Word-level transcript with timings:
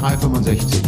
365. 0.00 0.82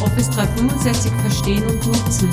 Office 0.00 0.30
365 0.30 1.12
verstehen 1.22 1.62
und 1.62 1.86
nutzen. 1.86 2.28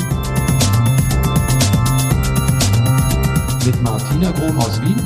Mit 3.66 3.84
Martina 3.84 4.32
Grom 4.32 4.58
aus 4.58 4.82
Wien 4.82 5.00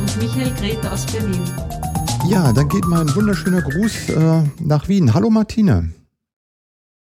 und 0.00 0.16
Michael 0.18 0.52
Grete 0.60 0.92
aus 0.92 1.06
Berlin. 1.06 1.40
Ja, 2.28 2.52
dann 2.52 2.68
geht 2.68 2.84
mal 2.84 3.00
ein 3.00 3.14
wunderschöner 3.14 3.62
Gruß 3.62 4.10
äh, 4.10 4.42
nach 4.60 4.86
Wien. 4.86 5.14
Hallo 5.14 5.30
Martina. 5.30 5.84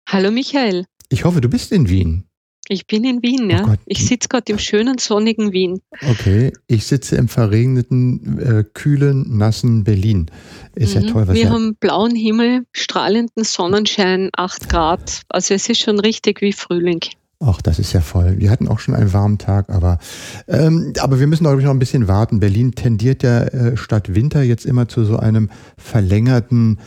Hallo 0.08 0.30
Michael. 0.30 0.84
Ich 1.08 1.24
hoffe, 1.24 1.40
du 1.40 1.48
bist 1.48 1.72
in 1.72 1.88
Wien. 1.88 2.28
Ich 2.68 2.86
bin 2.86 3.04
in 3.04 3.22
Wien, 3.22 3.50
ja. 3.50 3.66
Oh 3.68 3.74
ich 3.84 4.06
sitze 4.06 4.28
gerade 4.28 4.50
im 4.50 4.58
schönen, 4.58 4.96
sonnigen 4.98 5.52
Wien. 5.52 5.80
Okay, 6.10 6.52
ich 6.66 6.86
sitze 6.86 7.16
im 7.16 7.28
verregneten, 7.28 8.38
äh, 8.38 8.64
kühlen, 8.72 9.36
nassen 9.36 9.84
Berlin. 9.84 10.30
Ist 10.74 10.94
mhm. 10.96 11.02
ja 11.02 11.12
toll. 11.12 11.28
Was 11.28 11.34
Wir 11.34 11.44
ja 11.44 11.50
haben 11.50 11.76
blauen 11.76 12.14
Himmel, 12.14 12.64
strahlenden 12.72 13.44
Sonnenschein, 13.44 14.30
8 14.34 14.68
Grad. 14.70 15.22
Also 15.28 15.52
es 15.52 15.68
ist 15.68 15.80
schon 15.82 16.00
richtig 16.00 16.40
wie 16.40 16.52
Frühling. 16.52 17.00
Ach, 17.40 17.60
das 17.60 17.78
ist 17.78 17.92
ja 17.92 18.00
voll. 18.00 18.38
Wir 18.38 18.50
hatten 18.50 18.68
auch 18.68 18.78
schon 18.78 18.94
einen 18.94 19.12
warmen 19.12 19.38
Tag, 19.38 19.68
aber, 19.68 19.98
ähm, 20.48 20.94
aber 21.00 21.20
wir 21.20 21.26
müssen, 21.26 21.44
glaube 21.44 21.60
ich, 21.60 21.64
noch 21.66 21.72
ein 21.72 21.78
bisschen 21.78 22.08
warten. 22.08 22.40
Berlin 22.40 22.72
tendiert 22.72 23.22
ja 23.22 23.42
äh, 23.42 23.76
statt 23.76 24.14
Winter 24.14 24.42
jetzt 24.42 24.64
immer 24.64 24.88
zu 24.88 25.04
so 25.04 25.18
einem 25.18 25.50
verlängerten 25.76 26.78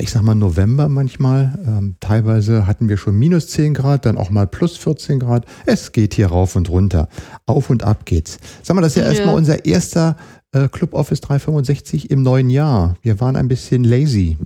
ich 0.00 0.10
sag 0.10 0.22
mal 0.22 0.34
November 0.34 0.88
manchmal. 0.88 1.58
Ähm, 1.66 1.96
teilweise 2.00 2.66
hatten 2.66 2.88
wir 2.88 2.96
schon 2.96 3.18
minus 3.18 3.48
10 3.48 3.74
Grad, 3.74 4.06
dann 4.06 4.16
auch 4.16 4.30
mal 4.30 4.46
plus 4.46 4.76
14 4.76 5.20
Grad. 5.20 5.44
Es 5.66 5.92
geht 5.92 6.14
hier 6.14 6.28
rauf 6.28 6.56
und 6.56 6.70
runter. 6.70 7.08
Auf 7.44 7.68
und 7.68 7.82
ab 7.82 8.06
geht's. 8.06 8.38
Sag 8.62 8.74
mal, 8.74 8.80
das 8.80 8.96
ist 8.96 8.96
ja, 8.96 9.02
ja. 9.04 9.10
erstmal 9.10 9.34
unser 9.34 9.64
erster 9.64 10.16
äh, 10.52 10.68
Club 10.68 10.94
Office 10.94 11.20
365 11.20 12.10
im 12.10 12.22
neuen 12.22 12.48
Jahr. 12.48 12.96
Wir 13.02 13.20
waren 13.20 13.36
ein 13.36 13.48
bisschen 13.48 13.84
lazy. 13.84 14.38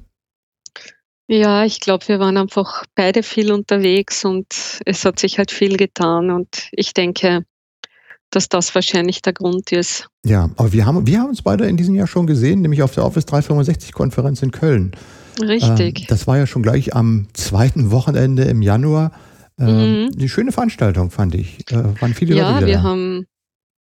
Ja, 1.28 1.64
ich 1.64 1.78
glaube, 1.78 2.08
wir 2.08 2.18
waren 2.18 2.36
einfach 2.36 2.84
beide 2.96 3.22
viel 3.22 3.52
unterwegs 3.52 4.24
und 4.24 4.46
es 4.84 5.04
hat 5.04 5.20
sich 5.20 5.38
halt 5.38 5.52
viel 5.52 5.76
getan 5.76 6.32
und 6.32 6.68
ich 6.72 6.92
denke, 6.92 7.44
dass 8.30 8.48
das 8.48 8.74
wahrscheinlich 8.74 9.22
der 9.22 9.32
Grund 9.32 9.70
ist. 9.70 10.08
Ja, 10.24 10.50
aber 10.56 10.72
wir 10.72 10.86
haben, 10.86 11.06
wir 11.06 11.20
haben 11.20 11.28
uns 11.28 11.42
beide 11.42 11.66
in 11.66 11.76
diesem 11.76 11.94
Jahr 11.94 12.08
schon 12.08 12.26
gesehen, 12.26 12.62
nämlich 12.62 12.82
auf 12.82 12.94
der 12.94 13.04
Office 13.04 13.26
365 13.26 13.92
Konferenz 13.92 14.42
in 14.42 14.50
Köln. 14.50 14.90
Richtig. 15.42 16.00
Ähm, 16.00 16.06
das 16.08 16.26
war 16.26 16.38
ja 16.38 16.46
schon 16.46 16.62
gleich 16.62 16.94
am 16.94 17.26
zweiten 17.32 17.90
Wochenende 17.90 18.44
im 18.44 18.62
Januar. 18.62 19.12
Ähm, 19.58 20.04
mhm. 20.04 20.10
Eine 20.16 20.28
schöne 20.28 20.52
Veranstaltung, 20.52 21.10
fand 21.10 21.34
ich. 21.34 21.70
Äh, 21.70 22.00
waren 22.00 22.14
viele 22.14 22.34
ja, 22.34 22.54
Leute 22.54 22.66
wir 22.66 22.76
da. 22.76 22.82
haben 22.82 23.26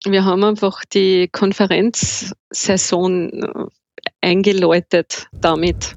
wir 0.05 0.25
haben 0.25 0.45
einfach 0.45 0.85
die 0.85 1.29
Konferenzsaison 1.29 3.31
äh, 3.31 3.65
eingeläutet 4.21 5.27
damit. 5.33 5.97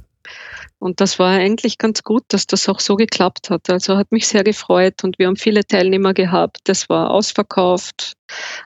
Und 0.79 0.99
das 0.99 1.19
war 1.19 1.29
eigentlich 1.29 1.77
ganz 1.77 2.01
gut, 2.01 2.23
dass 2.29 2.47
das 2.47 2.67
auch 2.67 2.79
so 2.79 2.95
geklappt 2.95 3.51
hat. 3.51 3.69
Also 3.69 3.97
hat 3.97 4.11
mich 4.11 4.27
sehr 4.27 4.43
gefreut 4.43 5.03
und 5.03 5.19
wir 5.19 5.27
haben 5.27 5.35
viele 5.35 5.63
Teilnehmer 5.63 6.15
gehabt. 6.15 6.57
Das 6.63 6.89
war 6.89 7.11
ausverkauft. 7.11 8.13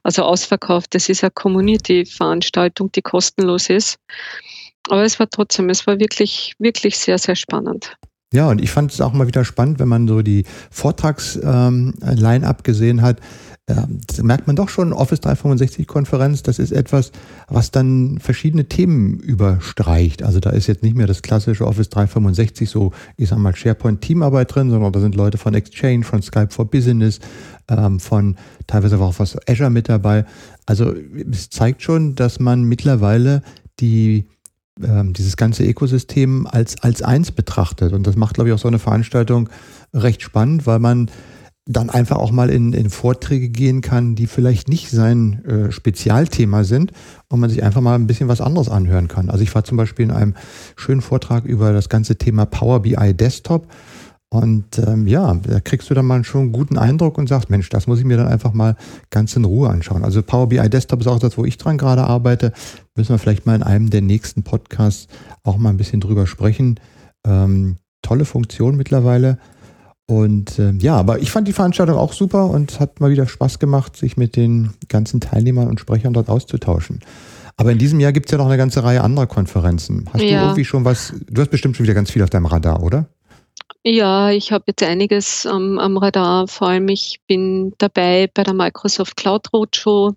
Also 0.01 0.23
ausverkauft, 0.23 0.95
das 0.95 1.09
ist 1.09 1.25
eine 1.25 1.31
Community-Veranstaltung, 1.31 2.93
die 2.93 3.01
kostenlos 3.01 3.69
ist. 3.69 3.99
Aber 4.89 5.03
es 5.03 5.19
war 5.19 5.29
trotzdem, 5.29 5.69
es 5.69 5.85
war 5.87 5.99
wirklich, 5.99 6.53
wirklich 6.59 6.97
sehr, 6.97 7.17
sehr 7.17 7.35
spannend. 7.35 7.97
Ja, 8.33 8.49
und 8.49 8.61
ich 8.61 8.71
fand 8.71 8.91
es 8.91 9.01
auch 9.01 9.13
mal 9.13 9.27
wieder 9.27 9.45
spannend, 9.45 9.79
wenn 9.79 9.87
man 9.87 10.07
so 10.07 10.21
die 10.21 10.45
Vortrags-Line-Up 10.71 12.57
ähm, 12.57 12.63
gesehen 12.63 13.01
hat. 13.01 13.21
Ähm, 13.67 13.99
da 14.15 14.23
merkt 14.23 14.45
man 14.45 14.55
doch 14.55 14.69
schon, 14.69 14.93
Office 14.93 15.21
365-Konferenz, 15.21 16.43
das 16.43 16.59
ist 16.59 16.71
etwas, 16.71 17.11
was 17.47 17.71
dann 17.71 18.19
verschiedene 18.19 18.65
Themen 18.65 19.19
überstreicht. 19.19 20.21
Also 20.21 20.39
da 20.39 20.51
ist 20.51 20.67
jetzt 20.67 20.83
nicht 20.83 20.95
mehr 20.95 21.07
das 21.07 21.21
klassische 21.23 21.65
Office 21.65 21.89
365, 21.89 22.69
so 22.69 22.91
ich 23.17 23.29
sag 23.29 23.39
mal 23.39 23.55
SharePoint-Teamarbeit 23.55 24.53
drin, 24.53 24.69
sondern 24.69 24.91
da 24.91 24.99
sind 24.99 25.15
Leute 25.15 25.37
von 25.37 25.55
Exchange, 25.55 26.03
von 26.03 26.21
Skype 26.21 26.51
for 26.51 26.65
Business, 26.65 27.19
ähm, 27.69 27.99
von 27.99 28.35
teilweise 28.67 28.99
auch 28.99 29.17
was 29.17 29.35
Azure 29.47 29.71
mit 29.71 29.89
dabei. 29.89 30.25
Also 30.65 30.93
es 31.31 31.49
zeigt 31.49 31.81
schon, 31.81 32.15
dass 32.15 32.39
man 32.39 32.65
mittlerweile 32.65 33.41
die 33.79 34.27
ähm, 34.83 35.13
dieses 35.13 35.37
ganze 35.37 35.63
Ökosystem 35.65 36.47
als, 36.47 36.81
als 36.81 37.01
eins 37.01 37.31
betrachtet. 37.31 37.93
Und 37.93 38.05
das 38.07 38.15
macht, 38.15 38.35
glaube 38.35 38.49
ich, 38.49 38.53
auch 38.53 38.59
so 38.59 38.67
eine 38.67 38.79
Veranstaltung 38.79 39.49
recht 39.93 40.21
spannend, 40.21 40.67
weil 40.67 40.79
man 40.79 41.09
dann 41.67 41.89
einfach 41.89 42.17
auch 42.17 42.31
mal 42.31 42.51
in, 42.51 42.73
in 42.73 42.91
Vorträge 42.91 43.49
gehen 43.49 43.81
kann, 43.81 44.13
die 44.15 44.27
vielleicht 44.27 44.69
nicht 44.69 44.91
sein 44.91 45.43
äh, 45.45 45.71
Spezialthema 45.71 46.63
sind 46.63 46.91
und 47.27 47.39
man 47.39 47.49
sich 47.49 47.63
einfach 47.63 47.81
mal 47.81 47.95
ein 47.95 48.05
bisschen 48.05 48.27
was 48.27 48.39
anderes 48.39 48.69
anhören 48.69 49.07
kann. 49.07 49.31
Also 49.31 49.43
ich 49.43 49.53
war 49.55 49.63
zum 49.63 49.77
Beispiel 49.77 50.05
in 50.05 50.11
einem 50.11 50.35
schönen 50.75 51.01
Vortrag 51.01 51.43
über 51.45 51.73
das 51.73 51.89
ganze 51.89 52.17
Thema 52.17 52.45
Power 52.45 52.81
BI 52.81 53.13
Desktop 53.15 53.67
und 54.35 54.79
ähm, 54.79 55.07
ja, 55.07 55.33
da 55.33 55.61
kriegst 55.61 55.89
du 55.89 55.93
dann 55.93 56.05
mal 56.05 56.23
schon 56.25 56.41
einen 56.41 56.51
guten 56.51 56.77
Eindruck 56.77 57.17
und 57.17 57.29
sagst, 57.29 57.49
Mensch, 57.49 57.69
das 57.69 57.87
muss 57.87 57.99
ich 57.99 58.05
mir 58.05 58.17
dann 58.17 58.27
einfach 58.27 58.51
mal 58.51 58.75
ganz 59.09 59.33
in 59.37 59.45
Ruhe 59.45 59.69
anschauen. 59.69 60.03
Also 60.03 60.21
Power 60.21 60.49
BI 60.49 60.69
Desktop 60.69 60.99
ist 60.99 61.07
auch 61.07 61.19
das, 61.19 61.37
wo 61.37 61.45
ich 61.45 61.57
dran 61.57 61.77
gerade 61.77 62.03
arbeite. 62.03 62.51
Müssen 62.97 63.13
wir 63.13 63.17
vielleicht 63.17 63.45
mal 63.45 63.55
in 63.55 63.63
einem 63.63 63.89
der 63.89 64.01
nächsten 64.01 64.43
Podcasts 64.43 65.07
auch 65.43 65.57
mal 65.57 65.69
ein 65.69 65.77
bisschen 65.77 66.01
drüber 66.01 66.27
sprechen. 66.27 66.81
Ähm, 67.25 67.77
tolle 68.01 68.25
Funktion 68.25 68.75
mittlerweile. 68.75 69.37
Und 70.05 70.59
äh, 70.59 70.73
ja, 70.79 70.97
aber 70.97 71.19
ich 71.19 71.31
fand 71.31 71.47
die 71.47 71.53
Veranstaltung 71.53 71.97
auch 71.97 72.11
super 72.11 72.49
und 72.49 72.79
hat 72.81 72.99
mal 72.99 73.11
wieder 73.11 73.27
Spaß 73.27 73.57
gemacht, 73.59 73.95
sich 73.95 74.17
mit 74.17 74.35
den 74.35 74.73
ganzen 74.89 75.21
Teilnehmern 75.21 75.69
und 75.69 75.79
Sprechern 75.79 76.13
dort 76.13 76.29
auszutauschen. 76.29 76.99
Aber 77.55 77.71
in 77.71 77.77
diesem 77.77 78.01
Jahr 78.01 78.11
gibt 78.11 78.27
es 78.27 78.31
ja 78.33 78.37
noch 78.37 78.47
eine 78.47 78.57
ganze 78.57 78.83
Reihe 78.83 79.01
anderer 79.01 79.27
Konferenzen. 79.27 80.09
Hast 80.11 80.21
ja. 80.21 80.39
du 80.39 80.45
irgendwie 80.47 80.65
schon 80.65 80.83
was, 80.83 81.13
du 81.27 81.41
hast 81.41 81.51
bestimmt 81.51 81.77
schon 81.77 81.85
wieder 81.85 81.93
ganz 81.93 82.11
viel 82.11 82.21
auf 82.21 82.29
deinem 82.29 82.47
Radar, 82.47 82.83
oder? 82.83 83.07
Ja, 83.87 84.31
ich 84.31 84.51
habe 84.51 84.63
jetzt 84.67 84.81
einiges 84.81 85.45
ähm, 85.45 85.77
am 85.77 85.97
Radar. 85.97 86.47
Vor 86.47 86.69
allem, 86.69 86.87
ich 86.87 87.19
bin 87.27 87.71
dabei 87.77 88.27
bei 88.33 88.41
der 88.41 88.55
Microsoft 88.55 89.15
Cloud 89.15 89.53
Roadshow, 89.53 90.15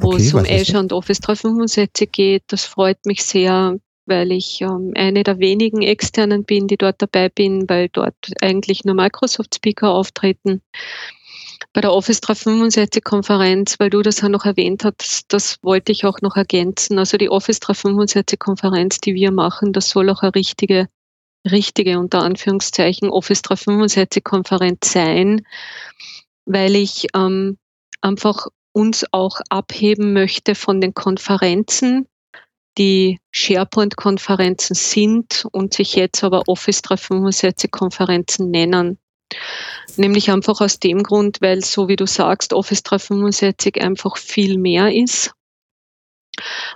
wo 0.00 0.08
okay, 0.08 0.16
es 0.16 0.34
um 0.34 0.40
Azure 0.40 0.80
und 0.80 0.92
Office 0.92 1.20
365 1.20 2.10
geht. 2.10 2.42
Das 2.48 2.64
freut 2.64 3.06
mich 3.06 3.22
sehr, 3.22 3.78
weil 4.06 4.32
ich 4.32 4.60
ähm, 4.62 4.90
eine 4.96 5.22
der 5.22 5.38
wenigen 5.38 5.82
externen 5.82 6.42
bin, 6.42 6.66
die 6.66 6.78
dort 6.78 7.00
dabei 7.00 7.28
bin, 7.28 7.68
weil 7.68 7.88
dort 7.90 8.16
eigentlich 8.40 8.84
nur 8.84 8.96
Microsoft-Speaker 8.96 9.88
auftreten. 9.88 10.60
Bei 11.72 11.82
der 11.82 11.92
Office 11.92 12.20
365 12.20 13.04
Konferenz, 13.04 13.78
weil 13.78 13.90
du 13.90 14.02
das 14.02 14.20
ja 14.20 14.28
noch 14.28 14.46
erwähnt 14.46 14.82
hast, 14.84 15.32
das 15.32 15.58
wollte 15.62 15.92
ich 15.92 16.06
auch 16.06 16.20
noch 16.22 16.34
ergänzen. 16.34 16.98
Also 16.98 17.18
die 17.18 17.30
Office 17.30 17.60
365 17.60 18.40
Konferenz, 18.40 18.98
die 18.98 19.14
wir 19.14 19.30
machen, 19.30 19.72
das 19.72 19.90
soll 19.90 20.10
auch 20.10 20.22
eine 20.22 20.34
richtige 20.34 20.88
richtige 21.48 21.98
unter 21.98 22.22
Anführungszeichen 22.22 23.10
Office 23.10 23.42
365 23.42 24.24
Konferenz 24.24 24.92
sein, 24.92 25.46
weil 26.44 26.76
ich 26.76 27.08
ähm, 27.14 27.58
einfach 28.00 28.46
uns 28.72 29.04
auch 29.12 29.40
abheben 29.48 30.12
möchte 30.12 30.54
von 30.54 30.80
den 30.80 30.94
Konferenzen, 30.94 32.06
die 32.78 33.18
SharePoint-Konferenzen 33.32 34.74
sind 34.74 35.46
und 35.52 35.74
sich 35.74 35.94
jetzt 35.94 36.22
aber 36.22 36.44
Office 36.46 36.80
365-Konferenzen 36.80 38.50
nennen. 38.50 38.98
Nämlich 39.96 40.30
einfach 40.30 40.60
aus 40.60 40.78
dem 40.78 41.02
Grund, 41.02 41.40
weil 41.40 41.64
so 41.64 41.88
wie 41.88 41.96
du 41.96 42.06
sagst, 42.06 42.52
Office 42.52 42.82
365 42.82 43.82
einfach 43.82 44.16
viel 44.16 44.58
mehr 44.58 44.92
ist 44.94 45.32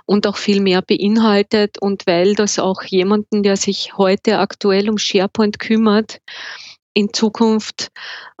und 0.05 0.27
auch 0.27 0.37
viel 0.37 0.61
mehr 0.61 0.81
beinhaltet 0.81 1.81
und 1.81 2.07
weil 2.07 2.35
das 2.35 2.59
auch 2.59 2.83
jemanden, 2.83 3.43
der 3.43 3.57
sich 3.57 3.97
heute 3.97 4.39
aktuell 4.39 4.89
um 4.89 4.97
SharePoint 4.97 5.59
kümmert, 5.59 6.19
in 6.95 7.13
Zukunft 7.13 7.89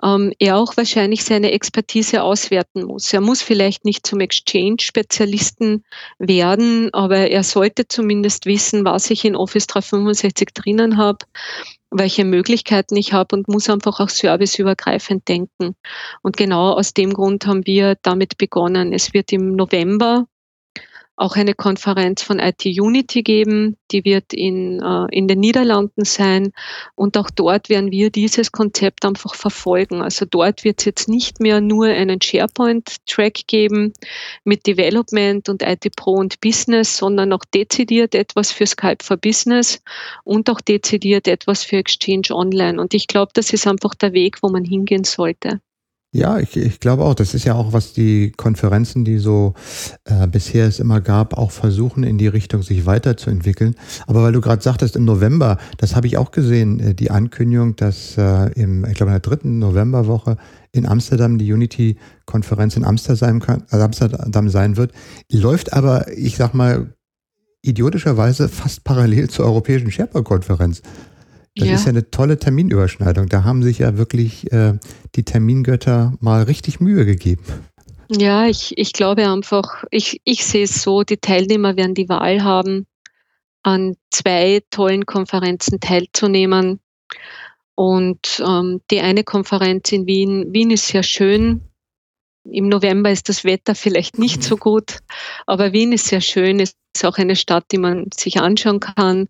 ähm, 0.01 0.31
er 0.39 0.57
auch 0.57 0.77
wahrscheinlich 0.77 1.25
seine 1.25 1.51
Expertise 1.51 2.23
auswerten 2.23 2.85
muss. 2.85 3.11
Er 3.13 3.19
muss 3.19 3.41
vielleicht 3.41 3.83
nicht 3.83 4.07
zum 4.07 4.21
Exchange-Spezialisten 4.21 5.83
werden, 6.19 6.91
aber 6.93 7.29
er 7.29 7.43
sollte 7.43 7.87
zumindest 7.87 8.45
wissen, 8.45 8.85
was 8.85 9.09
ich 9.09 9.25
in 9.25 9.35
Office 9.35 9.67
365 9.67 10.49
drinnen 10.53 10.97
habe, 10.97 11.25
welche 11.91 12.23
Möglichkeiten 12.23 12.95
ich 12.95 13.11
habe 13.11 13.35
und 13.35 13.49
muss 13.49 13.69
einfach 13.69 13.99
auch 13.99 14.09
serviceübergreifend 14.09 15.27
denken. 15.27 15.75
Und 16.21 16.37
genau 16.37 16.71
aus 16.71 16.93
dem 16.93 17.13
Grund 17.13 17.45
haben 17.45 17.65
wir 17.65 17.97
damit 18.01 18.37
begonnen. 18.37 18.93
Es 18.93 19.13
wird 19.13 19.33
im 19.33 19.51
November 19.51 20.27
auch 21.17 21.35
eine 21.35 21.53
Konferenz 21.53 22.21
von 22.21 22.39
IT 22.39 22.65
Unity 22.65 23.23
geben, 23.23 23.77
die 23.91 24.03
wird 24.03 24.33
in, 24.33 24.81
äh, 24.81 25.05
in 25.11 25.27
den 25.27 25.39
Niederlanden 25.39 26.03
sein 26.03 26.51
und 26.95 27.17
auch 27.17 27.29
dort 27.29 27.69
werden 27.69 27.91
wir 27.91 28.09
dieses 28.09 28.51
Konzept 28.51 29.05
einfach 29.05 29.35
verfolgen. 29.35 30.01
Also 30.01 30.25
dort 30.29 30.63
wird 30.63 30.79
es 30.79 30.85
jetzt 30.85 31.07
nicht 31.07 31.39
mehr 31.39 31.61
nur 31.61 31.85
einen 31.85 32.21
SharePoint-Track 32.21 33.47
geben 33.47 33.93
mit 34.43 34.67
Development 34.67 35.47
und 35.47 35.63
IT 35.63 35.95
Pro 35.95 36.13
und 36.13 36.41
Business, 36.41 36.97
sondern 36.97 37.31
auch 37.31 37.45
dezidiert 37.53 38.13
etwas 38.13 38.51
für 38.51 38.65
Skype 38.65 39.03
for 39.03 39.17
Business 39.17 39.81
und 40.23 40.49
auch 40.49 40.61
dezidiert 40.61 41.27
etwas 41.27 41.63
für 41.63 41.77
Exchange 41.77 42.27
Online. 42.31 42.79
Und 42.79 42.93
ich 42.93 43.07
glaube, 43.07 43.31
das 43.33 43.53
ist 43.53 43.67
einfach 43.67 43.95
der 43.95 44.13
Weg, 44.13 44.41
wo 44.41 44.49
man 44.49 44.65
hingehen 44.65 45.05
sollte. 45.05 45.61
Ja, 46.15 46.39
ich, 46.39 46.55
ich 46.55 46.79
glaube 46.79 47.03
auch, 47.03 47.13
das 47.13 47.33
ist 47.33 47.43
ja 47.43 47.55
auch, 47.55 47.73
was 47.73 47.91
die 47.91 48.31
Konferenzen, 48.31 49.03
die 49.03 49.17
so 49.17 49.53
äh, 50.05 50.27
bisher 50.27 50.65
es 50.65 50.79
immer 50.79 51.01
gab, 51.01 51.37
auch 51.37 51.51
versuchen, 51.51 52.05
in 52.05 52.17
die 52.17 52.29
Richtung 52.29 52.63
sich 52.63 52.85
weiterzuentwickeln. 52.85 53.75
Aber 54.07 54.23
weil 54.23 54.31
du 54.31 54.39
gerade 54.39 54.63
sagtest, 54.63 54.95
im 54.95 55.03
November, 55.03 55.57
das 55.75 55.93
habe 55.93 56.07
ich 56.07 56.15
auch 56.15 56.31
gesehen, 56.31 56.79
äh, 56.79 56.95
die 56.95 57.11
Ankündigung, 57.11 57.75
dass 57.75 58.17
äh, 58.17 58.49
im, 58.53 58.85
ich 58.85 58.93
glaube, 58.93 59.09
in 59.09 59.15
der 59.15 59.19
dritten 59.19 59.59
Novemberwoche 59.59 60.37
in 60.71 60.85
Amsterdam 60.85 61.37
die 61.37 61.51
Unity-Konferenz 61.51 62.77
in 62.77 62.85
Amsterdam, 62.85 63.41
äh, 63.69 63.75
Amsterdam 63.75 64.47
sein 64.47 64.77
wird, 64.77 64.93
läuft 65.29 65.73
aber, 65.73 66.09
ich 66.17 66.37
sag 66.37 66.53
mal, 66.53 66.93
idiotischerweise 67.61 68.47
fast 68.47 68.85
parallel 68.85 69.29
zur 69.29 69.43
Europäischen 69.43 69.91
SharePoint-Konferenz. 69.91 70.81
Das 71.55 71.67
ja. 71.67 71.75
ist 71.75 71.85
ja 71.85 71.89
eine 71.89 72.11
tolle 72.11 72.37
Terminüberschneidung. 72.37 73.29
Da 73.29 73.43
haben 73.43 73.63
sich 73.63 73.79
ja 73.79 73.97
wirklich 73.97 74.51
äh, 74.51 74.73
die 75.15 75.23
Termingötter 75.23 76.13
mal 76.19 76.43
richtig 76.43 76.81
Mühe 76.81 77.05
gegeben. 77.05 77.43
Ja, 78.09 78.45
ich, 78.45 78.77
ich 78.77 78.93
glaube 78.93 79.27
einfach, 79.27 79.83
ich, 79.89 80.21
ich 80.25 80.45
sehe 80.45 80.65
es 80.65 80.81
so, 80.81 81.03
die 81.03 81.17
Teilnehmer 81.17 81.75
werden 81.75 81.95
die 81.95 82.09
Wahl 82.09 82.43
haben, 82.43 82.85
an 83.63 83.95
zwei 84.11 84.61
tollen 84.69 85.05
Konferenzen 85.05 85.79
teilzunehmen. 85.79 86.79
Und 87.73 88.41
ähm, 88.45 88.81
die 88.91 89.01
eine 89.01 89.23
Konferenz 89.23 89.91
in 89.91 90.05
Wien, 90.05 90.53
Wien 90.53 90.71
ist 90.71 90.87
sehr 90.87 91.03
schön. 91.03 91.61
Im 92.43 92.69
November 92.69 93.11
ist 93.11 93.27
das 93.27 93.43
Wetter 93.43 93.73
vielleicht 93.75 94.19
nicht 94.19 94.43
so 94.43 94.55
gut, 94.55 94.99
aber 95.47 95.73
Wien 95.73 95.91
ist 95.93 96.05
sehr 96.05 96.21
schön. 96.21 96.59
Es 96.59 96.75
ist 96.95 97.05
auch 97.05 97.17
eine 97.17 97.35
Stadt, 97.35 97.65
die 97.71 97.79
man 97.79 98.09
sich 98.15 98.39
anschauen 98.39 98.79
kann. 98.79 99.27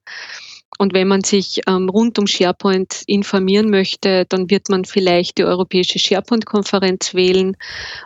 Und 0.78 0.94
wenn 0.94 1.08
man 1.08 1.24
sich 1.24 1.62
ähm, 1.68 1.90
rund 1.90 2.20
um 2.20 2.28
SharePoint 2.28 3.04
informieren 3.08 3.70
möchte, 3.70 4.26
dann 4.26 4.50
wird 4.50 4.70
man 4.70 4.86
vielleicht 4.86 5.38
die 5.38 5.46
Europäische 5.46 6.00
SharePoint-Konferenz 6.00 7.14
wählen. 7.14 7.56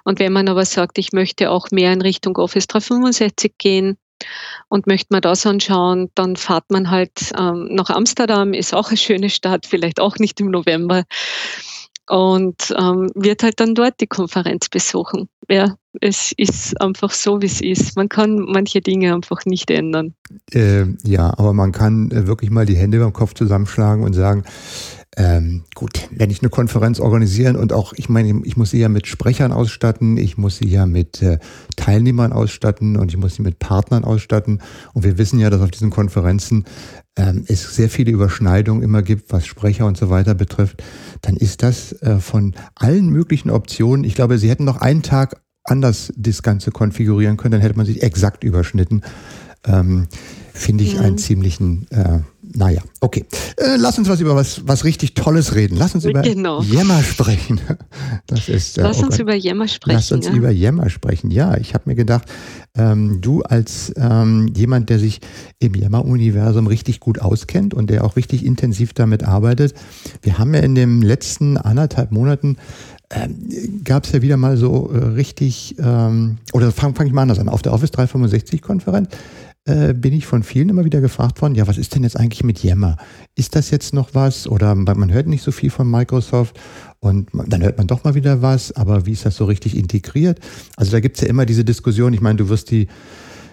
Und 0.04 0.19
wenn 0.19 0.33
man 0.33 0.48
aber 0.50 0.66
sagt, 0.66 0.98
ich 0.98 1.12
möchte 1.12 1.50
auch 1.50 1.71
mehr 1.71 1.92
in 1.94 2.01
Richtung 2.01 2.38
Office 2.38 2.68
365 2.68 3.54
gehen 3.57 3.98
und 4.68 4.88
möchte 4.88 5.07
man 5.10 5.21
das 5.21 5.45
anschauen, 5.45 6.10
dann 6.16 6.36
fahrt 6.36 6.69
man 6.69 6.89
halt 6.92 7.31
ähm, 7.38 7.69
nach 7.71 7.89
Amsterdam, 7.89 8.54
ist 8.54 8.74
auch 8.74 8.89
eine 8.89 8.98
schöne 8.98 9.30
Stadt, 9.30 9.66
vielleicht 9.66 10.00
auch 10.00 10.18
nicht 10.18 10.39
im 10.39 10.51
November 10.51 11.06
und 12.09 12.73
ähm, 12.77 13.11
wird 13.13 13.44
halt 13.44 13.59
dann 13.59 13.75
dort 13.75 14.01
die 14.01 14.07
Konferenz 14.07 14.67
besuchen. 14.67 15.29
Ja, 15.47 15.75
es 16.01 16.31
ist 16.38 16.79
einfach 16.81 17.11
so, 17.11 17.41
wie 17.41 17.45
es 17.45 17.61
ist. 17.61 17.95
Man 17.95 18.09
kann 18.09 18.39
manche 18.39 18.81
Dinge 18.81 19.13
einfach 19.13 19.45
nicht 19.45 19.69
ändern. 19.69 20.15
Äh, 20.51 20.85
ja, 21.03 21.31
aber 21.38 21.53
man 21.53 21.71
kann 21.71 22.09
äh, 22.11 22.25
wirklich 22.27 22.50
mal 22.50 22.65
die 22.65 22.75
Hände 22.75 23.00
beim 23.00 23.13
Kopf 23.13 23.35
zusammenschlagen 23.35 24.03
und 24.03 24.13
sagen, 24.13 24.44
ähm, 25.17 25.63
gut, 25.73 26.07
wenn 26.11 26.29
ich 26.29 26.41
eine 26.41 26.50
Konferenz 26.50 27.00
organisieren 27.00 27.56
und 27.56 27.73
auch, 27.73 27.94
ich 27.94 28.09
meine, 28.09 28.41
ich 28.44 28.57
muss 28.57 28.69
sie 28.71 28.79
ja 28.79 28.89
mit 28.89 29.07
Sprechern 29.07 29.51
ausstatten, 29.51 30.17
ich 30.17 30.38
muss 30.38 30.57
sie 30.57 30.67
ja 30.67 30.85
mit 30.85 31.21
äh, 31.21 31.39
Teilnehmern 31.75 32.31
ausstatten 32.31 32.95
und 32.95 33.09
ich 33.09 33.17
muss 33.17 33.35
sie 33.35 33.41
mit 33.41 33.57
Partnern 33.57 34.03
ausstatten. 34.03 34.61
Und 34.94 35.03
wir 35.03 35.17
wissen 35.17 35.39
ja, 35.39 35.50
dass 35.50 35.61
auf 35.61 35.71
diesen 35.71 35.89
Konferenzen 35.89 36.65
ähm, 37.15 37.44
es 37.47 37.75
sehr 37.75 37.89
viele 37.89 38.11
Überschneidungen 38.11 38.83
immer 38.83 39.01
gibt, 39.01 39.33
was 39.33 39.47
Sprecher 39.47 39.88
und 39.88 39.97
so 39.97 40.09
weiter 40.09 40.35
betrifft, 40.35 40.83
dann 41.21 41.35
ist 41.35 41.63
das 41.63 41.91
äh, 42.03 42.19
von 42.19 42.56
allen 42.75 43.09
möglichen 43.09 43.50
Optionen, 43.50 44.03
ich 44.03 44.15
glaube, 44.15 44.38
Sie 44.38 44.50
hätten 44.50 44.63
noch 44.63 44.77
einen 44.77 45.01
Tag 45.01 45.41
anders 45.63 46.13
das 46.15 46.44
Ganze 46.44 46.71
konfigurieren 46.71 47.35
können, 47.35 47.53
dann 47.53 47.61
hätte 47.61 47.77
man 47.77 47.85
sich 47.85 48.03
exakt 48.03 48.44
überschnitten. 48.44 49.01
Ähm, 49.65 50.07
Finde 50.59 50.83
ich 50.83 50.95
mhm. 50.95 51.01
einen 51.01 51.17
ziemlichen 51.17 51.88
äh, 51.89 52.19
naja, 52.56 52.81
okay. 53.00 53.25
Äh, 53.57 53.75
lass 53.77 53.97
uns 54.00 54.09
was 54.09 54.19
über 54.21 54.35
was, 54.35 54.67
was 54.67 54.83
richtig 54.83 55.13
Tolles 55.13 55.53
reden. 55.53 55.77
Lass 55.77 55.94
uns 55.94 56.06
über 56.06 56.21
genau. 56.21 56.61
Yammer 56.61 57.03
sprechen. 57.03 57.59
Das 58.27 58.47
ist, 58.47 58.77
äh, 58.77 58.83
lass 58.83 59.00
oh 59.00 59.06
uns 59.06 59.11
Gott. 59.11 59.21
über 59.21 59.35
Yammer 59.35 59.67
sprechen. 59.67 59.95
Lass 59.95 60.11
uns 60.11 60.27
ja. 60.27 60.33
über 60.33 60.51
Yammer 60.51 60.89
sprechen. 60.89 61.31
Ja, 61.31 61.57
ich 61.57 61.73
habe 61.73 61.83
mir 61.88 61.95
gedacht, 61.95 62.27
ähm, 62.75 63.21
du 63.21 63.41
als 63.41 63.91
ähm, 63.97 64.51
jemand, 64.56 64.89
der 64.89 65.00
sich 65.00 65.19
im 65.59 65.73
Yammer-Universum 65.73 66.67
richtig 66.67 67.00
gut 67.00 67.19
auskennt 67.19 67.73
und 67.73 67.89
der 67.89 68.03
auch 68.03 68.15
richtig 68.15 68.45
intensiv 68.45 68.94
damit 68.94 69.23
arbeitet, 69.23 69.73
wir 70.21 70.38
haben 70.38 70.53
ja 70.53 70.59
in 70.59 70.75
den 70.75 71.01
letzten 71.01 71.57
anderthalb 71.57 72.11
Monaten 72.11 72.57
ähm, 73.09 73.81
gab 73.83 74.06
es 74.06 74.11
ja 74.11 74.21
wieder 74.21 74.38
mal 74.38 74.57
so 74.57 74.91
äh, 74.91 74.97
richtig, 74.97 75.75
ähm, 75.79 76.38
oder 76.53 76.71
fange 76.71 76.94
fang 76.94 77.07
ich 77.07 77.13
mal 77.13 77.23
anders 77.23 77.39
an, 77.39 77.50
auf 77.50 77.63
der 77.63 77.73
Office 77.73 77.91
365-Konferenz 77.91 79.09
äh, 79.65 79.94
bin 79.94 80.13
ich 80.13 80.25
von 80.25 80.44
vielen 80.44 80.69
immer 80.69 80.85
wieder 80.85 81.01
gefragt 81.01 81.41
worden, 81.41 81.56
ja, 81.56 81.67
was 81.67 81.77
ist 81.77 81.95
denn 81.95 82.03
jetzt 82.03 82.17
eigentlich 82.17 82.44
mit 82.44 82.63
Yammer? 82.63 82.97
Ist 83.35 83.56
das 83.56 83.71
jetzt 83.71 83.94
noch 83.94 84.13
was? 84.13 84.47
Oder 84.47 84.75
man 84.75 85.11
hört 85.11 85.27
nicht 85.27 85.44
so 85.44 85.51
viel 85.51 85.69
von 85.69 85.89
Microsoft 85.89 86.59
und 87.00 87.29
dann 87.33 87.61
hört 87.61 87.77
man 87.77 87.88
doch 87.88 88.03
mal 88.03 88.15
wieder 88.15 88.41
was, 88.41 88.71
aber 88.71 89.06
wie 89.06 89.11
ist 89.11 89.25
das 89.25 89.35
so 89.35 89.45
richtig 89.45 89.77
integriert? 89.77 90.39
Also 90.75 90.91
da 90.91 91.00
gibt 91.00 91.17
es 91.17 91.21
ja 91.21 91.27
immer 91.27 91.45
diese 91.45 91.65
Diskussion, 91.65 92.13
ich 92.13 92.21
meine, 92.21 92.38
du 92.38 92.50
wirst 92.50 92.71
die 92.71 92.88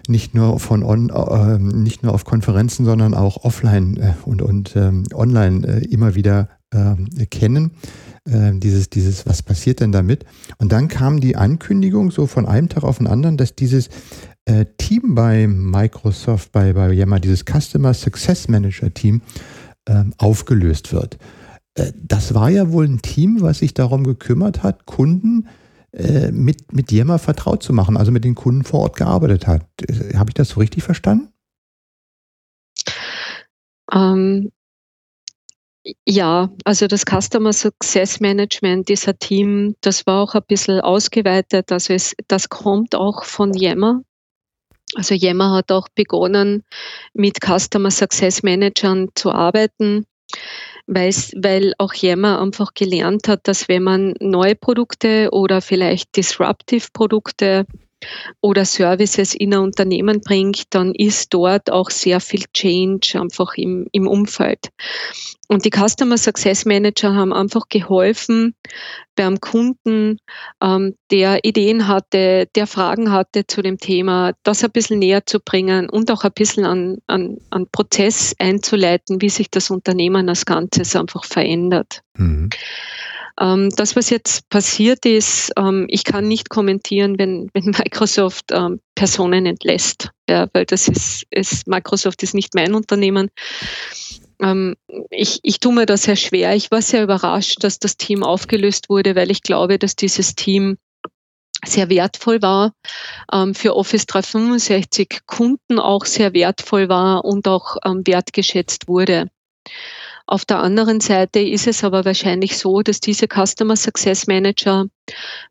nicht 0.08 0.34
nur 0.34 0.60
von 0.60 0.82
on, 0.82 1.10
äh, 1.10 1.58
nicht 1.58 2.02
nur 2.02 2.14
auf 2.14 2.24
Konferenzen, 2.24 2.84
sondern 2.84 3.14
auch 3.14 3.44
offline 3.44 3.96
äh, 3.96 4.14
und, 4.24 4.42
und 4.42 4.76
ähm, 4.76 5.04
online 5.14 5.66
äh, 5.66 5.84
immer 5.86 6.14
wieder 6.14 6.48
äh, 6.72 7.26
kennen. 7.26 7.72
Äh, 8.24 8.52
dieses, 8.54 8.90
dieses, 8.90 9.26
was 9.26 9.42
passiert 9.42 9.80
denn 9.80 9.92
damit? 9.92 10.24
Und 10.58 10.72
dann 10.72 10.88
kam 10.88 11.20
die 11.20 11.36
Ankündigung 11.36 12.10
so 12.10 12.26
von 12.26 12.46
einem 12.46 12.68
Tag 12.68 12.84
auf 12.84 12.98
den 12.98 13.06
anderen, 13.06 13.36
dass 13.36 13.54
dieses 13.54 13.88
äh, 14.44 14.66
Team 14.78 15.14
bei 15.14 15.46
Microsoft, 15.46 16.52
bei, 16.52 16.72
bei 16.72 16.92
Yammer, 16.92 17.20
dieses 17.20 17.44
Customer 17.44 17.94
Success 17.94 18.48
Manager 18.48 18.92
Team, 18.92 19.22
äh, 19.86 20.04
aufgelöst 20.18 20.92
wird. 20.92 21.18
Äh, 21.74 21.92
das 21.96 22.34
war 22.34 22.50
ja 22.50 22.72
wohl 22.72 22.86
ein 22.86 23.02
Team, 23.02 23.40
was 23.40 23.58
sich 23.58 23.74
darum 23.74 24.04
gekümmert 24.04 24.62
hat, 24.62 24.86
Kunden 24.86 25.48
äh, 25.92 26.30
mit, 26.30 26.72
mit 26.72 26.92
Yammer 26.92 27.18
vertraut 27.18 27.62
zu 27.62 27.72
machen, 27.72 27.96
also 27.96 28.12
mit 28.12 28.24
den 28.24 28.34
Kunden 28.34 28.64
vor 28.64 28.80
Ort 28.80 28.96
gearbeitet 28.96 29.46
hat. 29.46 29.66
Äh, 29.82 30.16
Habe 30.16 30.30
ich 30.30 30.34
das 30.34 30.50
so 30.50 30.60
richtig 30.60 30.82
verstanden? 30.82 31.28
Ähm, 33.92 34.50
ja, 36.04 36.50
also 36.64 36.86
das 36.86 37.04
Customer 37.04 37.52
Success 37.52 38.20
Management, 38.20 38.88
dieser 38.88 39.18
Team, 39.18 39.76
das 39.80 40.06
war 40.06 40.22
auch 40.22 40.34
ein 40.34 40.42
bisschen 40.46 40.80
ausgeweitet. 40.80 41.70
Also 41.70 41.94
es, 41.94 42.14
das 42.28 42.48
kommt 42.48 42.94
auch 42.94 43.24
von 43.24 43.52
Yammer. 43.54 44.02
Also 44.94 45.14
Yammer 45.14 45.52
hat 45.52 45.72
auch 45.72 45.88
begonnen, 45.94 46.64
mit 47.12 47.38
Customer 47.44 47.90
Success 47.90 48.42
Managern 48.42 49.08
zu 49.14 49.30
arbeiten, 49.30 50.06
weil 50.86 51.74
auch 51.78 51.94
Yammer 51.94 52.40
einfach 52.40 52.74
gelernt 52.74 53.28
hat, 53.28 53.48
dass 53.48 53.68
wenn 53.68 53.82
man 53.82 54.14
neue 54.20 54.54
Produkte 54.54 55.28
oder 55.32 55.60
vielleicht 55.60 56.16
disruptive 56.16 56.88
Produkte 56.92 57.66
oder 58.40 58.64
Services 58.64 59.34
in 59.34 59.54
ein 59.54 59.60
Unternehmen 59.60 60.20
bringt, 60.20 60.74
dann 60.74 60.94
ist 60.94 61.32
dort 61.32 61.70
auch 61.70 61.90
sehr 61.90 62.20
viel 62.20 62.44
Change 62.52 63.20
einfach 63.20 63.54
im, 63.56 63.86
im 63.92 64.06
Umfeld. 64.06 64.68
Und 65.48 65.64
die 65.64 65.70
Customer 65.70 66.18
Success 66.18 66.64
Manager 66.64 67.14
haben 67.14 67.32
einfach 67.32 67.68
geholfen, 67.68 68.54
beim 69.14 69.40
Kunden, 69.40 70.18
ähm, 70.60 70.96
der 71.10 71.44
Ideen 71.44 71.88
hatte, 71.88 72.48
der 72.54 72.66
Fragen 72.66 73.12
hatte 73.12 73.46
zu 73.46 73.62
dem 73.62 73.78
Thema, 73.78 74.32
das 74.42 74.64
ein 74.64 74.72
bisschen 74.72 74.98
näher 74.98 75.24
zu 75.24 75.40
bringen 75.40 75.88
und 75.88 76.10
auch 76.10 76.24
ein 76.24 76.32
bisschen 76.32 76.66
an, 76.66 76.98
an, 77.06 77.38
an 77.50 77.66
Prozess 77.70 78.34
einzuleiten, 78.38 79.22
wie 79.22 79.30
sich 79.30 79.50
das 79.50 79.70
Unternehmen 79.70 80.28
als 80.28 80.44
Ganzes 80.46 80.94
einfach 80.96 81.24
verändert. 81.24 82.02
Mhm. 82.16 82.50
Ähm, 83.38 83.70
das, 83.76 83.96
was 83.96 84.10
jetzt 84.10 84.48
passiert 84.48 85.04
ist, 85.04 85.52
ähm, 85.58 85.86
ich 85.88 86.04
kann 86.04 86.26
nicht 86.26 86.48
kommentieren, 86.48 87.18
wenn, 87.18 87.50
wenn 87.52 87.64
Microsoft 87.78 88.46
ähm, 88.52 88.80
Personen 88.94 89.46
entlässt, 89.46 90.10
ja, 90.28 90.48
weil 90.52 90.64
das 90.64 90.88
ist, 90.88 91.24
ist, 91.30 91.66
Microsoft 91.66 92.22
ist 92.22 92.34
nicht 92.34 92.54
mein 92.54 92.74
Unternehmen. 92.74 93.30
Ähm, 94.40 94.76
ich, 95.10 95.40
ich 95.42 95.60
tue 95.60 95.74
mir 95.74 95.86
das 95.86 96.04
sehr 96.04 96.16
schwer. 96.16 96.54
Ich 96.54 96.70
war 96.70 96.82
sehr 96.82 97.02
überrascht, 97.02 97.62
dass 97.62 97.78
das 97.78 97.96
Team 97.96 98.22
aufgelöst 98.22 98.88
wurde, 98.88 99.14
weil 99.16 99.30
ich 99.30 99.42
glaube, 99.42 99.78
dass 99.78 99.96
dieses 99.96 100.34
Team 100.34 100.78
sehr 101.64 101.88
wertvoll 101.88 102.42
war, 102.42 102.72
ähm, 103.32 103.54
für 103.54 103.76
Office 103.76 104.06
365 104.06 105.20
Kunden 105.26 105.78
auch 105.78 106.04
sehr 106.04 106.32
wertvoll 106.32 106.88
war 106.88 107.24
und 107.24 107.48
auch 107.48 107.76
ähm, 107.84 108.02
wertgeschätzt 108.06 108.88
wurde. 108.88 109.28
Auf 110.26 110.44
der 110.44 110.58
anderen 110.58 111.00
Seite 111.00 111.38
ist 111.38 111.68
es 111.68 111.84
aber 111.84 112.04
wahrscheinlich 112.04 112.58
so, 112.58 112.82
dass 112.82 112.98
diese 113.00 113.28
Customer 113.28 113.76
Success 113.76 114.26
Manager 114.26 114.86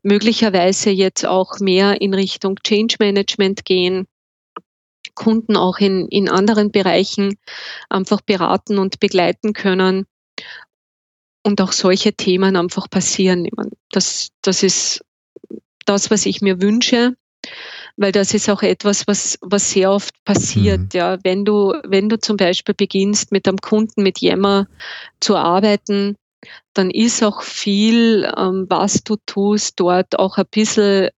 möglicherweise 0.03 0.89
jetzt 0.89 1.25
auch 1.25 1.59
mehr 1.59 2.01
in 2.01 2.13
Richtung 2.13 2.57
Change 2.61 2.97
Management 2.99 3.63
gehen, 3.63 4.05
Kunden 5.13 5.55
auch 5.55 5.77
in, 5.77 6.07
in 6.09 6.27
anderen 6.27 6.71
Bereichen 6.71 7.37
einfach 7.89 8.19
beraten 8.19 8.77
und 8.77 8.99
begleiten 8.99 9.53
können 9.53 10.05
und 11.43 11.61
auch 11.61 11.71
solche 11.71 12.11
Themen 12.13 12.57
einfach 12.57 12.89
passieren. 12.89 13.47
Das, 13.91 14.29
das 14.41 14.61
ist 14.61 15.05
das, 15.85 16.11
was 16.11 16.25
ich 16.25 16.41
mir 16.41 16.61
wünsche 16.61 17.15
weil 17.97 18.11
das 18.11 18.33
ist 18.33 18.49
auch 18.49 18.61
etwas, 18.61 19.07
was, 19.07 19.37
was 19.41 19.71
sehr 19.71 19.91
oft 19.91 20.13
passiert. 20.25 20.81
Mhm. 20.81 20.89
Ja, 20.93 21.17
wenn 21.23 21.45
du, 21.45 21.73
wenn 21.85 22.09
du 22.09 22.19
zum 22.19 22.37
Beispiel 22.37 22.75
beginnst, 22.75 23.31
mit 23.31 23.47
einem 23.47 23.57
Kunden 23.57 24.03
mit 24.03 24.19
Yammer 24.19 24.67
zu 25.19 25.35
arbeiten, 25.35 26.15
dann 26.73 26.91
ist 26.91 27.23
auch 27.23 27.41
viel, 27.41 28.31
ähm, 28.37 28.65
was 28.69 29.03
du 29.03 29.15
tust, 29.25 29.79
dort 29.79 30.19
auch 30.19 30.37
ein 30.37 30.45
bisschen 30.51 31.09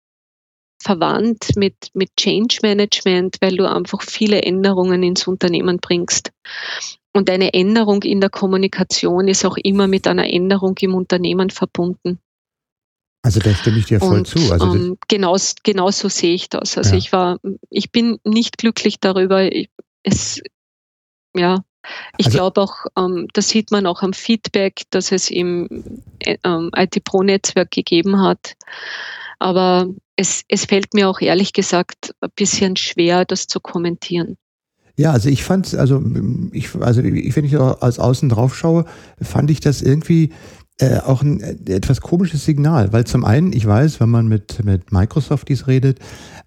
verwandt 0.83 1.57
mit, 1.57 1.91
mit 1.95 2.11
Change 2.17 2.59
Management, 2.63 3.37
weil 3.41 3.57
du 3.57 3.69
einfach 3.69 4.03
viele 4.03 4.43
Änderungen 4.43 5.03
ins 5.03 5.27
Unternehmen 5.27 5.79
bringst. 5.79 6.31
Und 7.13 7.31
eine 7.31 7.55
Änderung 7.55 8.03
in 8.03 8.21
der 8.21 8.29
Kommunikation 8.29 9.27
ist 9.27 9.45
auch 9.47 9.57
immer 9.57 9.89
mit 9.89 10.07
einer 10.07 10.31
Änderung 10.31 10.77
im 10.81 10.95
Unternehmen 10.95 11.49
verbunden. 11.49 12.21
Also 13.27 13.41
da 13.41 13.53
stimme 13.53 13.79
ich 13.79 13.87
dir 13.87 13.99
voll 13.99 14.19
und, 14.19 14.29
zu. 14.29 14.53
Also 14.53 14.73
ähm, 14.73 14.99
genau, 15.09 15.37
genau 15.65 15.91
so 15.91 16.09
sehe 16.09 16.33
ich 16.33 16.49
das. 16.49 16.79
Also 16.79 16.93
ja. 16.93 16.97
ich 16.97 17.11
war, 17.11 17.41
ich 17.71 17.91
bin 17.91 18.21
nicht 18.23 18.57
glücklich 18.57 19.01
darüber. 19.01 19.51
Es, 20.05 20.41
ja, 21.35 21.65
ich 22.19 22.27
also, 22.27 22.39
glaube 22.39 22.61
auch, 22.61 22.87
ähm, 22.97 23.27
das 23.33 23.49
sieht 23.49 23.73
man 23.73 23.85
auch 23.87 24.03
am 24.03 24.13
Feedback, 24.13 24.83
das 24.91 25.11
es 25.11 25.29
im 25.29 26.01
äh, 26.21 26.37
ähm, 26.45 26.71
IT 26.77 27.03
Pro 27.03 27.25
Netzwerk 27.25 27.73
gegeben 27.73 28.21
hat. 28.21 28.55
Aber 29.41 29.89
es, 30.15 30.45
es 30.47 30.67
fällt 30.67 30.95
mir 30.95 31.09
auch 31.09 31.21
ehrlich 31.21 31.53
gesagt 31.53 32.15
ein 32.21 32.31
bisschen 32.37 32.77
schwer, 32.77 33.25
das 33.25 33.49
zu 33.49 33.59
kommentieren. 33.59 34.37
Ja, 34.95 35.11
also 35.11 35.29
ich 35.29 35.43
fand, 35.43 35.75
also 35.75 36.01
ich, 36.53 36.73
also 36.77 37.03
ich, 37.03 37.35
wenn 37.35 37.45
ich 37.45 37.59
als 37.59 37.99
Außen 37.99 38.29
drauf 38.29 38.57
schaue, 38.57 38.85
fand 39.21 39.51
ich 39.51 39.59
das 39.59 39.83
irgendwie 39.83 40.33
äh, 40.79 40.99
auch 40.99 41.23
ein 41.23 41.41
äh, 41.41 41.75
etwas 41.75 42.01
komisches 42.01 42.45
Signal, 42.45 42.93
weil 42.93 43.05
zum 43.05 43.25
einen, 43.25 43.53
ich 43.53 43.67
weiß, 43.67 44.01
wenn 44.01 44.11
man 44.11 44.29
mit, 44.29 44.65
mit 44.65 44.93
Microsoft 44.93 45.49
dies 45.49 45.67
redet, 45.67 46.01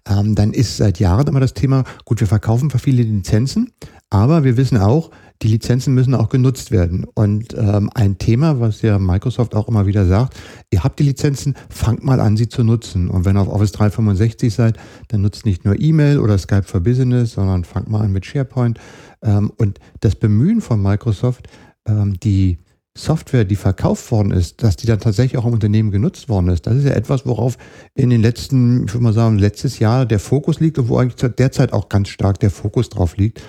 ähm, 0.08 0.34
dann 0.34 0.52
ist 0.52 0.76
seit 0.76 1.00
Jahren 1.00 1.26
immer 1.26 1.40
das 1.40 1.54
Thema, 1.54 1.84
gut, 2.04 2.20
wir 2.20 2.28
verkaufen 2.28 2.70
für 2.70 2.78
viele 2.78 3.02
Lizenzen, 3.02 3.72
aber 4.08 4.44
wir 4.44 4.56
wissen 4.56 4.78
auch, 4.78 5.10
die 5.42 5.48
Lizenzen 5.48 5.94
müssen 5.94 6.14
auch 6.14 6.28
genutzt 6.28 6.70
werden. 6.70 7.06
Und 7.14 7.54
ähm, 7.56 7.90
ein 7.94 8.18
Thema, 8.18 8.60
was 8.60 8.82
ja 8.82 8.98
Microsoft 8.98 9.54
auch 9.54 9.68
immer 9.68 9.86
wieder 9.86 10.04
sagt, 10.04 10.36
ihr 10.70 10.84
habt 10.84 10.98
die 10.98 11.04
Lizenzen, 11.04 11.56
fangt 11.70 12.04
mal 12.04 12.20
an, 12.20 12.36
sie 12.36 12.48
zu 12.48 12.62
nutzen. 12.62 13.08
Und 13.08 13.24
wenn 13.24 13.36
ihr 13.36 13.40
auf 13.40 13.48
Office 13.48 13.72
365 13.72 14.52
seid, 14.52 14.78
dann 15.08 15.22
nutzt 15.22 15.46
nicht 15.46 15.64
nur 15.64 15.80
E-Mail 15.80 16.18
oder 16.18 16.36
Skype 16.36 16.64
for 16.64 16.80
Business, 16.80 17.32
sondern 17.32 17.64
fangt 17.64 17.88
mal 17.88 18.02
an 18.02 18.12
mit 18.12 18.26
SharePoint. 18.26 18.78
Ähm, 19.22 19.50
und 19.56 19.78
das 20.00 20.14
Bemühen 20.14 20.60
von 20.60 20.82
Microsoft, 20.82 21.48
ähm, 21.86 22.20
die 22.20 22.58
Software, 23.04 23.44
die 23.44 23.56
verkauft 23.56 24.10
worden 24.10 24.30
ist, 24.32 24.62
dass 24.62 24.76
die 24.76 24.86
dann 24.86 25.00
tatsächlich 25.00 25.38
auch 25.38 25.46
im 25.46 25.54
Unternehmen 25.54 25.90
genutzt 25.90 26.28
worden 26.28 26.48
ist. 26.48 26.66
Das 26.66 26.76
ist 26.76 26.84
ja 26.84 26.92
etwas, 26.92 27.26
worauf 27.26 27.56
in 27.94 28.10
den 28.10 28.22
letzten, 28.22 28.84
ich 28.84 28.94
würde 28.94 29.04
mal 29.04 29.12
sagen, 29.12 29.38
letztes 29.38 29.78
Jahr 29.78 30.06
der 30.06 30.20
Fokus 30.20 30.60
liegt 30.60 30.78
und 30.78 30.88
wo 30.88 30.98
eigentlich 30.98 31.32
derzeit 31.34 31.72
auch 31.72 31.88
ganz 31.88 32.08
stark 32.08 32.40
der 32.40 32.50
Fokus 32.50 32.88
drauf 32.88 33.16
liegt 33.16 33.40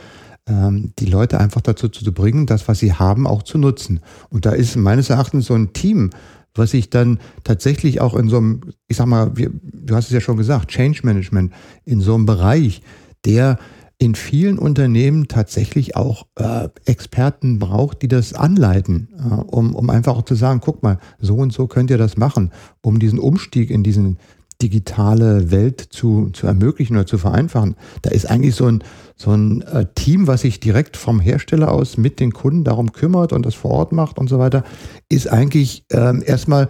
ähm, 0.47 0.93
die 0.99 1.05
Leute 1.05 1.39
einfach 1.39 1.61
dazu 1.61 1.87
zu 1.87 2.11
bringen, 2.13 2.45
das, 2.45 2.67
was 2.67 2.79
sie 2.79 2.93
haben, 2.93 3.27
auch 3.27 3.43
zu 3.43 3.57
nutzen. 3.57 3.99
Und 4.29 4.45
da 4.45 4.51
ist 4.51 4.75
meines 4.75 5.09
Erachtens 5.09 5.45
so 5.45 5.53
ein 5.53 5.73
Team, 5.73 6.09
was 6.53 6.71
sich 6.71 6.89
dann 6.89 7.19
tatsächlich 7.43 8.01
auch 8.01 8.15
in 8.15 8.27
so 8.27 8.37
einem, 8.37 8.61
ich 8.87 8.97
sag 8.97 9.05
mal, 9.05 9.31
du 9.31 9.95
hast 9.95 10.05
es 10.05 10.11
ja 10.11 10.21
schon 10.21 10.37
gesagt, 10.37 10.69
Change 10.69 11.01
Management, 11.03 11.53
in 11.85 12.01
so 12.01 12.13
einem 12.15 12.25
Bereich, 12.25 12.81
der 13.25 13.57
in 14.01 14.15
vielen 14.15 14.57
Unternehmen 14.57 15.27
tatsächlich 15.27 15.95
auch 15.95 16.25
äh, 16.35 16.69
Experten 16.85 17.59
braucht, 17.59 18.01
die 18.01 18.07
das 18.07 18.33
anleiten, 18.33 19.09
äh, 19.15 19.41
um, 19.41 19.75
um 19.75 19.91
einfach 19.91 20.17
auch 20.17 20.25
zu 20.25 20.33
sagen, 20.33 20.59
guck 20.59 20.81
mal, 20.81 20.97
so 21.19 21.35
und 21.35 21.53
so 21.53 21.67
könnt 21.67 21.91
ihr 21.91 21.99
das 21.99 22.17
machen, 22.17 22.49
um 22.81 22.97
diesen 22.97 23.19
Umstieg 23.19 23.69
in 23.69 23.83
diesen 23.83 24.17
digitale 24.59 25.51
Welt 25.51 25.81
zu, 25.91 26.31
zu 26.31 26.47
ermöglichen 26.47 26.95
oder 26.95 27.05
zu 27.05 27.19
vereinfachen. 27.19 27.75
Da 28.01 28.09
ist 28.09 28.25
eigentlich 28.25 28.55
so 28.55 28.65
ein, 28.65 28.83
so 29.15 29.33
ein 29.33 29.61
äh, 29.61 29.85
Team, 29.93 30.25
was 30.25 30.41
sich 30.41 30.59
direkt 30.59 30.97
vom 30.97 31.19
Hersteller 31.19 31.71
aus 31.71 31.97
mit 31.97 32.19
den 32.19 32.31
Kunden 32.33 32.63
darum 32.63 32.93
kümmert 32.93 33.31
und 33.33 33.45
das 33.45 33.53
vor 33.53 33.69
Ort 33.69 33.91
macht 33.91 34.17
und 34.17 34.29
so 34.29 34.39
weiter, 34.39 34.63
ist 35.09 35.31
eigentlich 35.31 35.85
ähm, 35.91 36.23
erstmal, 36.25 36.69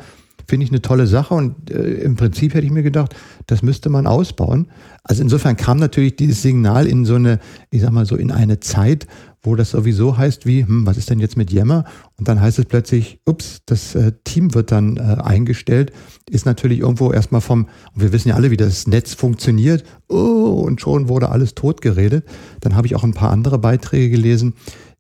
finde 0.52 0.66
ich, 0.66 0.72
eine 0.72 0.82
tolle 0.82 1.08
Sache. 1.08 1.34
Und 1.34 1.72
äh, 1.72 1.94
im 2.04 2.18
Prinzip 2.18 2.54
hätte 2.54 2.66
ich 2.66 2.74
mir 2.74 2.84
gedacht, 2.84 3.16
das 3.48 3.64
müsste 3.64 3.90
man 3.90 4.06
ausbauen. 4.06 4.68
Also 5.02 5.24
insofern 5.24 5.56
kam 5.56 5.78
natürlich 5.78 6.18
dieses 6.18 6.42
Signal 6.42 6.88
in 6.88 7.06
so 7.06 7.16
eine, 7.16 7.40
ich 7.70 7.82
sag 7.82 7.92
mal 7.92 8.06
so, 8.06 8.18
in 8.18 8.32
eine 8.32 8.60
Zeit, 8.60 9.08
wo 9.42 9.56
das 9.56 9.72
sowieso 9.72 10.18
heißt 10.18 10.46
wie, 10.46 10.66
hm, 10.66 10.86
was 10.86 10.98
ist 10.98 11.10
denn 11.10 11.22
jetzt 11.22 11.38
mit 11.38 11.54
Yammer? 11.54 11.86
Und 12.18 12.28
dann 12.28 12.42
heißt 12.42 12.60
es 12.60 12.66
plötzlich, 12.66 13.22
ups, 13.26 13.62
das 13.66 13.96
äh, 13.96 14.12
Team 14.26 14.54
wird 14.54 14.74
dann 14.74 14.98
äh, 14.98 15.22
eingestellt, 15.24 15.94
ist 16.30 16.46
natürlich 16.46 16.80
irgendwo 16.80 17.14
erstmal 17.14 17.42
vom, 17.42 17.70
und 17.96 18.02
wir 18.02 18.12
wissen 18.12 18.28
ja 18.28 18.36
alle, 18.36 18.52
wie 18.52 18.58
das 18.58 18.88
Netz 18.88 19.14
funktioniert, 19.14 19.86
oh, 20.10 20.66
und 20.66 20.82
schon 20.82 21.08
wurde 21.08 21.30
alles 21.30 21.56
totgeredet. 21.56 22.26
Dann 22.60 22.76
habe 22.76 22.88
ich 22.88 22.96
auch 22.96 23.06
ein 23.06 23.14
paar 23.14 23.32
andere 23.32 23.58
Beiträge 23.58 24.10
gelesen, 24.10 24.54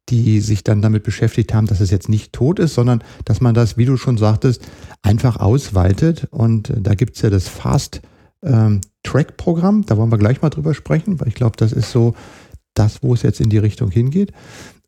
die 0.09 0.41
sich 0.41 0.63
dann 0.63 0.81
damit 0.81 1.03
beschäftigt 1.03 1.53
haben, 1.53 1.67
dass 1.67 1.79
es 1.79 1.91
jetzt 1.91 2.09
nicht 2.09 2.33
tot 2.33 2.59
ist, 2.59 2.73
sondern 2.73 3.03
dass 3.25 3.41
man 3.41 3.53
das, 3.53 3.77
wie 3.77 3.85
du 3.85 3.97
schon 3.97 4.17
sagtest, 4.17 4.61
einfach 5.01 5.37
ausweitet. 5.37 6.27
Und 6.31 6.69
äh, 6.69 6.81
da 6.81 6.95
gibt 6.95 7.15
es 7.15 7.21
ja 7.21 7.29
das 7.29 7.47
Fast 7.47 8.01
ähm, 8.43 8.81
da 9.03 9.97
wollen 9.97 10.11
wir 10.11 10.17
gleich 10.17 10.41
mal 10.41 10.49
drüber 10.49 10.73
sprechen, 10.73 11.19
weil 11.19 11.27
ich 11.27 11.35
glaube, 11.35 11.57
das 11.57 11.71
ist 11.71 11.91
so 11.91 12.13
das, 12.73 13.03
wo 13.03 13.13
es 13.13 13.23
jetzt 13.23 13.41
in 13.41 13.49
die 13.49 13.57
Richtung 13.57 13.91
hingeht. 13.91 14.31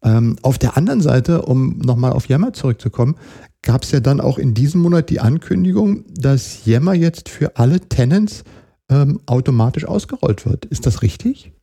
Ähm, 0.04 0.38
auf 0.42 0.58
der 0.58 0.78
anderen 0.78 1.02
Seite, 1.02 1.44
um 1.44 1.78
nochmal 1.80 2.14
auf 2.14 2.28
Yammer 2.28 2.54
zurückzukommen, 2.54 3.16
gab 3.62 3.84
es 3.84 3.92
ja 3.92 4.00
dann 4.00 4.22
auch 4.22 4.38
in 4.38 4.54
diesem 4.54 4.82
Monat 4.82 5.10
die 5.10 5.20
Ankündigung, 5.20 6.06
dass 6.14 6.66
Yammer 6.66 6.94
jetzt 6.94 7.30
für 7.30 7.58
alle 7.58 7.80
Tenants 7.80 8.44
ähm, 8.90 9.22
automatisch 9.26 9.86
ausgerollt 9.86 10.46
wird. 10.46 10.66
Ist 10.66 10.86
das 10.86 11.02
richtig? 11.02 11.54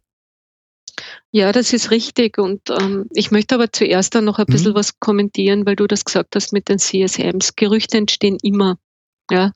Ja, 1.33 1.53
das 1.53 1.73
ist 1.73 1.91
richtig. 1.91 2.39
Und 2.39 2.63
ähm, 2.71 3.07
ich 3.13 3.31
möchte 3.31 3.55
aber 3.55 3.73
zuerst 3.73 4.15
dann 4.15 4.25
noch 4.25 4.39
ein 4.39 4.47
bisschen 4.47 4.73
mhm. 4.73 4.77
was 4.77 4.99
kommentieren, 4.99 5.65
weil 5.65 5.77
du 5.77 5.87
das 5.87 6.05
gesagt 6.05 6.35
hast 6.35 6.53
mit 6.53 6.69
den 6.69 6.79
CSMs. 6.79 7.55
Gerüchte 7.55 7.99
entstehen 7.99 8.37
immer. 8.43 8.79
Ja. 9.31 9.53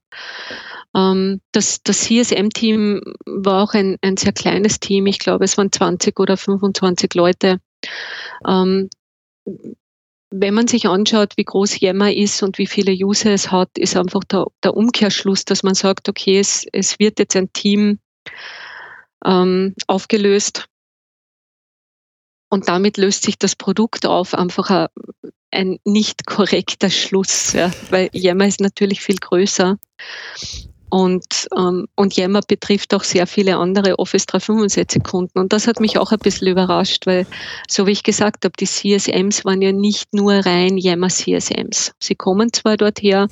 Ähm, 0.94 1.40
das, 1.50 1.82
das 1.82 2.02
CSM-Team 2.02 3.00
war 3.26 3.64
auch 3.64 3.74
ein, 3.74 3.96
ein 4.02 4.16
sehr 4.16 4.32
kleines 4.32 4.78
Team. 4.78 5.06
Ich 5.06 5.18
glaube, 5.18 5.44
es 5.44 5.58
waren 5.58 5.72
20 5.72 6.18
oder 6.20 6.36
25 6.36 7.14
Leute. 7.14 7.58
Ähm, 8.46 8.88
wenn 10.30 10.54
man 10.54 10.68
sich 10.68 10.86
anschaut, 10.86 11.36
wie 11.36 11.44
groß 11.44 11.80
Yammer 11.80 12.12
ist 12.12 12.42
und 12.44 12.58
wie 12.58 12.66
viele 12.68 12.92
User 12.92 13.32
es 13.32 13.50
hat, 13.50 13.70
ist 13.78 13.96
einfach 13.96 14.22
der, 14.24 14.46
der 14.62 14.76
Umkehrschluss, 14.76 15.44
dass 15.44 15.64
man 15.64 15.74
sagt, 15.74 16.08
okay, 16.08 16.38
es, 16.38 16.66
es 16.72 17.00
wird 17.00 17.18
jetzt 17.18 17.36
ein 17.36 17.52
Team 17.52 17.98
ähm, 19.24 19.74
aufgelöst 19.88 20.68
und 22.54 22.68
damit 22.68 22.98
löst 22.98 23.24
sich 23.24 23.36
das 23.36 23.56
Produkt 23.56 24.06
auf, 24.06 24.32
einfach 24.32 24.70
ein, 24.70 24.88
ein 25.50 25.78
nicht 25.84 26.24
korrekter 26.24 26.88
Schluss, 26.88 27.52
ja, 27.52 27.72
weil 27.90 28.08
Yammer 28.12 28.46
ist 28.46 28.60
natürlich 28.60 29.00
viel 29.00 29.16
größer 29.16 29.76
und, 30.88 31.48
ähm, 31.56 31.88
und 31.96 32.14
Yammer 32.14 32.42
betrifft 32.46 32.94
auch 32.94 33.02
sehr 33.02 33.26
viele 33.26 33.56
andere 33.56 33.98
Office 33.98 34.26
365 34.26 35.02
Kunden. 35.02 35.40
Und 35.40 35.52
das 35.52 35.66
hat 35.66 35.80
mich 35.80 35.98
auch 35.98 36.12
ein 36.12 36.20
bisschen 36.20 36.46
überrascht, 36.46 37.08
weil, 37.08 37.26
so 37.68 37.88
wie 37.88 37.90
ich 37.90 38.04
gesagt 38.04 38.44
habe, 38.44 38.54
die 38.60 38.66
CSMs 38.66 39.44
waren 39.44 39.60
ja 39.60 39.72
nicht 39.72 40.14
nur 40.14 40.34
rein 40.34 40.78
Yammer 40.78 41.08
CSMs. 41.08 41.94
Sie 41.98 42.14
kommen 42.14 42.52
zwar 42.52 42.76
dort 42.76 43.02
her, 43.02 43.26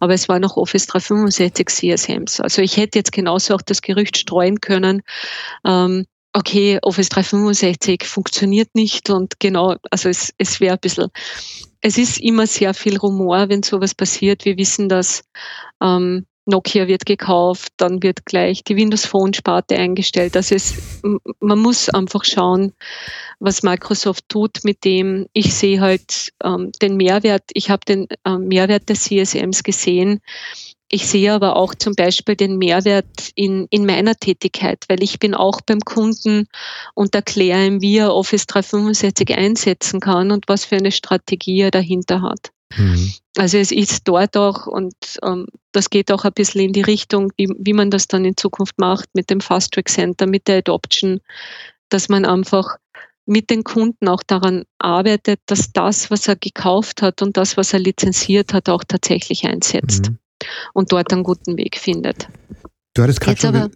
aber 0.00 0.14
es 0.14 0.30
waren 0.30 0.42
auch 0.46 0.56
Office 0.56 0.86
365 0.86 1.68
CSMs. 1.68 2.40
Also 2.40 2.62
ich 2.62 2.78
hätte 2.78 2.98
jetzt 2.98 3.12
genauso 3.12 3.54
auch 3.54 3.62
das 3.62 3.82
Gerücht 3.82 4.16
streuen 4.16 4.62
können, 4.62 5.02
ähm, 5.66 6.06
okay, 6.36 6.78
Office 6.82 7.08
365 7.08 8.04
funktioniert 8.04 8.74
nicht 8.74 9.08
und 9.08 9.40
genau, 9.40 9.76
also 9.90 10.10
es, 10.10 10.34
es 10.36 10.60
wäre 10.60 10.74
ein 10.74 10.80
bisschen, 10.80 11.08
es 11.80 11.96
ist 11.96 12.20
immer 12.20 12.46
sehr 12.46 12.74
viel 12.74 12.98
Rumor, 12.98 13.48
wenn 13.48 13.62
sowas 13.62 13.94
passiert. 13.94 14.44
Wir 14.44 14.58
wissen, 14.58 14.90
dass 14.90 15.24
ähm, 15.82 16.26
Nokia 16.44 16.88
wird 16.88 17.06
gekauft, 17.06 17.72
dann 17.78 18.02
wird 18.02 18.26
gleich 18.26 18.62
die 18.62 18.76
Windows 18.76 19.06
Phone 19.06 19.32
Sparte 19.32 19.76
eingestellt. 19.76 20.36
Also 20.36 20.54
es, 20.54 20.74
man 21.40 21.58
muss 21.58 21.88
einfach 21.88 22.24
schauen, 22.24 22.74
was 23.40 23.62
Microsoft 23.62 24.28
tut 24.28 24.62
mit 24.62 24.84
dem. 24.84 25.26
Ich 25.32 25.54
sehe 25.54 25.80
halt 25.80 26.32
ähm, 26.44 26.70
den 26.82 26.98
Mehrwert, 26.98 27.44
ich 27.54 27.70
habe 27.70 27.84
den 27.88 28.08
ähm, 28.26 28.48
Mehrwert 28.48 28.90
der 28.90 28.96
CSMs 28.96 29.62
gesehen. 29.62 30.20
Ich 30.88 31.08
sehe 31.08 31.32
aber 31.32 31.56
auch 31.56 31.74
zum 31.74 31.94
Beispiel 31.94 32.36
den 32.36 32.58
Mehrwert 32.58 33.30
in, 33.34 33.66
in 33.70 33.86
meiner 33.86 34.14
Tätigkeit, 34.14 34.84
weil 34.88 35.02
ich 35.02 35.18
bin 35.18 35.34
auch 35.34 35.60
beim 35.60 35.80
Kunden 35.80 36.46
und 36.94 37.14
erkläre 37.14 37.66
ihm, 37.66 37.80
wie 37.80 37.96
er 37.96 38.14
Office 38.14 38.46
365 38.46 39.36
einsetzen 39.36 39.98
kann 39.98 40.30
und 40.30 40.48
was 40.48 40.64
für 40.64 40.76
eine 40.76 40.92
Strategie 40.92 41.62
er 41.62 41.72
dahinter 41.72 42.22
hat. 42.22 42.52
Mhm. 42.76 43.12
Also 43.36 43.58
es 43.58 43.72
ist 43.72 44.06
dort 44.06 44.36
auch 44.36 44.66
und 44.66 44.94
ähm, 45.24 45.46
das 45.72 45.90
geht 45.90 46.12
auch 46.12 46.24
ein 46.24 46.32
bisschen 46.32 46.62
in 46.62 46.72
die 46.72 46.82
Richtung, 46.82 47.32
wie, 47.36 47.48
wie 47.58 47.72
man 47.72 47.90
das 47.90 48.06
dann 48.06 48.24
in 48.24 48.36
Zukunft 48.36 48.78
macht 48.78 49.08
mit 49.12 49.28
dem 49.28 49.40
Fast 49.40 49.72
Track 49.72 49.88
Center, 49.88 50.26
mit 50.26 50.46
der 50.46 50.58
Adoption, 50.58 51.20
dass 51.88 52.08
man 52.08 52.24
einfach 52.24 52.76
mit 53.26 53.50
den 53.50 53.64
Kunden 53.64 54.08
auch 54.08 54.22
daran 54.24 54.64
arbeitet, 54.78 55.40
dass 55.46 55.72
das, 55.72 56.12
was 56.12 56.28
er 56.28 56.36
gekauft 56.36 57.02
hat 57.02 57.22
und 57.22 57.36
das, 57.36 57.56
was 57.56 57.72
er 57.72 57.80
lizenziert 57.80 58.52
hat, 58.52 58.68
auch 58.68 58.84
tatsächlich 58.84 59.44
einsetzt 59.44 60.10
mhm. 60.10 60.18
Und 60.74 60.92
dort 60.92 61.12
einen 61.12 61.22
guten 61.22 61.56
Weg 61.56 61.76
findet. 61.76 62.28
Du 62.94 63.02
hattest 63.02 63.20
gerade 63.20 63.70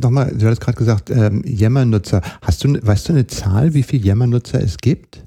nochmal, 0.00 0.34
du 0.36 0.46
hattest 0.46 0.60
gerade 0.60 0.78
gesagt, 0.78 1.10
ähm, 1.10 1.44
Yammer-Nutzer. 1.46 2.22
Hast 2.42 2.64
du, 2.64 2.74
weißt 2.84 3.08
du 3.08 3.12
eine 3.12 3.26
Zahl, 3.28 3.72
wie 3.72 3.84
viele 3.84 4.04
Yammer-Nutzer 4.04 4.60
es 4.60 4.78
gibt? 4.78 5.24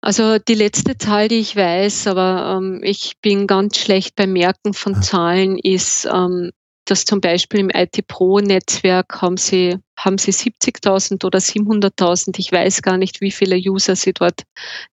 Also 0.00 0.38
die 0.38 0.54
letzte 0.54 0.96
Zahl, 0.96 1.26
die 1.26 1.40
ich 1.40 1.56
weiß, 1.56 2.06
aber 2.06 2.56
ähm, 2.56 2.80
ich 2.84 3.14
bin 3.20 3.48
ganz 3.48 3.76
schlecht 3.76 4.14
beim 4.14 4.32
Merken 4.32 4.72
von 4.72 4.94
ah. 4.94 5.00
Zahlen, 5.00 5.58
ist, 5.58 6.08
ähm, 6.10 6.52
dass 6.84 7.04
zum 7.04 7.20
Beispiel 7.20 7.60
im 7.60 7.70
IT-Pro-Netzwerk 7.70 9.20
haben 9.20 9.36
sie, 9.36 9.78
haben 9.98 10.16
sie 10.16 10.30
70.000 10.30 11.24
oder 11.24 11.40
700.000. 11.40 12.38
Ich 12.38 12.52
weiß 12.52 12.82
gar 12.82 12.96
nicht, 12.96 13.20
wie 13.20 13.32
viele 13.32 13.56
User 13.56 13.96
sie 13.96 14.12
dort 14.12 14.44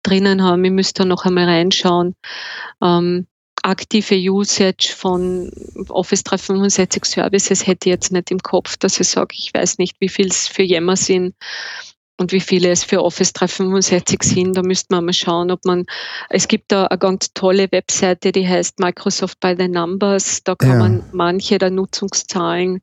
drinnen 0.02 0.42
haben. 0.42 0.64
Ich 0.64 0.72
müsste 0.72 1.04
da 1.04 1.06
noch 1.06 1.26
einmal 1.26 1.46
reinschauen. 1.46 2.16
Ähm, 2.82 3.28
aktive 3.64 4.16
Usage 4.16 4.94
von 4.96 5.50
Office 5.90 6.24
365 6.24 7.06
Services 7.06 7.66
hätte 7.66 7.90
ich 7.90 7.94
jetzt 7.94 8.12
nicht 8.12 8.30
im 8.32 8.40
Kopf, 8.40 8.78
dass 8.78 9.00
ich 9.00 9.08
sage, 9.08 9.34
ich 9.38 9.54
weiß 9.54 9.78
nicht, 9.78 9.96
wie 10.00 10.10
viel 10.10 10.28
es 10.28 10.48
für 10.48 10.64
Yammer 10.64 10.96
sind 10.96 11.36
und 12.18 12.32
wie 12.32 12.42
viele 12.42 12.70
es 12.70 12.84
für 12.84 13.04
Office 13.04 13.34
365 13.34 14.22
sind. 14.24 14.56
Da 14.56 14.62
müsste 14.62 14.94
man 14.94 15.06
mal 15.06 15.14
schauen, 15.14 15.50
ob 15.50 15.66
man, 15.66 15.86
es 16.30 16.48
gibt 16.48 16.72
da 16.72 16.86
eine 16.86 17.00
ganz 17.00 17.34
tolle 17.34 17.72
Webseite, 17.72 18.32
die 18.32 18.48
heißt 18.48 18.80
Microsoft 18.80 19.40
by 19.40 19.56
the 19.58 19.68
Numbers. 19.68 20.44
Da 20.44 20.56
kann 20.56 20.70
ja. 20.70 20.78
man 20.80 21.04
manche 21.12 21.58
der 21.58 21.72
Nutzungszahlen 21.72 22.82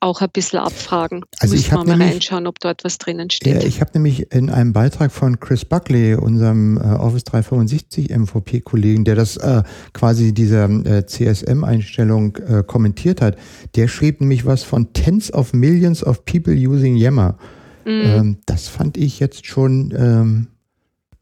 auch 0.00 0.22
ein 0.22 0.30
bisschen 0.32 0.58
abfragen. 0.58 1.24
Also 1.38 1.54
Müssen 1.54 1.66
ich 1.66 1.72
habe 1.72 1.86
mal 1.86 2.02
reinschauen, 2.02 2.46
ob 2.46 2.58
dort 2.58 2.84
was 2.84 2.98
drinnen 2.98 3.30
steht. 3.30 3.62
Ja, 3.62 3.68
ich 3.68 3.80
habe 3.80 3.90
nämlich 3.94 4.32
in 4.32 4.50
einem 4.50 4.72
Beitrag 4.72 5.12
von 5.12 5.38
Chris 5.38 5.64
Buckley, 5.64 6.14
unserem 6.14 6.78
äh, 6.78 6.80
Office 6.80 7.24
365 7.24 8.10
MVP-Kollegen, 8.10 9.04
der 9.04 9.14
das 9.14 9.36
äh, 9.36 9.62
quasi 9.92 10.32
diese 10.32 10.62
äh, 10.62 11.04
CSM-Einstellung 11.04 12.36
äh, 12.36 12.62
kommentiert 12.66 13.20
hat, 13.20 13.36
der 13.76 13.88
schrieb 13.88 14.20
nämlich 14.20 14.46
was 14.46 14.62
von 14.62 14.92
Tens 14.94 15.32
of 15.32 15.52
Millions 15.52 16.02
of 16.02 16.24
People 16.24 16.54
using 16.54 16.96
Yammer. 16.96 17.36
Mhm. 17.84 18.02
Ähm, 18.04 18.36
das 18.46 18.68
fand 18.68 18.96
ich 18.96 19.20
jetzt 19.20 19.46
schon 19.46 19.92
ähm, 19.96 20.46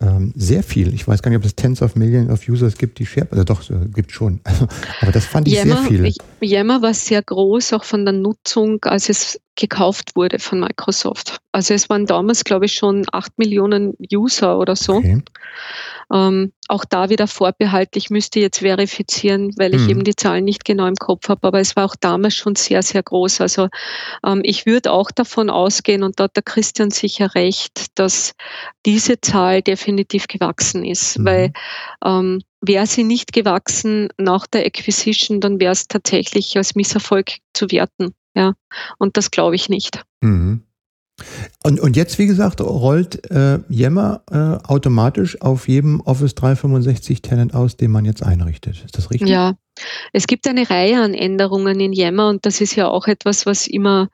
ähm, 0.01 0.33
sehr 0.37 0.63
viel. 0.63 0.95
Ich 0.95 1.09
weiß 1.09 1.23
gar 1.23 1.31
nicht, 1.31 1.39
ob 1.39 1.45
es 1.45 1.57
Tens 1.57 1.83
of 1.83 1.97
Millions 1.97 2.31
of 2.31 2.49
Users 2.49 2.77
gibt, 2.77 2.99
die 2.99 3.07
Share, 3.07 3.27
also 3.31 3.45
doch, 3.45 3.69
äh, 3.69 3.89
gibt 3.93 4.13
schon. 4.13 4.41
Aber 5.01 5.13
das 5.13 5.27
fand 5.27 5.49
ich 5.49 5.55
Yammer, 5.55 5.83
sehr 5.83 5.85
viel. 5.85 6.13
Yammer 6.41 6.83
war 6.83 6.95
sehr 6.95 7.23
groß, 7.23 7.73
auch 7.73 7.85
von 7.85 8.05
der 8.05 8.15
Nutzung, 8.15 8.85
als 8.85 9.09
es 9.09 9.41
gekauft 9.59 10.15
wurde 10.15 10.39
von 10.39 10.61
Microsoft. 10.61 11.41
Also 11.53 11.75
es 11.75 11.91
waren 11.91 12.07
damals, 12.07 12.45
glaube 12.45 12.67
ich, 12.67 12.75
schon 12.75 13.05
acht 13.13 13.37
Millionen 13.37 13.95
User 14.13 14.59
oder 14.59 14.77
so. 14.77 14.95
Okay. 14.95 15.23
Ähm, 16.13 16.53
auch 16.69 16.85
da 16.85 17.11
wieder 17.11 17.27
Vorbehalt, 17.27 17.97
ich 17.97 18.09
müsste 18.09 18.41
jetzt 18.41 18.61
verifizieren, 18.61 19.53
weil 19.57 19.75
ich 19.75 19.83
mhm. 19.83 19.91
eben 19.91 20.05
die 20.05 20.15
Zahlen 20.15 20.45
nicht 20.45 20.65
genau 20.65 20.87
im 20.87 20.95
Kopf 20.95 21.29
habe, 21.29 21.47
aber 21.47 21.59
es 21.59 21.75
war 21.75 21.85
auch 21.85 21.97
damals 21.97 22.35
schon 22.35 22.55
sehr, 22.55 22.83
sehr 22.83 23.03
groß. 23.03 23.41
Also 23.41 23.69
ähm, 24.25 24.41
ich 24.45 24.65
würde 24.65 24.93
auch 24.93 25.11
davon 25.11 25.51
ausgehen, 25.51 26.03
und 26.03 26.21
da 26.21 26.25
hat 26.25 26.37
der 26.37 26.45
Christian 26.45 26.91
sicher 26.91 27.35
recht, 27.35 27.87
dass 27.97 28.35
diese 28.87 29.21
Zahl 29.21 29.61
definitiv 29.61 30.29
gewachsen 30.29 30.85
ist, 30.85 31.19
mhm. 31.19 31.25
weil 31.25 31.53
ähm, 32.05 32.43
wäre 32.61 32.87
sie 32.87 33.05
nicht 33.05 33.33
gewachsen 33.33 34.09
nach 34.17 34.47
der 34.47 34.65
Acquisition, 34.65 35.41
dann 35.41 35.61
wäre 35.61 35.73
es 35.73 35.89
tatsächlich 35.89 36.57
als 36.57 36.75
Misserfolg 36.75 37.39
zu 37.53 37.71
werten. 37.71 38.15
Ja, 38.39 38.55
und 38.99 39.17
das 39.17 39.33
glaube 39.33 39.57
ich 39.57 39.69
nicht. 39.69 40.05
Mhm. 40.21 40.63
Und, 41.65 41.81
und 41.81 41.97
jetzt, 41.97 42.21
wie 42.21 42.27
gesagt, 42.27 42.61
rollt 42.61 43.29
äh, 43.33 43.59
Yammer 43.69 44.23
äh, 44.31 44.65
automatisch 44.65 45.41
auf 45.43 45.67
jedem 45.67 46.01
Office 46.03 46.37
365 46.37 47.21
Tenant 47.21 47.53
aus, 47.53 47.77
den 47.77 47.91
man 47.91 48.05
jetzt 48.05 48.23
einrichtet. 48.23 48.85
Ist 48.85 48.97
das 48.97 49.11
richtig? 49.11 49.29
Ja, 49.29 49.55
es 50.13 50.27
gibt 50.27 50.47
eine 50.47 50.69
Reihe 50.69 51.01
an 51.01 51.15
Änderungen 51.15 51.81
in 51.81 51.93
Yammer 51.93 52.29
und 52.29 52.47
das 52.47 52.61
ist 52.61 52.75
ja 52.77 52.89
auch 52.89 53.07
etwas, 53.07 53.47
was 53.47 53.67
immer 53.67 54.09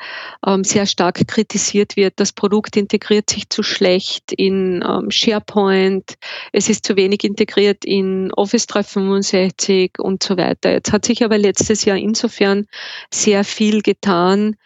ähm, 0.46 0.64
sehr 0.64 0.86
stark 0.86 1.26
kritisiert 1.26 1.96
wird. 1.96 2.14
Das 2.16 2.32
Produkt 2.32 2.76
integriert 2.76 3.30
sich 3.30 3.48
zu 3.48 3.62
schlecht 3.62 4.32
in 4.32 4.84
ähm, 4.86 5.10
SharePoint, 5.10 6.14
es 6.52 6.68
ist 6.68 6.86
zu 6.86 6.96
wenig 6.96 7.24
integriert 7.24 7.84
in 7.84 8.32
Office 8.32 8.66
365 8.66 9.92
und 9.98 10.22
so 10.22 10.36
weiter. 10.36 10.72
Jetzt 10.72 10.92
hat 10.92 11.04
sich 11.04 11.24
aber 11.24 11.38
letztes 11.38 11.84
Jahr 11.84 11.96
insofern 11.96 12.66
sehr 13.10 13.44
viel 13.44 13.82
getan, 13.82 14.56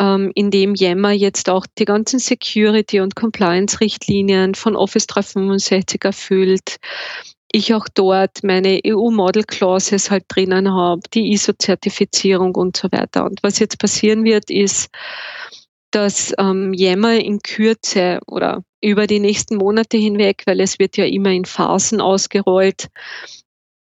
ähm, 0.00 0.30
in 0.34 0.50
dem 0.50 0.74
Yammer 0.74 1.12
jetzt 1.12 1.48
auch 1.48 1.66
die 1.78 1.84
ganzen 1.84 2.18
Security- 2.18 3.00
und 3.00 3.16
Compliance-Richtlinien 3.16 4.54
von 4.54 4.76
Office 4.76 5.06
365 5.06 6.04
erfüllt. 6.04 6.76
Ich 7.52 7.72
auch 7.74 7.86
dort 7.92 8.42
meine 8.42 8.80
EU-Model-Clauses 8.84 10.10
halt 10.10 10.24
drinnen 10.28 10.72
habe, 10.72 11.02
die 11.14 11.32
ISO-Zertifizierung 11.32 12.54
und 12.54 12.76
so 12.76 12.90
weiter. 12.90 13.24
Und 13.24 13.42
was 13.42 13.58
jetzt 13.58 13.78
passieren 13.78 14.24
wird, 14.24 14.50
ist, 14.50 14.88
dass 15.90 16.32
ähm, 16.38 16.74
Yammer 16.74 17.14
in 17.14 17.38
Kürze 17.38 18.20
oder 18.26 18.62
über 18.82 19.06
die 19.06 19.20
nächsten 19.20 19.56
Monate 19.56 19.96
hinweg, 19.96 20.42
weil 20.46 20.60
es 20.60 20.78
wird 20.78 20.96
ja 20.96 21.04
immer 21.04 21.30
in 21.30 21.44
Phasen 21.44 22.00
ausgerollt, 22.00 22.88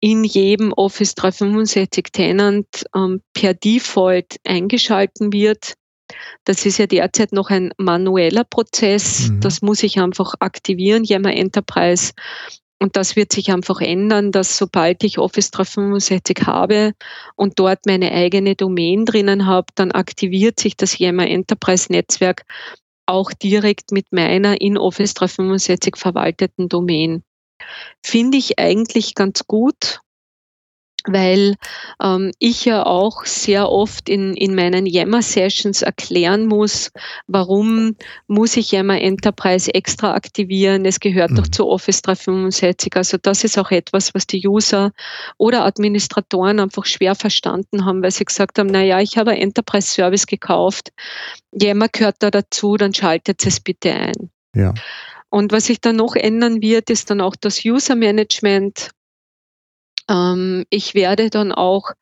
in 0.01 0.25
jedem 0.25 0.73
Office 0.75 1.15
365 1.15 2.09
Tenant 2.13 2.67
ähm, 2.95 3.23
per 3.33 3.55
Default 3.55 4.37
eingeschalten 4.45 5.33
wird. 5.33 5.75
Das 6.45 6.67
ist 6.67 6.79
ja 6.79 6.87
derzeit 6.87 7.33
noch 7.33 7.49
ein 7.49 7.73
manueller 7.79 8.45
Prozess. 8.45 9.31
Mhm. 9.31 9.41
Das 9.41 9.63
muss 9.63 9.83
ich 9.83 9.99
einfach 9.99 10.35
aktivieren, 10.41 11.05
Yammer 11.05 11.35
Enterprise. 11.35 12.13
Und 12.81 12.97
das 12.97 13.17
wird 13.17 13.33
sich 13.33 13.51
einfach 13.51 13.81
ändern, 13.81 14.33
dass 14.33 14.59
sobald 14.59 15.05
ich 15.05 15.19
Office 15.19 15.51
365 15.51 16.47
habe 16.47 16.93
und 17.37 17.59
dort 17.59 17.87
meine 17.87 18.13
eigene 18.13 18.57
Domain 18.57 19.05
drinnen 19.05 19.47
habe, 19.47 19.67
dann 19.75 19.93
aktiviert 19.93 20.61
sich 20.61 20.77
das 20.77 20.99
Yammer 20.99 21.27
Enterprise 21.27 21.91
Netzwerk 21.91 22.45
auch 23.07 23.33
direkt 23.33 23.93
mit 23.93 24.13
meiner 24.13 24.61
in 24.61 24.77
Office 24.79 25.15
365 25.15 25.97
verwalteten 25.97 26.69
Domain. 26.69 27.23
Finde 28.03 28.39
ich 28.39 28.59
eigentlich 28.59 29.15
ganz 29.15 29.47
gut 29.47 30.01
weil 31.07 31.57
ähm, 32.03 32.33
ich 32.39 32.65
ja 32.65 32.85
auch 32.85 33.25
sehr 33.25 33.71
oft 33.71 34.09
in, 34.09 34.35
in 34.35 34.55
meinen 34.55 34.87
Yammer-Sessions 34.87 35.83
erklären 35.83 36.47
muss, 36.47 36.91
warum 37.27 37.97
muss 38.27 38.57
ich 38.57 38.73
Yammer 38.73 39.01
Enterprise 39.01 39.73
extra 39.73 40.15
aktivieren. 40.15 40.85
Es 40.85 41.01
gehört 41.01 41.33
mhm. 41.33 41.37
doch 41.37 41.49
zu 41.49 41.69
Office 41.69 42.03
365. 42.03 42.97
Also 42.97 43.19
das 43.21 43.45
ist 43.45 43.59
auch 43.59 43.71
etwas, 43.71 44.15
was 44.15 44.27
die 44.27 44.47
User 44.47 44.93
oder 45.37 45.65
Administratoren 45.65 46.61
einfach 46.61 46.87
schwer 46.87 47.15
verstanden 47.15 47.85
haben, 47.85 48.03
weil 48.03 48.11
sie 48.11 48.25
gesagt 48.25 48.59
haben, 48.59 48.69
na 48.69 48.83
ja, 48.83 49.01
ich 49.01 49.19
habe 49.19 49.33
ein 49.33 49.39
Enterprise 49.39 49.89
Service 49.89 50.27
gekauft, 50.27 50.91
Yammer 51.53 51.89
gehört 51.89 52.17
da 52.21 52.31
dazu, 52.31 52.77
dann 52.77 52.95
schaltet 52.95 53.47
es 53.47 53.61
bitte 53.61 53.93
ein. 53.93 54.31
Ja. 54.55 54.73
Und 55.31 55.53
was 55.53 55.67
sich 55.67 55.81
dann 55.81 55.97
noch 55.97 56.15
ändern 56.15 56.63
wird, 56.63 56.91
ist 56.91 57.11
dann 57.11 57.21
auch 57.21 57.35
das 57.37 57.65
User 57.65 57.97
Management 57.97 58.91
ähm, 60.09 60.65
ich 60.71 60.95
werde 60.95 61.31
dann 61.31 61.53
auch 61.53 61.93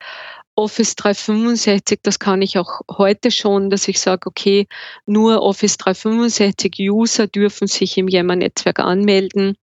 Office 0.54 0.96
365, 0.96 2.00
das 2.02 2.18
kann 2.18 2.42
ich 2.42 2.58
auch 2.58 2.82
heute 2.90 3.30
schon, 3.30 3.70
dass 3.70 3.88
ich 3.88 4.00
sage, 4.00 4.26
okay, 4.26 4.66
nur 5.06 5.42
Office 5.42 5.78
365 5.78 6.74
User 6.78 7.26
dürfen 7.26 7.66
sich 7.66 7.96
im 7.96 8.08
Yammer-Netzwerk 8.08 8.78
anmelden. 8.78 9.56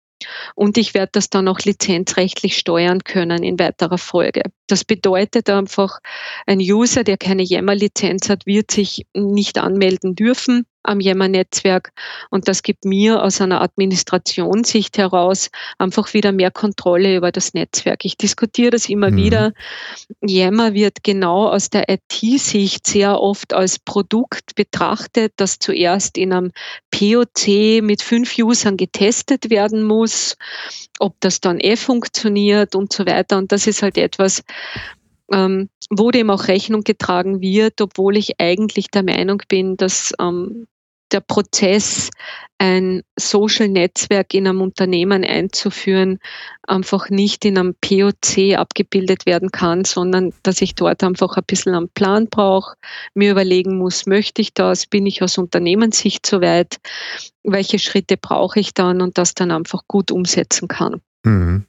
Und 0.55 0.79
ich 0.79 0.95
werde 0.95 1.11
das 1.13 1.31
dann 1.31 1.47
auch 1.47 1.61
lizenzrechtlich 1.61 2.57
steuern 2.59 3.05
können 3.05 3.45
in 3.45 3.59
weiterer 3.59 3.99
Folge. 3.99 4.43
Das 4.67 4.85
bedeutet 4.85 5.49
einfach, 5.49 6.01
ein 6.47 6.59
User, 6.59 7.05
der 7.05 7.19
keine 7.19 7.43
Yammer-Lizenz 7.43 8.29
hat, 8.29 8.47
wird 8.47 8.71
sich 8.71 9.07
nicht 9.15 9.59
anmelden 9.59 10.17
dürfen 10.17 10.67
am 10.89 11.01
Yammer-Netzwerk. 11.01 11.93
Und 12.31 12.49
das 12.49 12.63
gibt 12.63 12.85
mir 12.85 13.23
aus 13.23 13.41
einer 13.41 13.61
Administrationssicht 13.61 14.99
heraus 14.99 15.51
einfach 15.79 16.15
wieder 16.15 16.33
mehr 16.33 16.51
Kontrolle 16.51 17.17
über 17.17 17.31
das 17.31 17.55
Netzwerk. 17.55 18.05
Ich 18.05 18.17
diskutiere 18.17 18.71
das 18.71 18.89
immer 18.89 19.11
mhm. 19.11 19.17
wieder. 19.17 19.53
Yammer 20.21 20.75
wird 20.75 21.05
genau 21.05 21.49
aus 21.49 21.71
der 21.71 21.89
IT-Sicht 21.89 22.87
sehr 22.87 23.21
oft 23.21 23.53
als 23.53 23.79
Produkt 23.79 24.55
betrachtet, 24.55 25.35
das 25.37 25.59
zuerst 25.59 26.19
in 26.19 26.33
einem 26.33 26.53
POC 26.91 27.83
mit 27.83 28.03
fünf 28.03 28.37
Usern 28.39 28.77
getestet 28.77 29.51
werden 29.51 29.83
muss, 29.83 30.37
ob 30.99 31.15
das 31.21 31.41
dann 31.41 31.61
eh 31.61 31.77
funktioniert 31.77 32.75
und 32.75 32.93
so 32.93 33.07
weiter. 33.07 33.37
Und 33.37 33.53
das 33.53 33.67
ist 33.67 33.83
halt 33.83 33.99
etwas, 33.99 34.43
ähm, 35.33 35.69
wo 35.91 36.11
dem 36.11 36.31
auch 36.31 36.49
Rechnung 36.49 36.83
getragen 36.83 37.41
wird, 37.41 37.81
obwohl 37.81 38.17
ich 38.17 38.41
eigentlich 38.41 38.89
der 38.89 39.03
Meinung 39.03 39.43
bin, 39.49 39.77
dass 39.77 40.13
ähm, 40.19 40.67
der 41.13 41.21
Prozess, 41.21 42.11
ein 42.59 43.03
Social-Netzwerk 43.17 44.35
in 44.35 44.49
einem 44.49 44.61
Unternehmen 44.61 45.25
einzuführen, 45.25 46.19
einfach 46.67 47.09
nicht 47.09 47.45
in 47.45 47.57
einem 47.57 47.75
POC 47.81 48.57
abgebildet 48.57 49.27
werden 49.27 49.51
kann, 49.51 49.85
sondern 49.85 50.33
dass 50.43 50.61
ich 50.61 50.75
dort 50.75 51.05
einfach 51.05 51.37
ein 51.37 51.45
bisschen 51.47 51.75
einen 51.75 51.89
Plan 51.89 52.29
brauche, 52.29 52.77
mir 53.15 53.31
überlegen 53.31 53.79
muss, 53.79 54.07
möchte 54.07 54.43
ich 54.43 54.55
das, 54.55 54.87
bin 54.87 55.07
ich 55.07 55.23
aus 55.23 55.39
Unternehmenssicht 55.39 56.27
soweit, 56.27 56.79
welche 57.45 57.79
Schritte 57.79 58.17
brauche 58.17 58.59
ich 58.59 58.75
dann 58.75 59.01
und 59.01 59.19
das 59.19 59.35
dann 59.35 59.53
einfach 59.53 59.83
gut 59.87 60.11
umsetzen 60.11 60.67
kann. 60.69 61.01
Mhm. 61.25 61.65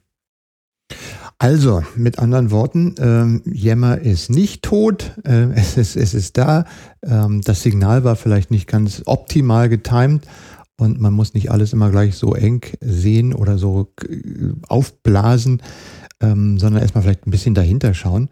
Also, 1.42 1.82
mit 1.96 2.18
anderen 2.18 2.50
Worten, 2.50 2.96
ähm, 2.98 3.40
Yammer 3.46 3.98
ist 3.98 4.28
nicht 4.28 4.62
tot, 4.62 5.12
äh, 5.24 5.46
es, 5.54 5.78
ist, 5.78 5.96
es 5.96 6.12
ist 6.12 6.36
da. 6.36 6.66
Ähm, 7.02 7.40
das 7.40 7.62
Signal 7.62 8.04
war 8.04 8.14
vielleicht 8.16 8.50
nicht 8.50 8.66
ganz 8.66 9.02
optimal 9.06 9.70
getimt. 9.70 10.26
und 10.76 11.00
man 11.00 11.14
muss 11.14 11.32
nicht 11.32 11.50
alles 11.50 11.72
immer 11.72 11.90
gleich 11.90 12.16
so 12.16 12.34
eng 12.34 12.60
sehen 12.82 13.32
oder 13.32 13.56
so 13.56 13.90
aufblasen, 14.68 15.62
ähm, 16.20 16.58
sondern 16.58 16.82
erstmal 16.82 17.04
vielleicht 17.04 17.26
ein 17.26 17.30
bisschen 17.30 17.54
dahinter 17.54 17.94
schauen. 17.94 18.28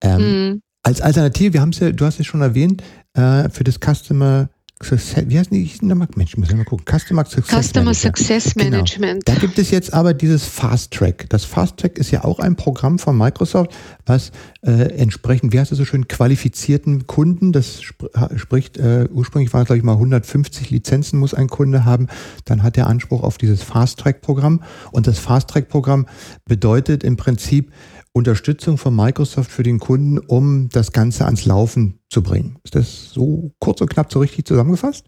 Ähm, 0.00 0.20
mhm. 0.20 0.62
Als 0.84 1.00
Alternative, 1.00 1.54
wir 1.54 1.60
haben 1.62 1.70
es 1.70 1.80
ja, 1.80 1.90
du 1.90 2.06
hast 2.06 2.20
es 2.20 2.26
schon 2.26 2.42
erwähnt, 2.42 2.80
äh, 3.14 3.48
für 3.48 3.64
das 3.64 3.80
Customer 3.80 4.50
Success, 4.84 5.24
wie 5.28 5.38
heißt 5.38 5.50
die 5.50 5.70
nochmal? 5.82 6.08
Mensch, 6.16 6.36
müssen 6.36 6.52
wir 6.52 6.58
mal 6.58 6.64
gucken. 6.64 6.84
Customer 6.84 7.24
Success 7.24 7.66
Customer 7.66 7.84
Manager. 7.84 8.00
Success 8.00 8.54
genau. 8.54 8.70
Management. 8.70 9.24
Genau. 9.24 9.34
Da 9.38 9.40
gibt 9.40 9.58
es 9.58 9.70
jetzt 9.70 9.92
aber 9.94 10.14
dieses 10.14 10.44
Fast 10.44 10.92
Track. 10.92 11.26
Das 11.28 11.44
Fast 11.44 11.78
Track 11.78 11.98
ist 11.98 12.10
ja 12.10 12.24
auch 12.24 12.38
ein 12.38 12.56
Programm 12.56 12.98
von 12.98 13.16
Microsoft, 13.16 13.70
was 14.06 14.32
äh, 14.62 14.70
entsprechend, 14.96 15.52
wie 15.52 15.60
heißt 15.60 15.72
es 15.72 15.78
so 15.78 15.84
schön, 15.84 16.08
qualifizierten 16.08 17.06
Kunden, 17.06 17.52
das 17.52 17.80
sp 17.80 18.10
spricht, 18.36 18.76
äh, 18.76 19.08
ursprünglich 19.12 19.52
war 19.52 19.62
es, 19.62 19.66
glaube 19.66 19.78
ich, 19.78 19.84
mal 19.84 19.92
150 19.92 20.70
Lizenzen 20.70 21.18
muss 21.18 21.34
ein 21.34 21.48
Kunde 21.48 21.84
haben, 21.84 22.08
dann 22.44 22.62
hat 22.62 22.76
er 22.76 22.86
Anspruch 22.86 23.22
auf 23.22 23.38
dieses 23.38 23.62
Fast 23.62 24.00
Track 24.00 24.20
Programm. 24.20 24.62
Und 24.90 25.06
das 25.06 25.18
Fast 25.18 25.50
Track 25.50 25.68
Programm 25.68 26.06
bedeutet 26.46 27.04
im 27.04 27.16
Prinzip, 27.16 27.72
Unterstützung 28.14 28.76
von 28.76 28.94
Microsoft 28.94 29.50
für 29.50 29.62
den 29.62 29.78
Kunden, 29.78 30.18
um 30.18 30.68
das 30.70 30.92
Ganze 30.92 31.24
ans 31.24 31.46
Laufen 31.46 32.00
zu 32.10 32.22
bringen. 32.22 32.58
Ist 32.62 32.74
das 32.74 33.10
so 33.10 33.52
kurz 33.58 33.80
und 33.80 33.90
knapp 33.90 34.12
so 34.12 34.20
richtig 34.20 34.46
zusammengefasst? 34.46 35.06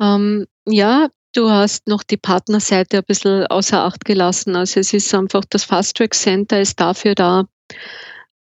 Ähm, 0.00 0.46
ja, 0.66 1.08
du 1.34 1.50
hast 1.50 1.88
noch 1.88 2.04
die 2.04 2.16
Partnerseite 2.16 2.98
ein 2.98 3.04
bisschen 3.06 3.46
außer 3.46 3.82
Acht 3.82 4.04
gelassen. 4.04 4.54
Also 4.54 4.80
es 4.80 4.92
ist 4.92 5.12
einfach, 5.14 5.44
das 5.50 5.64
Fast 5.64 5.96
Track 5.96 6.14
Center 6.14 6.60
ist 6.60 6.78
dafür 6.78 7.14
da, 7.14 7.44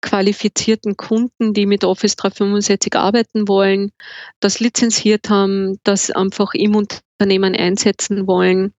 qualifizierten 0.02 0.96
Kunden, 0.96 1.54
die 1.54 1.64
mit 1.64 1.84
Office 1.84 2.16
365 2.16 2.94
arbeiten 2.96 3.48
wollen, 3.48 3.92
das 4.40 4.60
lizenziert 4.60 5.30
haben, 5.30 5.78
das 5.84 6.10
einfach 6.10 6.52
im 6.54 6.76
Unternehmen 6.76 7.54
einsetzen 7.54 8.26
wollen, 8.26 8.74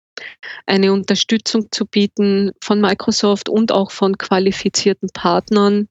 eine 0.66 0.92
Unterstützung 0.92 1.68
zu 1.70 1.86
bieten 1.86 2.52
von 2.60 2.80
Microsoft 2.80 3.48
und 3.48 3.72
auch 3.72 3.90
von 3.90 4.18
qualifizierten 4.18 5.10
Partnern, 5.12 5.88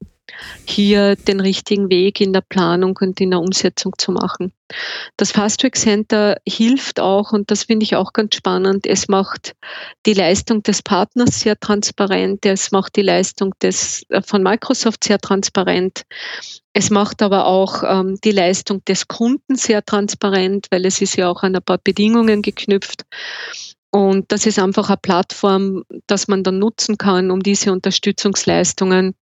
hier 0.65 1.15
den 1.15 1.39
richtigen 1.39 1.89
Weg 1.89 2.21
in 2.21 2.33
der 2.33 2.41
Planung 2.41 2.97
und 3.01 3.19
in 3.21 3.31
der 3.31 3.39
Umsetzung 3.39 3.93
zu 3.97 4.11
machen. 4.11 4.53
Das 5.17 5.31
Fast 5.31 5.61
Track 5.61 5.75
Center 5.75 6.37
hilft 6.47 6.99
auch, 6.99 7.31
und 7.33 7.51
das 7.51 7.63
finde 7.63 7.83
ich 7.83 7.95
auch 7.95 8.13
ganz 8.13 8.35
spannend, 8.35 8.85
es 8.85 9.07
macht 9.07 9.53
die 10.05 10.13
Leistung 10.13 10.63
des 10.63 10.81
Partners 10.81 11.41
sehr 11.41 11.59
transparent, 11.59 12.45
es 12.45 12.71
macht 12.71 12.95
die 12.95 13.01
Leistung 13.01 13.53
des, 13.61 14.03
äh, 14.09 14.21
von 14.21 14.43
Microsoft 14.43 15.03
sehr 15.03 15.19
transparent. 15.19 16.03
Es 16.73 16.89
macht 16.89 17.21
aber 17.21 17.45
auch 17.45 17.83
ähm, 17.83 18.17
die 18.23 18.31
Leistung 18.31 18.83
des 18.85 19.07
Kunden 19.07 19.55
sehr 19.55 19.83
transparent, 19.83 20.67
weil 20.71 20.85
es 20.85 21.01
ist 21.01 21.17
ja 21.17 21.29
auch 21.29 21.43
an 21.43 21.55
ein 21.55 21.63
paar 21.63 21.79
Bedingungen 21.79 22.41
geknüpft. 22.41 23.03
Und 23.93 24.31
das 24.31 24.45
ist 24.45 24.57
einfach 24.57 24.87
eine 24.87 24.97
Plattform, 24.97 25.83
dass 26.07 26.29
man 26.29 26.43
dann 26.43 26.59
nutzen 26.59 26.97
kann, 26.97 27.29
um 27.29 27.43
diese 27.43 27.73
Unterstützungsleistungen 27.73 29.15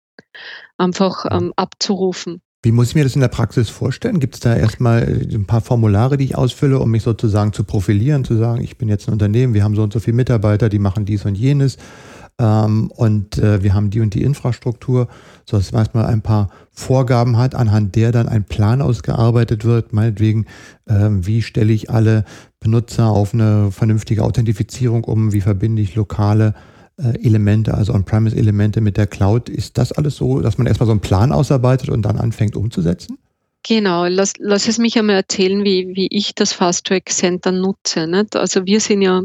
einfach 0.78 1.26
ähm, 1.30 1.52
abzurufen. 1.56 2.40
Wie 2.62 2.72
muss 2.72 2.88
ich 2.88 2.94
mir 2.96 3.04
das 3.04 3.14
in 3.14 3.20
der 3.20 3.28
Praxis 3.28 3.68
vorstellen? 3.68 4.18
Gibt 4.18 4.34
es 4.34 4.40
da 4.40 4.56
erstmal 4.56 5.02
ein 5.02 5.46
paar 5.46 5.60
Formulare, 5.60 6.16
die 6.16 6.24
ich 6.24 6.36
ausfülle, 6.36 6.80
um 6.80 6.90
mich 6.90 7.04
sozusagen 7.04 7.52
zu 7.52 7.62
profilieren, 7.62 8.24
zu 8.24 8.36
sagen, 8.36 8.60
ich 8.60 8.76
bin 8.76 8.88
jetzt 8.88 9.08
ein 9.08 9.12
Unternehmen, 9.12 9.54
wir 9.54 9.62
haben 9.62 9.76
so 9.76 9.84
und 9.84 9.92
so 9.92 10.00
viele 10.00 10.16
Mitarbeiter, 10.16 10.68
die 10.68 10.80
machen 10.80 11.04
dies 11.04 11.24
und 11.24 11.36
jenes 11.36 11.76
ähm, 12.40 12.90
und 12.90 13.38
äh, 13.38 13.62
wir 13.62 13.74
haben 13.74 13.90
die 13.90 14.00
und 14.00 14.14
die 14.14 14.22
Infrastruktur, 14.22 15.06
sodass 15.44 15.70
man 15.70 15.82
erstmal 15.82 16.06
ein 16.06 16.22
paar 16.22 16.50
Vorgaben 16.72 17.36
hat, 17.36 17.54
anhand 17.54 17.94
der 17.94 18.10
dann 18.10 18.28
ein 18.28 18.42
Plan 18.44 18.82
ausgearbeitet 18.82 19.64
wird, 19.64 19.92
meinetwegen, 19.92 20.46
äh, 20.86 21.08
wie 21.10 21.42
stelle 21.42 21.72
ich 21.72 21.88
alle 21.88 22.24
Benutzer 22.58 23.06
auf 23.06 23.32
eine 23.32 23.70
vernünftige 23.70 24.24
Authentifizierung 24.24 25.04
um, 25.04 25.32
wie 25.32 25.40
verbinde 25.40 25.82
ich 25.82 25.94
lokale 25.94 26.48
äh, 26.48 26.75
Elemente, 26.96 27.74
also 27.74 27.92
On-Premise-Elemente 27.92 28.80
mit 28.80 28.96
der 28.96 29.06
Cloud. 29.06 29.48
Ist 29.48 29.76
das 29.76 29.92
alles 29.92 30.16
so, 30.16 30.40
dass 30.40 30.56
man 30.58 30.66
erstmal 30.66 30.86
so 30.86 30.92
einen 30.92 31.00
Plan 31.00 31.32
ausarbeitet 31.32 31.90
und 31.90 32.02
dann 32.02 32.18
anfängt 32.18 32.56
umzusetzen? 32.56 33.18
Genau, 33.68 34.06
lass, 34.06 34.34
lass 34.38 34.68
es 34.68 34.78
mich 34.78 34.98
einmal 34.98 35.16
erzählen, 35.16 35.64
wie, 35.64 35.88
wie 35.94 36.06
ich 36.10 36.34
das 36.34 36.52
Fast 36.52 36.86
Track 36.86 37.10
Center 37.10 37.52
nutze. 37.52 38.06
Nicht? 38.06 38.36
Also 38.36 38.64
wir 38.64 38.80
sind 38.80 39.02
ja 39.02 39.22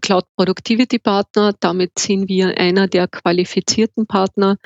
Cloud 0.00 0.24
Productivity 0.36 0.98
Partner. 0.98 1.54
Damit 1.60 1.98
sind 1.98 2.28
wir 2.28 2.58
einer 2.58 2.88
der 2.88 3.08
qualifizierten 3.08 4.06
Partner, 4.06 4.56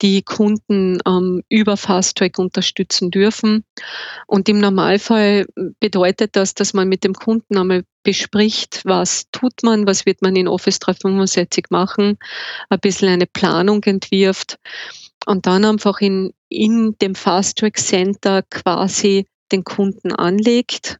die 0.00 0.22
Kunden 0.22 0.98
ähm, 1.06 1.42
über 1.48 1.76
Fast 1.76 2.16
Track 2.16 2.38
unterstützen 2.38 3.10
dürfen. 3.10 3.64
Und 4.26 4.48
im 4.48 4.58
Normalfall 4.58 5.46
bedeutet 5.80 6.36
das, 6.36 6.54
dass 6.54 6.74
man 6.74 6.88
mit 6.88 7.04
dem 7.04 7.14
Kunden 7.14 7.56
einmal 7.56 7.84
bespricht, 8.02 8.82
was 8.84 9.26
tut 9.30 9.62
man, 9.62 9.86
was 9.86 10.06
wird 10.06 10.22
man 10.22 10.36
in 10.36 10.48
Office 10.48 10.78
365 10.80 11.66
machen, 11.70 12.18
ein 12.68 12.80
bisschen 12.80 13.08
eine 13.08 13.26
Planung 13.26 13.82
entwirft 13.84 14.58
und 15.26 15.46
dann 15.46 15.64
einfach 15.64 16.00
in, 16.00 16.32
in 16.48 16.96
dem 17.00 17.14
Fast 17.14 17.58
Track 17.58 17.78
Center 17.78 18.42
quasi 18.42 19.26
den 19.52 19.64
Kunden 19.64 20.12
anlegt, 20.12 20.98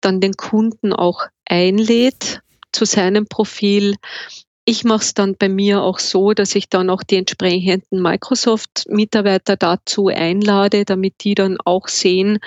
dann 0.00 0.20
den 0.20 0.34
Kunden 0.34 0.92
auch 0.92 1.26
einlädt 1.46 2.40
zu 2.74 2.84
seinem 2.84 3.26
Profil. 3.26 3.96
Ich 4.66 4.84
mache 4.84 5.02
es 5.02 5.14
dann 5.14 5.36
bei 5.36 5.48
mir 5.48 5.82
auch 5.82 5.98
so, 5.98 6.32
dass 6.32 6.54
ich 6.54 6.68
dann 6.68 6.90
auch 6.90 7.02
die 7.02 7.16
entsprechenden 7.16 8.00
Microsoft-Mitarbeiter 8.00 9.56
dazu 9.56 10.08
einlade, 10.08 10.84
damit 10.84 11.22
die 11.22 11.34
dann 11.34 11.58
auch 11.64 11.88
sehen, 11.88 12.38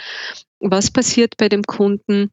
was 0.60 0.90
passiert 0.90 1.38
bei 1.38 1.50
dem 1.50 1.64
Kunden. 1.64 2.32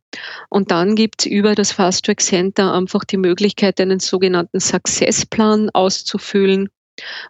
Und 0.48 0.70
dann 0.70 0.94
gibt 0.96 1.20
es 1.20 1.26
über 1.26 1.54
das 1.54 1.72
Fast 1.72 2.06
Track 2.06 2.20
Center 2.20 2.72
einfach 2.72 3.04
die 3.04 3.18
Möglichkeit, 3.18 3.80
einen 3.80 4.00
sogenannten 4.00 4.60
Successplan 4.60 5.70
auszufüllen. 5.70 6.70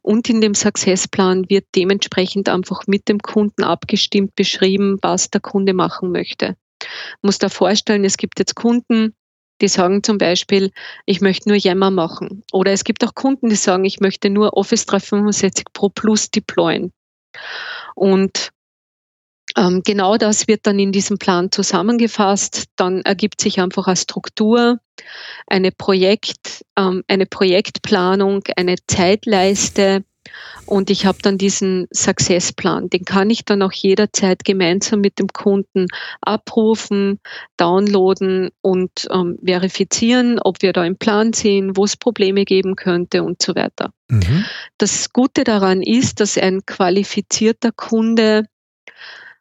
Und 0.02 0.28
in 0.28 0.40
dem 0.40 0.54
Successplan 0.54 1.48
wird 1.48 1.66
dementsprechend 1.74 2.48
einfach 2.48 2.82
mit 2.86 3.08
dem 3.08 3.18
Kunden 3.18 3.64
abgestimmt 3.64 4.36
beschrieben, 4.36 4.98
was 5.02 5.30
der 5.30 5.40
Kunde 5.40 5.74
machen 5.74 6.12
möchte. 6.12 6.56
Ich 6.82 7.22
muss 7.22 7.38
da 7.38 7.48
vorstellen, 7.48 8.04
es 8.04 8.16
gibt 8.16 8.38
jetzt 8.38 8.54
Kunden, 8.54 9.14
die 9.60 9.68
sagen 9.68 10.02
zum 10.02 10.18
Beispiel, 10.18 10.70
ich 11.06 11.20
möchte 11.20 11.48
nur 11.48 11.58
Yammer 11.58 11.90
machen. 11.90 12.42
Oder 12.52 12.72
es 12.72 12.84
gibt 12.84 13.04
auch 13.04 13.14
Kunden, 13.14 13.48
die 13.48 13.56
sagen, 13.56 13.84
ich 13.84 14.00
möchte 14.00 14.30
nur 14.30 14.56
Office 14.56 14.86
365 14.86 15.66
Pro 15.72 15.88
Plus 15.88 16.30
deployen. 16.30 16.92
Und 17.94 18.50
ähm, 19.56 19.82
genau 19.84 20.16
das 20.16 20.48
wird 20.48 20.66
dann 20.66 20.78
in 20.78 20.92
diesem 20.92 21.18
Plan 21.18 21.52
zusammengefasst. 21.52 22.64
Dann 22.76 23.02
ergibt 23.02 23.40
sich 23.40 23.60
einfach 23.60 23.86
eine 23.86 23.96
Struktur, 23.96 24.80
eine, 25.46 25.70
Projekt, 25.70 26.64
ähm, 26.76 27.04
eine 27.06 27.26
Projektplanung, 27.26 28.42
eine 28.56 28.76
Zeitleiste, 28.86 30.04
und 30.66 30.90
ich 30.90 31.06
habe 31.06 31.18
dann 31.22 31.38
diesen 31.38 31.86
Successplan. 31.90 32.90
Den 32.90 33.04
kann 33.04 33.30
ich 33.30 33.44
dann 33.44 33.62
auch 33.62 33.72
jederzeit 33.72 34.44
gemeinsam 34.44 35.00
mit 35.00 35.18
dem 35.18 35.28
Kunden 35.28 35.86
abrufen, 36.20 37.20
downloaden 37.56 38.50
und 38.60 39.06
ähm, 39.10 39.38
verifizieren, 39.44 40.38
ob 40.38 40.62
wir 40.62 40.72
da 40.72 40.82
einen 40.82 40.98
Plan 40.98 41.32
sehen, 41.32 41.76
wo 41.76 41.84
es 41.84 41.96
Probleme 41.96 42.44
geben 42.44 42.76
könnte 42.76 43.22
und 43.22 43.42
so 43.42 43.54
weiter. 43.54 43.92
Mhm. 44.08 44.44
Das 44.78 45.12
Gute 45.12 45.44
daran 45.44 45.82
ist, 45.82 46.20
dass 46.20 46.38
ein 46.38 46.64
qualifizierter 46.66 47.70
Kunde 47.72 48.44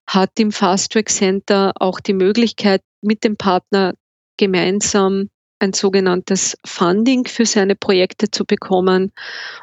hat 0.06 0.32
im 0.40 0.52
Fast 0.52 0.92
Track 0.92 1.10
Center 1.10 1.74
auch 1.76 2.00
die 2.00 2.14
Möglichkeit, 2.14 2.82
mit 3.02 3.24
dem 3.24 3.38
Partner 3.38 3.94
gemeinsam 4.38 5.30
ein 5.64 5.74
sogenanntes 5.74 6.56
Funding 6.66 7.26
für 7.26 7.46
seine 7.46 7.76
Projekte 7.76 8.30
zu 8.30 8.46
bekommen. 8.46 9.12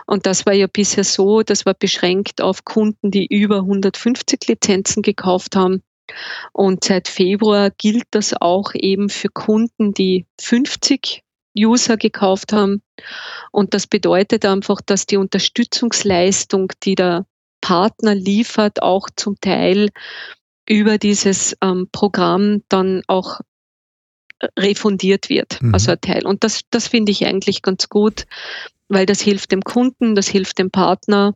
Und 0.06 0.26
das 0.26 0.46
war 0.46 0.54
ja 0.54 0.66
bisher 0.66 1.04
so, 1.04 1.42
das 1.42 1.66
war 1.66 1.74
beschränkt 1.74 2.40
auf 2.40 2.64
Kunden, 2.64 3.10
die 3.10 3.26
über 3.26 3.58
150 3.58 4.48
Lizenzen 4.48 5.02
gekauft 5.02 5.54
haben. 5.54 5.82
Und 6.52 6.82
seit 6.84 7.06
Februar 7.06 7.70
gilt 7.70 8.06
das 8.10 8.34
auch 8.40 8.72
eben 8.74 9.10
für 9.10 9.28
Kunden, 9.28 9.94
die 9.94 10.26
50 10.40 11.22
User 11.56 11.96
gekauft 11.96 12.52
haben. 12.52 12.82
Und 13.52 13.74
das 13.74 13.86
bedeutet 13.86 14.44
einfach, 14.44 14.80
dass 14.84 15.06
die 15.06 15.16
Unterstützungsleistung, 15.16 16.72
die 16.82 16.94
der 16.94 17.26
Partner 17.60 18.14
liefert, 18.14 18.82
auch 18.82 19.08
zum 19.14 19.36
Teil 19.40 19.90
über 20.68 20.98
dieses 20.98 21.56
ähm, 21.62 21.88
Programm 21.92 22.62
dann 22.68 23.02
auch 23.08 23.40
refundiert 24.58 25.28
wird, 25.28 25.62
mhm. 25.62 25.74
also 25.74 25.92
ein 25.92 26.00
Teil. 26.00 26.26
Und 26.26 26.44
das, 26.44 26.62
das 26.70 26.88
finde 26.88 27.12
ich 27.12 27.26
eigentlich 27.26 27.62
ganz 27.62 27.88
gut, 27.88 28.24
weil 28.88 29.06
das 29.06 29.20
hilft 29.20 29.52
dem 29.52 29.62
Kunden, 29.62 30.14
das 30.14 30.28
hilft 30.28 30.58
dem 30.58 30.70
Partner 30.70 31.34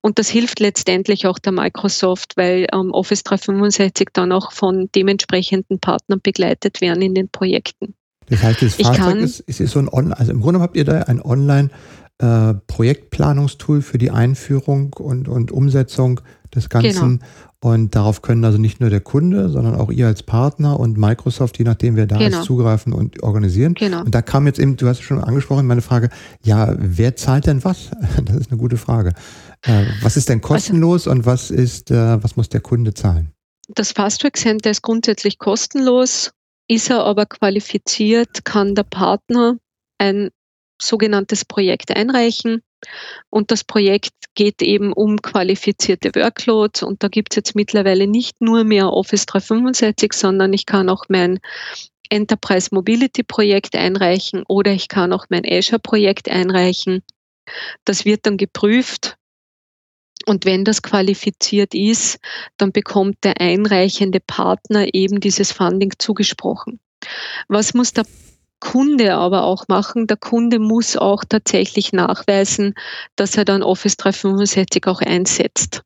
und 0.00 0.18
das 0.18 0.28
hilft 0.28 0.60
letztendlich 0.60 1.26
auch 1.26 1.38
der 1.38 1.52
Microsoft, 1.52 2.36
weil 2.36 2.66
ähm, 2.72 2.92
Office 2.92 3.24
365 3.24 4.10
dann 4.12 4.32
auch 4.32 4.52
von 4.52 4.88
dementsprechenden 4.94 5.80
Partnern 5.80 6.20
begleitet 6.22 6.80
werden 6.80 7.02
in 7.02 7.14
den 7.14 7.28
Projekten. 7.28 7.94
Das 8.28 8.42
heißt, 8.42 8.62
das 8.62 8.74
Fahrzeug 8.74 9.16
ist, 9.18 9.40
ist 9.40 9.58
so 9.58 9.78
ein 9.78 9.88
Online, 9.88 10.18
also 10.18 10.32
im 10.32 10.40
Grunde 10.40 10.60
habt 10.60 10.76
ihr 10.76 10.84
da 10.84 11.02
ein 11.02 11.22
Online 11.22 11.70
äh, 12.18 12.54
Projektplanungstool 12.66 13.82
für 13.82 13.98
die 13.98 14.10
Einführung 14.10 14.94
und, 14.94 15.28
und 15.28 15.52
Umsetzung 15.52 16.20
des 16.54 16.68
Ganzen. 16.68 17.18
Genau. 17.18 17.30
Und 17.60 17.94
darauf 17.94 18.22
können 18.22 18.44
also 18.44 18.58
nicht 18.58 18.80
nur 18.80 18.90
der 18.90 19.00
Kunde, 19.00 19.48
sondern 19.48 19.74
auch 19.74 19.90
ihr 19.90 20.06
als 20.06 20.22
Partner 20.22 20.78
und 20.78 20.98
Microsoft, 20.98 21.58
je 21.58 21.64
nachdem 21.64 21.96
wer 21.96 22.06
da 22.06 22.16
genau. 22.16 22.38
ist, 22.38 22.44
zugreifen 22.44 22.92
und 22.92 23.22
organisieren. 23.22 23.74
Genau. 23.74 24.02
Und 24.02 24.14
da 24.14 24.22
kam 24.22 24.46
jetzt 24.46 24.58
eben, 24.58 24.76
du 24.76 24.86
hast 24.86 24.98
es 24.98 25.04
schon 25.04 25.22
angesprochen, 25.22 25.66
meine 25.66 25.82
Frage, 25.82 26.10
ja, 26.42 26.74
wer 26.78 27.16
zahlt 27.16 27.46
denn 27.46 27.64
was? 27.64 27.90
Das 28.24 28.36
ist 28.36 28.50
eine 28.50 28.60
gute 28.60 28.76
Frage. 28.76 29.12
Äh, 29.62 29.84
was 30.02 30.16
ist 30.16 30.28
denn 30.28 30.38
also 30.38 30.48
kostenlos 30.48 31.08
also, 31.08 31.10
und 31.10 31.26
was 31.26 31.50
ist, 31.50 31.90
äh, 31.90 32.22
was 32.22 32.36
muss 32.36 32.48
der 32.48 32.60
Kunde 32.60 32.94
zahlen? 32.94 33.32
Das 33.68 33.92
Fast 33.92 34.20
Track 34.20 34.36
Center 34.36 34.70
ist 34.70 34.82
grundsätzlich 34.82 35.38
kostenlos. 35.38 36.32
Ist 36.68 36.90
er 36.90 37.04
aber 37.04 37.26
qualifiziert, 37.26 38.44
kann 38.44 38.74
der 38.74 38.84
Partner 38.84 39.56
ein 39.98 40.30
sogenanntes 40.80 41.44
Projekt 41.44 41.94
einreichen. 41.96 42.62
Und 43.30 43.50
das 43.50 43.64
Projekt 43.64 44.12
geht 44.34 44.62
eben 44.62 44.92
um 44.92 45.20
qualifizierte 45.22 46.14
Workloads. 46.14 46.82
Und 46.82 47.02
da 47.02 47.08
gibt 47.08 47.32
es 47.32 47.36
jetzt 47.36 47.54
mittlerweile 47.54 48.06
nicht 48.06 48.40
nur 48.40 48.64
mehr 48.64 48.92
Office 48.92 49.26
365, 49.26 50.12
sondern 50.12 50.52
ich 50.52 50.66
kann 50.66 50.88
auch 50.88 51.04
mein 51.08 51.40
Enterprise 52.10 52.68
Mobility 52.72 53.22
Projekt 53.22 53.74
einreichen 53.74 54.44
oder 54.46 54.72
ich 54.72 54.88
kann 54.88 55.12
auch 55.12 55.26
mein 55.28 55.44
Azure 55.44 55.80
Projekt 55.80 56.28
einreichen. 56.28 57.02
Das 57.84 58.04
wird 58.04 58.26
dann 58.26 58.36
geprüft. 58.36 59.16
Und 60.26 60.44
wenn 60.44 60.64
das 60.64 60.82
qualifiziert 60.82 61.74
ist, 61.74 62.18
dann 62.56 62.72
bekommt 62.72 63.22
der 63.22 63.40
einreichende 63.40 64.18
Partner 64.20 64.92
eben 64.92 65.20
dieses 65.20 65.52
Funding 65.52 65.92
zugesprochen. 65.98 66.80
Was 67.48 67.74
muss 67.74 67.92
der 67.92 68.06
Kunde 68.60 69.14
aber 69.14 69.44
auch 69.44 69.68
machen. 69.68 70.06
Der 70.06 70.16
Kunde 70.16 70.58
muss 70.58 70.96
auch 70.96 71.24
tatsächlich 71.24 71.92
nachweisen, 71.92 72.74
dass 73.16 73.36
er 73.36 73.44
dann 73.44 73.62
Office 73.62 73.96
365 73.96 74.86
auch 74.86 75.00
einsetzt. 75.00 75.82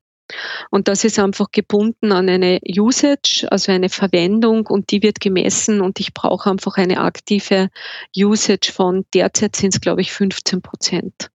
Und 0.71 0.89
das 0.89 1.05
ist 1.05 1.19
einfach 1.19 1.51
gebunden 1.51 2.13
an 2.13 2.29
eine 2.29 2.61
Usage, 2.65 3.47
also 3.51 3.73
eine 3.73 3.89
Verwendung 3.89 4.67
und 4.67 4.91
die 4.91 5.03
wird 5.03 5.21
gemessen 5.21 5.81
und 5.81 5.99
ich 5.99 6.15
brauche 6.15 6.51
einfach 6.51 6.77
eine 6.77 7.01
aktive 7.01 7.69
Usage 8.17 8.71
von 8.73 9.05
derzeit 9.13 9.57
sind 9.57 9.75
es 9.75 9.81
glaube 9.81 10.03
ich 10.03 10.13
15 10.13 10.63
Prozent. 10.63 11.31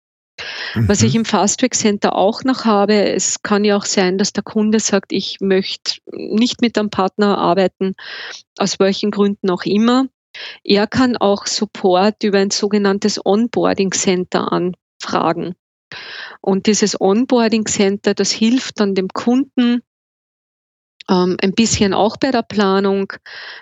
Mhm. 0.75 0.89
Was 0.89 1.03
ich 1.03 1.15
im 1.15 1.25
Fast 1.25 1.61
Track 1.61 1.75
Center 1.75 2.17
auch 2.17 2.43
noch 2.45 2.65
habe, 2.65 2.95
es 2.95 3.43
kann 3.43 3.65
ja 3.65 3.77
auch 3.77 3.85
sein, 3.85 4.19
dass 4.19 4.33
der 4.33 4.43
Kunde 4.43 4.81
sagt, 4.81 5.13
ich 5.13 5.39
möchte 5.41 5.99
nicht 6.13 6.61
mit 6.61 6.79
einem 6.79 6.91
Partner 6.91 7.39
arbeiten, 7.39 7.95
aus 8.59 8.79
welchen 8.79 9.11
Gründen 9.11 9.51
auch 9.51 9.65
immer. 9.65 10.07
Er 10.63 10.87
kann 10.87 11.17
auch 11.17 11.47
Support 11.47 12.23
über 12.23 12.39
ein 12.39 12.51
sogenanntes 12.51 13.25
Onboarding 13.25 13.93
Center 13.93 14.53
anfragen. 14.53 15.55
Und 16.41 16.67
dieses 16.67 17.01
Onboarding 17.01 17.67
Center, 17.67 18.15
das 18.15 18.33
hilft 18.33 18.81
dann 18.81 18.95
dem 18.95 19.09
Kunden 19.09 19.83
ähm, 21.09 21.37
ein 21.41 21.53
bisschen 21.53 21.93
auch 21.95 22.17
bei 22.17 22.31
der 22.31 22.43
Planung, 22.43 23.13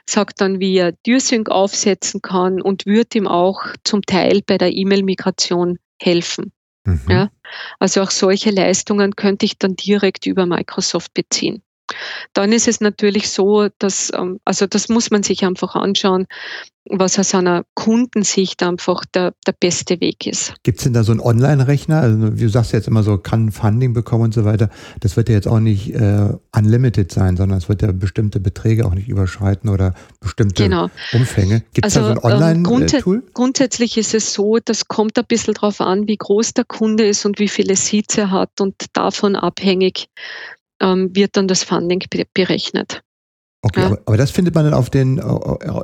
sagt 0.09 0.41
dann, 0.41 0.61
wie 0.61 0.77
er 0.77 0.93
DürSync 0.93 1.51
aufsetzen 1.51 2.23
kann 2.23 2.61
und 2.61 2.87
wird 2.87 3.15
ihm 3.15 3.27
auch 3.27 3.63
zum 3.85 4.03
Teil 4.03 4.43
bei 4.47 4.59
der 4.59 4.73
E-Mail-Migration 4.73 5.79
helfen. 6.01 6.53
Mhm. 6.85 7.01
Ja, 7.09 7.31
also 7.79 8.03
auch 8.03 8.11
solche 8.11 8.51
Leistungen 8.51 9.15
könnte 9.17 9.47
ich 9.47 9.59
dann 9.59 9.77
direkt 9.77 10.27
über 10.27 10.47
Microsoft 10.47 11.15
beziehen. 11.15 11.63
Dann 12.33 12.53
ist 12.53 12.69
es 12.69 12.81
natürlich 12.81 13.31
so, 13.31 13.69
dass, 13.79 14.11
ähm, 14.15 14.41
also 14.45 14.67
das 14.67 14.89
muss 14.89 15.11
man 15.11 15.23
sich 15.23 15.45
einfach 15.45 15.75
anschauen, 15.75 16.27
was 16.91 17.19
aus 17.19 17.35
einer 17.35 17.65
Kundensicht 17.75 18.63
einfach 18.63 19.05
der, 19.15 19.35
der 19.47 19.53
beste 19.53 20.01
Weg 20.01 20.27
ist. 20.27 20.55
Gibt 20.65 20.79
es 20.79 20.85
denn 20.85 20.93
da 20.93 21.05
so 21.05 21.13
einen 21.13 21.21
Online-Rechner? 21.21 22.01
Also 22.01 22.31
du 22.31 22.49
sagst 22.49 22.73
jetzt 22.73 22.89
immer 22.89 23.03
so, 23.03 23.19
kann 23.19 23.53
Funding 23.53 23.93
bekommen 23.93 24.25
und 24.25 24.35
so 24.35 24.45
weiter. 24.45 24.69
Das 25.01 25.17
wird 25.17 25.29
ja 25.29 25.37
jetzt 25.37 25.47
auch 25.47 25.61
nicht 25.61 25.95
äh, 25.95 26.31
unlimited 26.57 27.13
sein, 27.13 27.37
sondern 27.37 27.59
es 27.59 27.69
wird 27.69 27.83
ja 27.83 27.93
bestimmte 27.93 28.41
Beträge 28.41 28.85
auch 28.85 28.95
nicht 28.95 29.09
überschreiten 29.09 29.71
oder 29.71 29.95
bestimmte 30.21 30.65
genau. 30.65 30.91
Umfänge. 31.13 31.63
Gibt 31.73 31.87
es 31.87 31.97
also, 31.97 32.15
da 32.15 32.21
so 32.21 32.27
ein 32.29 32.57
ähm, 32.57 32.67
Online-Tool? 32.67 33.21
Grundsä 33.21 33.33
grundsätzlich 33.33 33.97
ist 33.97 34.15
es 34.15 34.33
so, 34.33 34.59
das 34.65 34.89
kommt 34.89 35.19
ein 35.19 35.25
bisschen 35.27 35.55
darauf 35.55 35.81
an, 35.81 36.09
wie 36.09 36.17
groß 36.17 36.55
der 36.55 36.65
Kunde 36.65 37.07
ist 37.07 37.25
und 37.25 37.39
wie 37.39 37.49
viele 37.49 37.77
Seats 37.77 38.19
er 38.19 38.31
hat 38.31 38.61
und 38.61 38.75
davon 38.93 39.37
abhängig 39.37 40.09
ähm, 40.83 41.11
wird 41.15 41.37
dann 41.37 41.49
das 41.49 41.65
Funding 41.65 42.03
berechnet. 42.35 43.03
Okay, 43.65 43.81
ja. 43.81 43.87
aber, 43.87 43.99
aber, 44.07 44.17
das 44.17 44.33
findet 44.33 44.57
man 44.57 44.65
dann 44.65 44.75
auf 44.75 44.91
den 44.91 45.19
äh, 45.19 45.23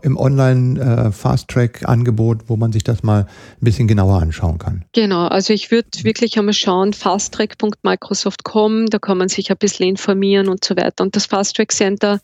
im 0.02 0.16
Online 0.16 0.80
äh, 0.80 1.12
Fast 1.12 1.46
Track 1.46 1.88
Angebot, 1.88 2.48
wo 2.48 2.56
man 2.56 2.72
sich 2.72 2.82
das 2.82 3.04
mal 3.04 3.20
ein 3.20 3.64
bisschen 3.64 3.86
genauer 3.86 4.20
anschauen 4.20 4.58
kann. 4.58 4.84
Genau, 4.92 5.28
also 5.28 5.52
ich 5.52 5.70
würde 5.70 5.88
wirklich 6.02 6.36
einmal 6.36 6.54
schauen, 6.54 6.92
fasttrack.microsoft.com, 6.92 8.86
da 8.86 8.98
kann 8.98 9.18
man 9.18 9.28
sich 9.28 9.52
ein 9.52 9.56
bisschen 9.58 9.86
informieren 9.86 10.48
und 10.48 10.64
so 10.64 10.76
weiter. 10.76 11.04
Und 11.04 11.14
das 11.14 11.26
Fast 11.26 11.54
Track 11.54 11.70
Center 11.70 12.20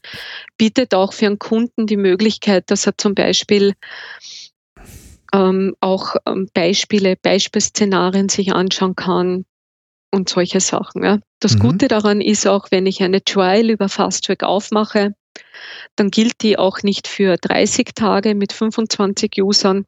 bietet 0.59 0.93
auch 0.93 1.13
für 1.13 1.27
einen 1.27 1.39
Kunden 1.39 1.87
die 1.87 1.97
Möglichkeit, 1.97 2.69
dass 2.73 2.85
er 2.87 2.99
zum 2.99 3.15
Beispiel 3.15 3.75
ähm, 5.33 5.77
auch 5.79 6.17
ähm, 6.27 6.49
Beispiele, 6.53 7.15
Beispielszenarien 7.15 8.29
sich 8.29 8.53
anschauen 8.53 8.97
kann, 8.97 9.45
und 10.15 10.29
solche 10.29 10.61
Sachen. 10.61 11.05
Ja. 11.05 11.19
Das 11.41 11.55
mhm. 11.55 11.61
Gute 11.61 11.89
daran 11.89 12.21
ist 12.21 12.47
auch, 12.47 12.71
wenn 12.71 12.87
ich 12.87 13.03
eine 13.03 13.23
Trial 13.23 13.69
über 13.69 13.89
Fast 13.89 14.25
Track 14.25 14.43
aufmache, 14.43 15.15
dann 15.97 16.11
gilt 16.11 16.43
die 16.43 16.59
auch 16.59 16.83
nicht 16.83 17.09
für 17.09 17.37
30 17.37 17.95
Tage 17.95 18.35
mit 18.35 18.53
25 18.53 19.43
Usern, 19.43 19.85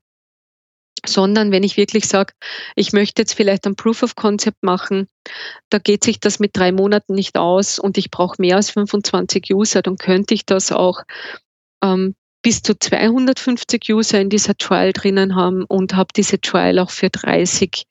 sondern 1.04 1.52
wenn 1.52 1.62
ich 1.62 1.76
wirklich 1.76 2.08
sage, 2.08 2.34
ich 2.74 2.92
möchte 2.92 3.22
jetzt 3.22 3.34
vielleicht 3.34 3.66
ein 3.66 3.76
Proof 3.76 4.02
of 4.02 4.16
Concept 4.16 4.62
machen, 4.62 5.08
da 5.70 5.78
geht 5.78 6.04
sich 6.04 6.18
das 6.20 6.40
mit 6.40 6.56
drei 6.56 6.72
Monaten 6.72 7.14
nicht 7.14 7.36
aus 7.36 7.78
und 7.78 7.96
ich 7.96 8.10
brauche 8.10 8.36
mehr 8.40 8.56
als 8.56 8.70
25 8.70 9.54
User, 9.54 9.82
dann 9.82 9.96
könnte 9.96 10.34
ich 10.34 10.46
das 10.46 10.72
auch 10.72 11.02
ähm, 11.82 12.14
bis 12.46 12.62
zu 12.62 12.78
250 12.78 13.92
User 13.92 14.20
in 14.20 14.30
dieser 14.30 14.56
Trial 14.56 14.92
drinnen 14.92 15.35
haben 15.35 15.64
und 15.64 15.96
habe 15.96 16.11
diese 16.14 16.40
Trial 16.40 16.78
auch 16.78 16.90
für 16.90 17.11
30, 17.11 17.82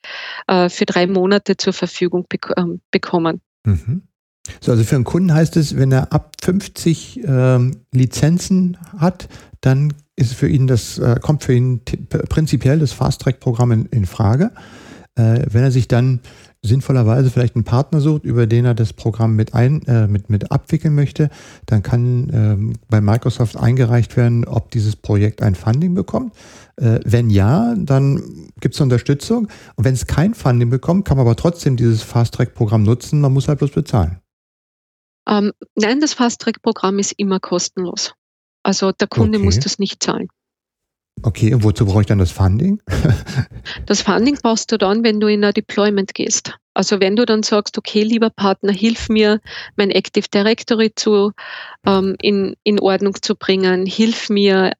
äh, 0.48 0.70
für 0.70 0.86
drei 0.86 1.08
Monate 1.08 1.58
zur 1.58 1.74
Verfügung 1.74 2.26
bek 2.30 2.54
ähm, 2.56 2.80
bekommen. 2.89 3.41
Mhm. 3.65 4.04
So, 4.62 4.72
also 4.72 4.86
für 4.86 4.96
einen 4.96 5.04
Kunden 5.04 5.34
heißt 5.34 5.58
es, 5.58 5.76
wenn 5.76 5.91
er 5.91 6.13
ab 6.13 6.38
50 6.41 7.26
ähm, 7.26 7.82
Lizenzen 7.91 8.78
hat, 8.98 9.28
dann 9.60 9.94
ist 10.15 10.34
für 10.36 10.48
ihn 10.48 10.68
das, 10.68 11.00
äh, 11.00 11.20
kommt 11.22 11.44
für 11.44 11.54
ihn 11.54 11.82
prinzipiell 12.30 12.80
das 12.80 12.94
Fast-Track-Programm 12.94 13.74
in, 13.74 13.86
in, 13.88 14.06
Frage. 14.06 14.52
Äh, 15.15 15.48
wenn 15.52 15.63
er 15.63 15.72
sich 15.72 15.89
dann 15.89 16.22
sinnvollerweise 16.65 17.30
vielleicht 17.30 17.56
einen 17.56 17.63
Partner 17.63 18.01
sucht, 18.01 18.23
über 18.23 18.47
den 18.47 18.65
er 18.65 18.73
das 18.73 18.93
Programm 18.93 19.36
mit, 19.36 19.54
ein, 19.54 19.82
äh, 19.84 20.08
mit, 20.08 20.30
mit 20.30 20.51
abwickeln 20.51 20.95
möchte, 20.95 21.30
dann 21.65 21.84
kann 21.84 22.30
ähm, 22.34 22.73
bei 22.89 23.01
Microsoft 23.01 23.58
eingereicht 23.58 24.17
werden, 24.17 24.45
ob 24.45 24.71
dieses 24.71 24.95
Projekt 24.95 25.41
ein 25.41 25.56
Funding 25.56 25.93
bekommt. 25.95 26.34
Äh, 26.78 26.99
wenn 27.06 27.30
ja, 27.30 27.75
dann 27.78 28.51
gibt 28.60 28.75
es 28.75 28.82
Unterstützung. 28.82 29.47
Und 29.75 29.86
wenn 29.86 29.93
es 29.93 30.08
kein 30.08 30.34
Funding 30.34 30.69
bekommt, 30.69 31.06
kann 31.06 31.17
man 31.17 31.25
aber 31.25 31.36
trotzdem 31.36 31.78
dieses 31.78 32.04
Fast-Track-Programm 32.04 32.84
nutzen. 32.84 33.21
Man 33.21 33.34
muss 33.34 33.47
halt 33.47 33.60
bloß 33.60 33.71
bezahlen. 33.71 34.19
Ähm, 35.28 35.54
nein, 35.75 36.01
das 36.01 36.13
Fast-Track-Programm 36.13 36.99
ist 36.99 37.13
immer 37.17 37.39
kostenlos. 37.39 38.13
Also 38.63 38.91
der 38.91 39.08
Kunde 39.08 39.38
okay. 39.38 39.45
muss 39.45 39.60
das 39.60 39.80
nicht 39.80 40.04
zahlen. 40.04 40.28
Okay, 41.23 41.54
und 41.54 41.63
wozu 41.63 41.86
brauche 41.86 42.01
ich 42.01 42.08
dann 42.08 42.19
das 42.19 42.32
Funding? 42.32 42.82
das 43.86 44.01
Funding 44.01 44.38
brauchst 44.41 44.71
du 44.71 44.78
dann, 44.78 45.04
wenn 45.04 45.19
du 45.19 45.28
in 45.28 45.43
ein 45.43 45.54
Deployment 45.54 46.13
gehst. 46.13 46.54
Also 46.73 46.99
wenn 46.99 47.15
du 47.15 47.25
dann 47.25 47.41
sagst, 47.41 47.78
okay, 47.78 48.04
lieber 48.04 48.30
Partner, 48.30 48.73
hilf 48.73 49.10
mir, 49.10 49.39
mein 49.78 49.91
Active 49.91 50.28
Directory 50.34 50.91
zu, 50.93 51.32
ähm, 51.86 52.15
in, 52.21 52.56
in 52.63 52.80
Ordnung 52.80 53.15
zu 53.21 53.36
bringen, 53.36 53.86
hilf 53.86 54.30
mir, 54.30 54.73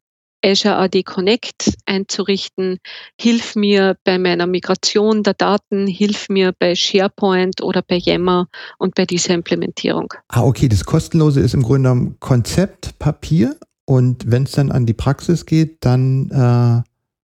Azure 0.45 0.75
AD 0.75 1.01
Connect 1.03 1.75
einzurichten, 1.87 2.77
hilf 3.19 3.55
mir 3.55 3.97
bei 4.03 4.19
meiner 4.19 4.45
Migration 4.45 5.23
der 5.23 5.33
Daten, 5.33 5.87
hilf 5.87 6.29
mir 6.29 6.53
bei 6.57 6.75
SharePoint 6.75 7.63
oder 7.63 7.81
bei 7.81 7.97
Yammer 7.97 8.47
und 8.77 8.93
bei 8.93 9.05
dieser 9.05 9.33
Implementierung. 9.33 10.13
Ah, 10.27 10.43
okay, 10.43 10.67
das 10.67 10.85
Kostenlose 10.85 11.39
ist 11.39 11.55
im 11.55 11.63
Grunde 11.63 11.89
genommen 11.89 12.17
Konzept, 12.19 12.99
Papier 12.99 13.57
und 13.85 14.29
wenn 14.29 14.43
es 14.43 14.51
dann 14.51 14.71
an 14.71 14.85
die 14.85 14.93
Praxis 14.93 15.45
geht, 15.45 15.85
dann 15.85 16.29
äh, 16.31 16.81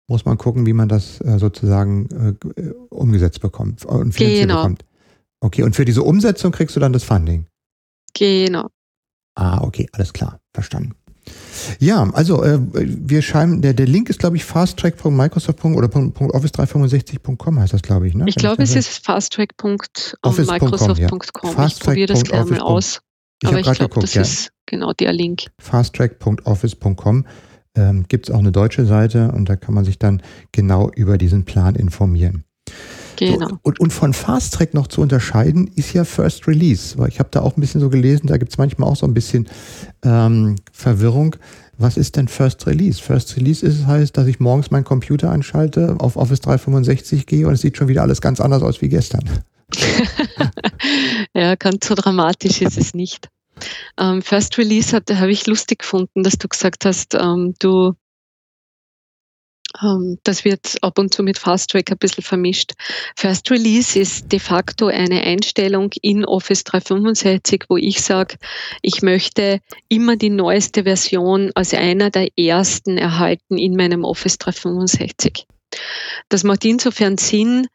muss 0.08 0.24
man 0.24 0.38
gucken, 0.38 0.66
wie 0.66 0.72
man 0.72 0.88
das 0.88 1.20
äh, 1.20 1.38
sozusagen 1.38 2.36
äh, 2.56 2.70
umgesetzt 2.90 3.40
bekommt 3.40 3.84
und 3.84 4.12
finanziert 4.12 4.48
genau. 4.48 4.62
bekommt. 4.62 4.84
Okay, 5.40 5.62
und 5.62 5.76
für 5.76 5.84
diese 5.84 6.02
Umsetzung 6.02 6.50
kriegst 6.50 6.74
du 6.74 6.80
dann 6.80 6.92
das 6.92 7.04
Funding. 7.04 7.46
Genau. 8.14 8.68
Ah, 9.36 9.60
okay, 9.62 9.88
alles 9.92 10.12
klar, 10.12 10.40
verstanden. 10.52 10.96
Ja, 11.78 12.10
also 12.12 12.42
äh, 12.42 12.58
wir 12.60 13.22
scheinen, 13.22 13.62
der, 13.62 13.74
der 13.74 13.86
Link 13.86 14.10
ist, 14.10 14.18
glaube 14.18 14.36
ich, 14.36 14.44
fasttrack.microsoft. 14.44 15.64
oder 15.64 15.86
.office365.com 15.88 17.60
heißt 17.60 17.74
das, 17.74 17.82
glaube 17.82 18.08
ich. 18.08 18.14
Ne? 18.14 18.24
Ich 18.26 18.34
glaube, 18.34 18.60
es 18.62 18.74
ist 18.74 19.04
fasttrack.microsoft.com. 19.04 21.56
Ja. 21.56 21.66
Ich 21.66 21.78
probiere 21.78 22.06
das 22.06 22.24
gerne 22.24 22.50
mal 22.50 22.60
aus. 22.60 23.02
Ich 23.42 23.48
Aber 23.48 23.60
ich 23.60 23.70
glaube, 23.72 24.00
das 24.00 24.14
ja. 24.14 24.22
ist 24.22 24.50
genau 24.66 24.92
der 24.92 25.12
Link. 25.12 25.46
fasttrack.office.com 25.60 27.24
ähm, 27.76 28.04
gibt 28.08 28.28
es 28.28 28.34
auch 28.34 28.40
eine 28.40 28.52
deutsche 28.52 28.84
Seite 28.84 29.30
und 29.32 29.48
da 29.48 29.56
kann 29.56 29.74
man 29.74 29.84
sich 29.84 29.98
dann 29.98 30.22
genau 30.52 30.90
über 30.90 31.18
diesen 31.18 31.44
Plan 31.44 31.74
informieren. 31.76 32.44
Genau. 33.16 33.58
Und, 33.62 33.80
und 33.80 33.92
von 33.92 34.12
Fast 34.12 34.54
Track 34.54 34.74
noch 34.74 34.86
zu 34.86 35.00
unterscheiden, 35.00 35.68
ist 35.74 35.92
ja 35.92 36.04
First 36.04 36.46
Release. 36.46 36.96
Weil 36.98 37.08
ich 37.08 37.18
habe 37.18 37.30
da 37.32 37.40
auch 37.40 37.56
ein 37.56 37.60
bisschen 37.60 37.80
so 37.80 37.90
gelesen, 37.90 38.28
da 38.28 38.36
gibt 38.36 38.52
es 38.52 38.58
manchmal 38.58 38.88
auch 38.88 38.96
so 38.96 39.06
ein 39.06 39.14
bisschen 39.14 39.48
ähm, 40.04 40.56
Verwirrung. 40.72 41.34
Was 41.76 41.96
ist 41.96 42.16
denn 42.16 42.28
First 42.28 42.66
Release? 42.66 43.02
First 43.02 43.36
Release 43.36 43.64
ist, 43.66 43.86
heißt, 43.86 44.16
dass 44.16 44.26
ich 44.28 44.38
morgens 44.38 44.70
meinen 44.70 44.84
Computer 44.84 45.30
anschalte, 45.30 45.96
auf 45.98 46.16
Office 46.16 46.40
365 46.40 47.26
gehe 47.26 47.46
und 47.46 47.54
es 47.54 47.60
sieht 47.60 47.76
schon 47.76 47.88
wieder 47.88 48.02
alles 48.02 48.20
ganz 48.20 48.40
anders 48.40 48.62
aus 48.62 48.82
wie 48.82 48.88
gestern. 48.88 49.24
ja, 51.34 51.54
ganz 51.54 51.86
so 51.86 51.94
dramatisch 51.94 52.60
ist 52.62 52.78
es 52.78 52.94
nicht. 52.94 53.28
Ähm, 53.98 54.22
First 54.22 54.58
Release 54.58 54.94
habe 54.94 55.32
ich 55.32 55.46
lustig 55.46 55.80
gefunden, 55.80 56.22
dass 56.22 56.38
du 56.38 56.48
gesagt 56.48 56.84
hast, 56.84 57.14
ähm, 57.14 57.54
du 57.58 57.94
ähm, 59.82 60.18
das 60.24 60.44
wird 60.44 60.76
ab 60.82 60.98
und 60.98 61.12
zu 61.12 61.22
mit 61.22 61.38
Fast 61.38 61.70
Track 61.70 61.90
ein 61.90 61.98
bisschen 61.98 62.24
vermischt. 62.24 62.72
First 63.16 63.50
Release 63.50 63.98
ist 63.98 64.32
de 64.32 64.38
facto 64.38 64.86
eine 64.86 65.22
Einstellung 65.22 65.90
in 66.00 66.24
Office 66.24 66.64
365, 66.64 67.64
wo 67.68 67.76
ich 67.76 68.00
sage, 68.00 68.36
ich 68.82 69.02
möchte 69.02 69.60
immer 69.88 70.16
die 70.16 70.30
neueste 70.30 70.84
Version 70.84 71.50
als 71.54 71.74
einer 71.74 72.10
der 72.10 72.28
ersten 72.36 72.98
erhalten 72.98 73.58
in 73.58 73.76
meinem 73.76 74.04
Office 74.04 74.38
365. 74.38 75.46
Das 76.28 76.44
macht 76.44 76.64
insofern 76.64 77.18
Sinn, 77.18 77.68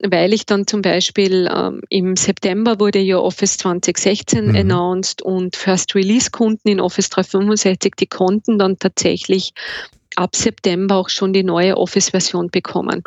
weil 0.00 0.32
ich 0.32 0.46
dann 0.46 0.66
zum 0.66 0.82
Beispiel 0.82 1.48
ähm, 1.52 1.80
im 1.88 2.16
September 2.16 2.78
wurde 2.78 3.00
ja 3.00 3.18
Office 3.18 3.58
2016 3.58 4.48
mhm. 4.48 4.56
announced 4.56 5.22
und 5.22 5.56
First 5.56 5.94
Release 5.94 6.30
Kunden 6.30 6.68
in 6.68 6.80
Office 6.80 7.10
365, 7.10 7.94
die 7.98 8.06
konnten 8.06 8.58
dann 8.58 8.78
tatsächlich 8.78 9.52
ab 10.16 10.34
September 10.34 10.96
auch 10.96 11.08
schon 11.08 11.32
die 11.32 11.44
neue 11.44 11.76
Office-Version 11.76 12.48
bekommen. 12.50 13.02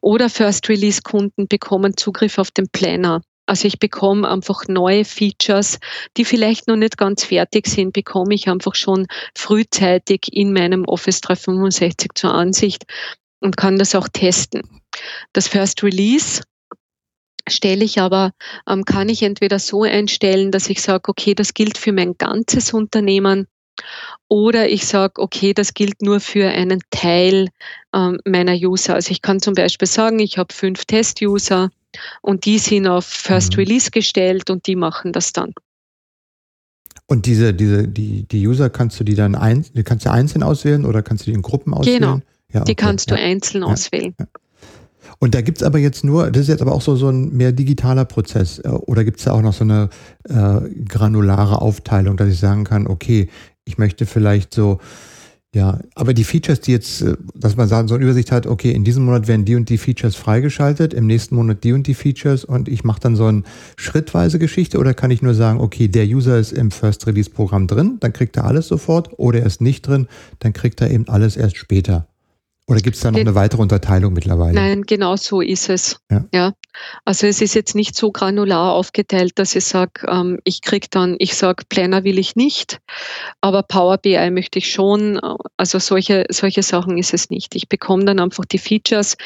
Oder 0.00 0.30
First 0.30 0.68
Release 0.68 1.02
Kunden 1.02 1.48
bekommen 1.48 1.96
Zugriff 1.96 2.38
auf 2.38 2.50
den 2.50 2.68
Planner. 2.68 3.22
Also 3.46 3.68
ich 3.68 3.78
bekomme 3.78 4.28
einfach 4.28 4.66
neue 4.66 5.04
Features, 5.04 5.78
die 6.16 6.24
vielleicht 6.24 6.66
noch 6.66 6.76
nicht 6.76 6.98
ganz 6.98 7.24
fertig 7.24 7.68
sind, 7.68 7.92
bekomme 7.92 8.34
ich 8.34 8.48
einfach 8.48 8.74
schon 8.74 9.06
frühzeitig 9.36 10.28
in 10.32 10.52
meinem 10.52 10.84
Office 10.84 11.20
365 11.20 12.10
zur 12.14 12.34
Ansicht 12.34 12.84
und 13.40 13.56
kann 13.56 13.78
das 13.78 13.94
auch 13.94 14.08
testen. 14.08 14.62
Das 15.32 15.48
First 15.48 15.82
Release 15.82 16.42
stelle 17.48 17.84
ich 17.84 18.00
aber, 18.00 18.32
ähm, 18.68 18.84
kann 18.84 19.08
ich 19.08 19.22
entweder 19.22 19.58
so 19.58 19.82
einstellen, 19.82 20.50
dass 20.50 20.68
ich 20.68 20.82
sage, 20.82 21.08
okay, 21.08 21.34
das 21.34 21.54
gilt 21.54 21.78
für 21.78 21.92
mein 21.92 22.16
ganzes 22.18 22.72
Unternehmen 22.72 23.46
oder 24.28 24.68
ich 24.68 24.86
sage, 24.86 25.20
okay, 25.20 25.54
das 25.54 25.74
gilt 25.74 26.02
nur 26.02 26.20
für 26.20 26.48
einen 26.48 26.80
Teil 26.90 27.48
ähm, 27.94 28.18
meiner 28.24 28.54
User. 28.54 28.94
Also 28.94 29.10
ich 29.10 29.22
kann 29.22 29.40
zum 29.40 29.54
Beispiel 29.54 29.86
sagen, 29.86 30.18
ich 30.18 30.38
habe 30.38 30.52
fünf 30.52 30.84
Test-User 30.84 31.70
und 32.22 32.44
die 32.44 32.58
sind 32.58 32.86
auf 32.86 33.06
First 33.06 33.52
mhm. 33.52 33.60
Release 33.60 33.90
gestellt 33.90 34.50
und 34.50 34.66
die 34.66 34.76
machen 34.76 35.12
das 35.12 35.32
dann. 35.32 35.52
Und 37.06 37.26
diese, 37.26 37.54
diese, 37.54 37.86
die, 37.86 38.24
die 38.24 38.46
User 38.46 38.68
kannst 38.68 38.98
du 38.98 39.04
die 39.04 39.14
dann 39.14 39.36
ein, 39.36 39.64
kannst 39.84 40.06
du 40.06 40.10
einzeln 40.10 40.42
auswählen 40.42 40.84
oder 40.84 41.02
kannst 41.02 41.26
du 41.26 41.30
die 41.30 41.36
in 41.36 41.42
Gruppen 41.42 41.72
auswählen? 41.72 42.00
Genau. 42.00 42.20
Ja, 42.52 42.62
okay. 42.62 42.64
Die 42.68 42.74
kannst 42.74 43.10
du 43.10 43.14
ja. 43.14 43.22
einzeln 43.22 43.62
ja. 43.62 43.68
auswählen. 43.68 44.16
Und 45.18 45.34
da 45.34 45.40
gibt 45.40 45.58
es 45.58 45.64
aber 45.64 45.78
jetzt 45.78 46.04
nur, 46.04 46.30
das 46.30 46.42
ist 46.42 46.48
jetzt 46.48 46.62
aber 46.62 46.72
auch 46.72 46.82
so, 46.82 46.96
so 46.96 47.08
ein 47.08 47.34
mehr 47.36 47.52
digitaler 47.52 48.04
Prozess. 48.04 48.58
Äh, 48.58 48.68
oder 48.68 49.04
gibt 49.04 49.18
es 49.18 49.24
da 49.24 49.32
auch 49.32 49.42
noch 49.42 49.54
so 49.54 49.64
eine 49.64 49.88
äh, 50.28 50.60
granulare 50.88 51.60
Aufteilung, 51.60 52.16
dass 52.16 52.28
ich 52.28 52.38
sagen 52.38 52.64
kann, 52.64 52.86
okay, 52.86 53.28
ich 53.64 53.78
möchte 53.78 54.06
vielleicht 54.06 54.54
so, 54.54 54.78
ja, 55.54 55.80
aber 55.94 56.12
die 56.12 56.24
Features, 56.24 56.60
die 56.60 56.72
jetzt, 56.72 57.00
äh, 57.00 57.16
dass 57.34 57.56
man 57.56 57.66
sagen, 57.66 57.88
so 57.88 57.94
eine 57.94 58.04
Übersicht 58.04 58.30
hat, 58.30 58.46
okay, 58.46 58.72
in 58.72 58.84
diesem 58.84 59.06
Monat 59.06 59.26
werden 59.26 59.46
die 59.46 59.54
und 59.54 59.70
die 59.70 59.78
Features 59.78 60.14
freigeschaltet, 60.14 60.92
im 60.92 61.06
nächsten 61.06 61.34
Monat 61.34 61.64
die 61.64 61.72
und 61.72 61.86
die 61.86 61.94
Features 61.94 62.44
und 62.44 62.68
ich 62.68 62.84
mache 62.84 63.00
dann 63.00 63.16
so 63.16 63.24
eine 63.24 63.42
schrittweise 63.76 64.38
Geschichte 64.38 64.78
oder 64.78 64.92
kann 64.92 65.10
ich 65.10 65.22
nur 65.22 65.34
sagen, 65.34 65.60
okay, 65.60 65.88
der 65.88 66.04
User 66.04 66.38
ist 66.38 66.52
im 66.52 66.70
First 66.70 67.06
Release 67.06 67.30
Programm 67.30 67.68
drin, 67.68 67.96
dann 68.00 68.12
kriegt 68.12 68.36
er 68.36 68.44
alles 68.44 68.68
sofort 68.68 69.18
oder 69.18 69.40
er 69.40 69.46
ist 69.46 69.62
nicht 69.62 69.86
drin, 69.86 70.08
dann 70.40 70.52
kriegt 70.52 70.82
er 70.82 70.90
eben 70.90 71.08
alles 71.08 71.38
erst 71.38 71.56
später. 71.56 72.06
Oder 72.68 72.80
gibt 72.80 72.96
es 72.96 73.02
da 73.02 73.12
noch 73.12 73.20
eine 73.20 73.36
weitere 73.36 73.62
Unterteilung 73.62 74.12
mittlerweile? 74.12 74.54
Nein, 74.54 74.82
genau 74.82 75.14
so 75.14 75.40
ist 75.40 75.68
es. 75.68 76.00
Ja. 76.10 76.24
ja. 76.34 76.52
Also 77.04 77.28
es 77.28 77.40
ist 77.40 77.54
jetzt 77.54 77.76
nicht 77.76 77.94
so 77.94 78.10
granular 78.10 78.72
aufgeteilt, 78.72 79.38
dass 79.38 79.54
ich 79.54 79.64
sage, 79.64 80.04
ähm, 80.08 80.40
ich 80.42 80.62
kriege 80.62 80.88
dann, 80.90 81.14
ich 81.20 81.36
sage, 81.36 81.64
Planner 81.68 82.02
will 82.02 82.18
ich 82.18 82.34
nicht, 82.34 82.80
aber 83.40 83.62
Power 83.62 83.98
BI 83.98 84.30
möchte 84.32 84.58
ich 84.58 84.72
schon. 84.72 85.20
Also 85.56 85.78
solche, 85.78 86.26
solche 86.30 86.64
Sachen 86.64 86.98
ist 86.98 87.14
es 87.14 87.30
nicht. 87.30 87.54
Ich 87.54 87.68
bekomme 87.68 88.04
dann 88.04 88.18
einfach 88.18 88.44
die 88.44 88.58
Features, 88.58 89.16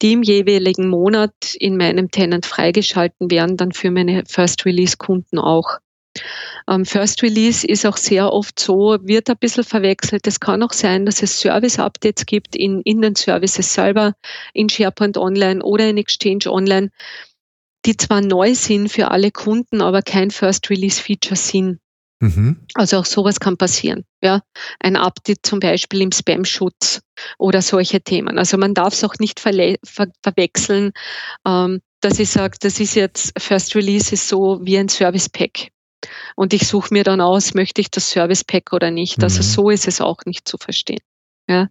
die 0.00 0.14
im 0.14 0.22
jeweiligen 0.22 0.88
Monat 0.88 1.34
in 1.58 1.76
meinem 1.76 2.10
Tenant 2.10 2.46
freigeschalten 2.46 3.30
werden, 3.30 3.58
dann 3.58 3.72
für 3.72 3.90
meine 3.90 4.24
First 4.26 4.64
Release 4.64 4.96
Kunden 4.96 5.38
auch. 5.38 5.80
Ähm, 6.68 6.84
First 6.84 7.22
Release 7.22 7.66
ist 7.66 7.86
auch 7.86 7.96
sehr 7.96 8.32
oft 8.32 8.58
so, 8.58 8.98
wird 9.02 9.30
ein 9.30 9.36
bisschen 9.38 9.64
verwechselt. 9.64 10.26
Es 10.26 10.40
kann 10.40 10.62
auch 10.62 10.72
sein, 10.72 11.06
dass 11.06 11.22
es 11.22 11.40
Service-Updates 11.40 12.26
gibt 12.26 12.56
in, 12.56 12.80
in 12.82 13.02
den 13.02 13.14
Services 13.14 13.72
selber, 13.72 14.14
in 14.52 14.68
SharePoint 14.68 15.16
Online 15.16 15.62
oder 15.62 15.88
in 15.88 15.98
Exchange 15.98 16.46
Online, 16.46 16.90
die 17.84 17.96
zwar 17.96 18.20
neu 18.20 18.54
sind 18.54 18.88
für 18.88 19.10
alle 19.10 19.30
Kunden, 19.30 19.80
aber 19.80 20.02
kein 20.02 20.30
First 20.30 20.70
Release 20.70 21.00
Feature 21.00 21.36
sind. 21.36 21.78
Mhm. 22.20 22.66
Also 22.74 22.98
auch 22.98 23.04
sowas 23.04 23.40
kann 23.40 23.56
passieren. 23.56 24.04
Ja, 24.22 24.40
ein 24.80 24.96
Update 24.96 25.40
zum 25.44 25.60
Beispiel 25.60 26.00
im 26.00 26.12
Spam-Schutz 26.12 27.00
oder 27.38 27.60
solche 27.60 28.00
Themen. 28.00 28.38
Also 28.38 28.56
man 28.56 28.74
darf 28.74 28.94
es 28.94 29.04
auch 29.04 29.14
nicht 29.18 29.38
ver 29.38 29.76
ver 29.84 30.08
verwechseln, 30.22 30.92
ähm, 31.46 31.80
dass 32.00 32.18
ich 32.18 32.30
sage, 32.30 32.56
das 32.60 32.80
ist 32.80 32.94
jetzt 32.94 33.32
First 33.38 33.74
Release 33.74 34.14
ist 34.14 34.28
so 34.28 34.60
wie 34.62 34.78
ein 34.78 34.88
Service 34.88 35.28
Pack. 35.28 35.68
Und 36.34 36.52
ich 36.52 36.66
suche 36.66 36.92
mir 36.92 37.04
dann 37.04 37.20
aus, 37.20 37.54
möchte 37.54 37.80
ich 37.80 37.90
das 37.90 38.10
Service 38.10 38.44
Pack 38.44 38.72
oder 38.72 38.90
nicht. 38.90 39.22
Also 39.22 39.38
mhm. 39.38 39.42
so 39.42 39.70
ist 39.70 39.88
es 39.88 40.00
auch 40.00 40.18
nicht 40.24 40.46
zu 40.46 40.58
verstehen. 40.58 41.00
Ja. 41.48 41.68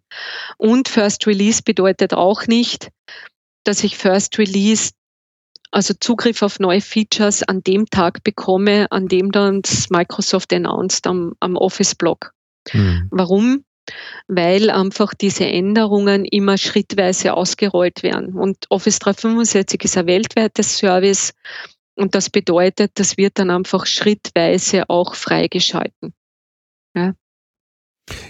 Und 0.58 0.88
First 0.88 1.28
Release 1.28 1.62
bedeutet 1.64 2.14
auch 2.14 2.48
nicht, 2.48 2.90
dass 3.64 3.84
ich 3.84 3.98
First 3.98 4.38
Release, 4.38 4.92
also 5.72 5.94
Zugriff 6.00 6.42
auf 6.42 6.60
neue 6.60 6.82
Features 6.82 7.44
an 7.44 7.62
dem 7.62 7.86
Tag 7.90 8.24
bekomme, 8.24 8.90
an 8.92 9.08
dem 9.08 9.32
dann 9.32 9.62
das 9.62 9.90
Microsoft 9.90 10.54
announced 10.54 11.08
am, 11.08 11.34
am 11.40 11.58
Office-Blog. 11.58 12.32
Mhm. 12.72 13.08
Warum? 13.12 13.66
Weil 14.28 14.70
einfach 14.70 15.14
diese 15.14 15.46
Änderungen 15.46 16.26
immer 16.26 16.58
schrittweise 16.58 17.34
ausgerollt 17.34 18.02
werden. 18.02 18.34
Und 18.36 18.66
Office 18.70 19.00
365 19.00 19.84
ist 19.84 19.98
ein 19.98 20.08
weltweites 20.08 20.78
Service 20.78 21.34
und 21.96 22.16
das 22.16 22.30
bedeutet, 22.30 22.92
das 22.96 23.18
wird 23.18 23.40
dann 23.40 23.50
einfach 23.50 23.86
schrittweise 23.86 24.90
auch 24.90 25.16
freigeschalten. 25.16 26.14
Ja. 26.96 27.14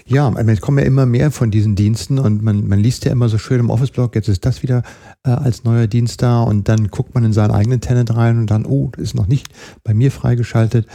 Ja, 0.06 0.32
es 0.32 0.60
kommen 0.62 0.78
ja 0.78 0.84
immer 0.84 1.04
mehr 1.04 1.30
von 1.30 1.50
diesen 1.50 1.76
Diensten 1.76 2.18
und 2.18 2.42
man, 2.42 2.66
man 2.66 2.78
liest 2.78 3.04
ja 3.04 3.12
immer 3.12 3.28
so 3.28 3.36
schön 3.36 3.60
im 3.60 3.68
Office-Blog, 3.68 4.14
jetzt 4.14 4.28
ist 4.28 4.46
das 4.46 4.62
wieder 4.62 4.82
äh, 5.22 5.30
als 5.30 5.64
neuer 5.64 5.86
Dienst 5.86 6.22
da 6.22 6.42
und 6.42 6.68
dann 6.68 6.88
guckt 6.88 7.14
man 7.14 7.24
in 7.24 7.34
seinen 7.34 7.50
eigenen 7.50 7.82
Tenant 7.82 8.16
rein 8.16 8.38
und 8.38 8.50
dann, 8.50 8.64
oh, 8.64 8.90
ist 8.96 9.14
noch 9.14 9.26
nicht 9.26 9.48
bei 9.84 9.92
mir 9.92 10.10
freigeschaltet. 10.10 10.86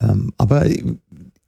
Ähm, 0.00 0.32
aber 0.38 0.64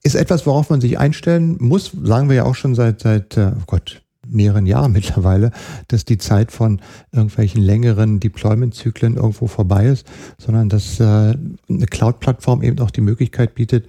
ist 0.03 0.16
etwas, 0.16 0.47
worauf 0.47 0.68
man 0.68 0.81
sich 0.83 0.99
einstellen 0.99 1.57
muss, 1.61 1.92
sagen 2.03 2.29
wir 2.29 2.37
ja 2.37 2.45
auch 2.45 2.57
schon 2.57 2.75
seit, 2.75 3.01
seit 3.01 3.37
äh, 3.38 3.53
oh 3.57 3.62
Gott, 3.66 4.02
mehreren 4.33 4.66
Jahren 4.66 4.92
mittlerweile, 4.92 5.51
dass 5.88 6.05
die 6.05 6.18
Zeit 6.18 6.53
von 6.53 6.81
irgendwelchen 7.12 7.62
längeren 7.62 8.21
Deployment-Zyklen 8.21 9.16
irgendwo 9.16 9.47
vorbei 9.47 9.87
ist, 9.87 10.07
sondern 10.38 10.68
dass 10.68 11.01
äh, 11.01 11.05
eine 11.05 11.87
Cloud-Plattform 11.90 12.62
eben 12.62 12.79
auch 12.81 12.90
die 12.90 13.01
Möglichkeit 13.01 13.55
bietet, 13.55 13.87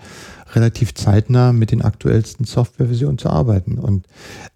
relativ 0.56 0.94
zeitnah 0.94 1.54
mit 1.54 1.72
den 1.72 1.82
aktuellsten 1.82 2.46
Softwareversionen 2.46 3.18
zu 3.18 3.30
arbeiten. 3.30 3.78
Und 3.78 4.08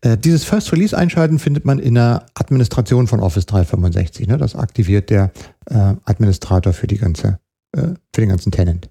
äh, 0.02 0.18
dieses 0.18 0.44
First 0.44 0.72
Release 0.72 0.98
einschalten 0.98 1.40
findet 1.40 1.66
man 1.66 1.80
in 1.80 1.96
der 1.96 2.26
Administration 2.36 3.08
von 3.08 3.20
Office 3.20 3.46
365. 3.46 4.28
Ne? 4.28 4.38
Das 4.38 4.56
aktiviert 4.56 5.10
der 5.10 5.32
äh, 5.66 5.96
Administrator 6.06 6.74
für 6.74 6.88
die 6.88 6.98
ganze, 6.98 7.40
äh, 7.76 7.94
für 8.14 8.22
den 8.22 8.30
ganzen 8.30 8.52
Tenant. 8.52 8.90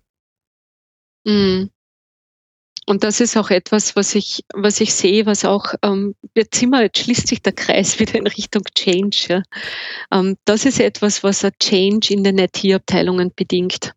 Mhm. 1.25 1.71
Und 2.89 3.03
das 3.03 3.21
ist 3.21 3.37
auch 3.37 3.51
etwas, 3.51 3.97
was 3.97 4.15
ich, 4.15 4.45
was 4.55 4.81
ich 4.81 4.95
sehe, 4.95 5.27
was 5.27 5.45
auch, 5.45 5.75
ähm, 5.83 6.15
jetzt 6.35 6.61
wir, 6.63 6.83
jetzt 6.83 6.99
schließt 6.99 7.27
sich 7.27 7.43
der 7.43 7.53
Kreis 7.53 7.99
wieder 8.01 8.15
in 8.15 8.27
Richtung 8.27 8.63
Change. 8.75 9.27
Ja. 9.29 9.43
Ähm, 10.13 10.37
das 10.45 10.65
ist 10.65 10.81
etwas, 10.81 11.23
was 11.25 11.45
ein 11.45 11.53
Change 11.61 12.15
in 12.15 12.23
den 12.23 12.39
IT-Abteilungen 12.39 13.33
bedingt. 13.35 13.93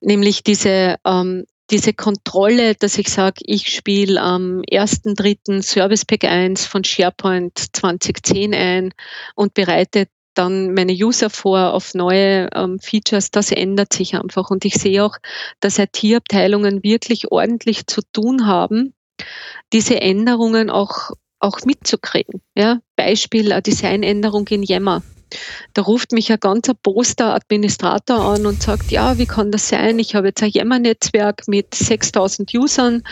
Nämlich 0.00 0.42
diese, 0.42 0.96
ähm, 1.04 1.44
diese 1.70 1.94
Kontrolle, 1.94 2.74
dass 2.74 2.98
ich 2.98 3.08
sage, 3.08 3.40
ich 3.44 3.68
spiele 3.68 4.20
am 4.20 4.62
1.3. 4.70 5.62
Service 5.62 6.04
Pack 6.04 6.24
1 6.24 6.66
von 6.66 6.82
SharePoint 6.82 7.56
2010 7.76 8.54
ein 8.54 8.94
und 9.36 9.54
bereite 9.54 10.08
dann 10.34 10.74
meine 10.74 10.92
User 10.92 11.30
vor 11.30 11.74
auf 11.74 11.94
neue 11.94 12.48
ähm, 12.54 12.78
Features, 12.78 13.30
das 13.30 13.52
ändert 13.52 13.92
sich 13.92 14.14
einfach. 14.14 14.50
Und 14.50 14.64
ich 14.64 14.74
sehe 14.74 15.04
auch, 15.04 15.16
dass 15.60 15.78
IT-Abteilungen 15.78 16.82
wirklich 16.82 17.30
ordentlich 17.30 17.86
zu 17.86 18.02
tun 18.12 18.46
haben, 18.46 18.94
diese 19.72 20.00
Änderungen 20.00 20.70
auch, 20.70 21.10
auch 21.38 21.60
mitzukriegen. 21.64 22.40
Ja? 22.54 22.80
Beispiel 22.96 23.52
eine 23.52 23.62
Designänderung 23.62 24.46
in 24.48 24.62
Yammer. 24.62 25.02
Da 25.72 25.82
ruft 25.82 26.12
mich 26.12 26.30
ein 26.30 26.40
ganzer 26.40 26.74
Poster 26.74 27.34
Administrator 27.34 28.20
an 28.20 28.44
und 28.44 28.62
sagt, 28.62 28.90
ja, 28.90 29.16
wie 29.16 29.26
kann 29.26 29.50
das 29.50 29.68
sein? 29.68 29.98
Ich 29.98 30.14
habe 30.14 30.28
jetzt 30.28 30.42
ein 30.42 30.50
Yammer-Netzwerk 30.50 31.48
mit 31.48 31.74
6000 31.74 32.52
Usern 32.54 33.02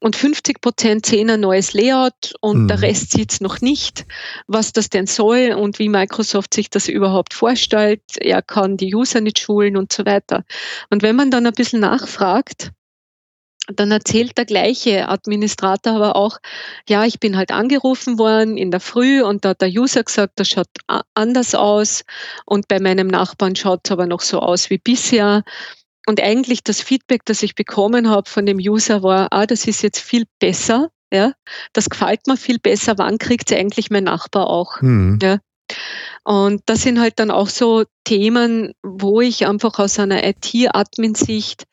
und 0.00 0.16
50 0.16 0.60
Prozent 0.60 1.06
sehen 1.06 1.30
ein 1.30 1.40
neues 1.40 1.74
Layout 1.74 2.34
und 2.40 2.62
mhm. 2.62 2.68
der 2.68 2.82
Rest 2.82 3.12
sieht 3.12 3.32
es 3.32 3.40
noch 3.40 3.60
nicht, 3.60 4.06
was 4.46 4.72
das 4.72 4.88
denn 4.88 5.06
soll 5.06 5.52
und 5.56 5.78
wie 5.78 5.88
Microsoft 5.88 6.54
sich 6.54 6.70
das 6.70 6.88
überhaupt 6.88 7.34
vorstellt. 7.34 8.02
Er 8.16 8.42
kann 8.42 8.76
die 8.76 8.94
User 8.94 9.20
nicht 9.20 9.38
schulen 9.38 9.76
und 9.76 9.92
so 9.92 10.04
weiter. 10.06 10.44
Und 10.88 11.02
wenn 11.02 11.16
man 11.16 11.30
dann 11.30 11.46
ein 11.46 11.52
bisschen 11.52 11.80
nachfragt, 11.80 12.72
dann 13.76 13.90
erzählt 13.90 14.36
der 14.36 14.46
gleiche 14.46 15.08
Administrator 15.08 15.94
aber 15.94 16.16
auch, 16.16 16.38
ja, 16.88 17.04
ich 17.04 17.20
bin 17.20 17.36
halt 17.36 17.52
angerufen 17.52 18.18
worden 18.18 18.56
in 18.56 18.70
der 18.70 18.80
Früh 18.80 19.22
und 19.22 19.44
da 19.44 19.50
hat 19.50 19.60
der 19.60 19.68
User 19.68 20.02
gesagt, 20.02 20.32
das 20.36 20.48
schaut 20.48 20.68
anders 21.14 21.54
aus 21.54 22.04
und 22.46 22.68
bei 22.68 22.80
meinem 22.80 23.06
Nachbarn 23.06 23.54
schaut 23.54 23.80
es 23.84 23.92
aber 23.92 24.06
noch 24.06 24.20
so 24.20 24.40
aus 24.40 24.70
wie 24.70 24.78
bisher. 24.78 25.44
Und 26.06 26.20
eigentlich 26.20 26.62
das 26.64 26.80
Feedback, 26.80 27.24
das 27.24 27.42
ich 27.42 27.54
bekommen 27.54 28.08
habe 28.08 28.28
von 28.28 28.46
dem 28.46 28.58
User 28.58 29.02
war, 29.02 29.28
ah, 29.32 29.46
das 29.46 29.66
ist 29.66 29.82
jetzt 29.82 30.00
viel 30.00 30.24
besser, 30.38 30.90
ja, 31.12 31.32
das 31.72 31.90
gefällt 31.90 32.26
mir 32.26 32.36
viel 32.36 32.58
besser, 32.58 32.98
wann 32.98 33.18
kriegt 33.18 33.50
es 33.50 33.56
eigentlich 33.56 33.90
mein 33.90 34.04
Nachbar 34.04 34.48
auch? 34.48 34.80
Mhm. 34.80 35.18
Ja. 35.22 35.38
Und 36.24 36.62
das 36.66 36.82
sind 36.82 37.00
halt 37.00 37.18
dann 37.18 37.30
auch 37.30 37.48
so 37.48 37.84
Themen, 38.04 38.72
wo 38.82 39.20
ich 39.20 39.46
einfach 39.46 39.78
aus 39.78 39.98
einer 39.98 40.26
IT-Admin-Sicht 40.26 41.64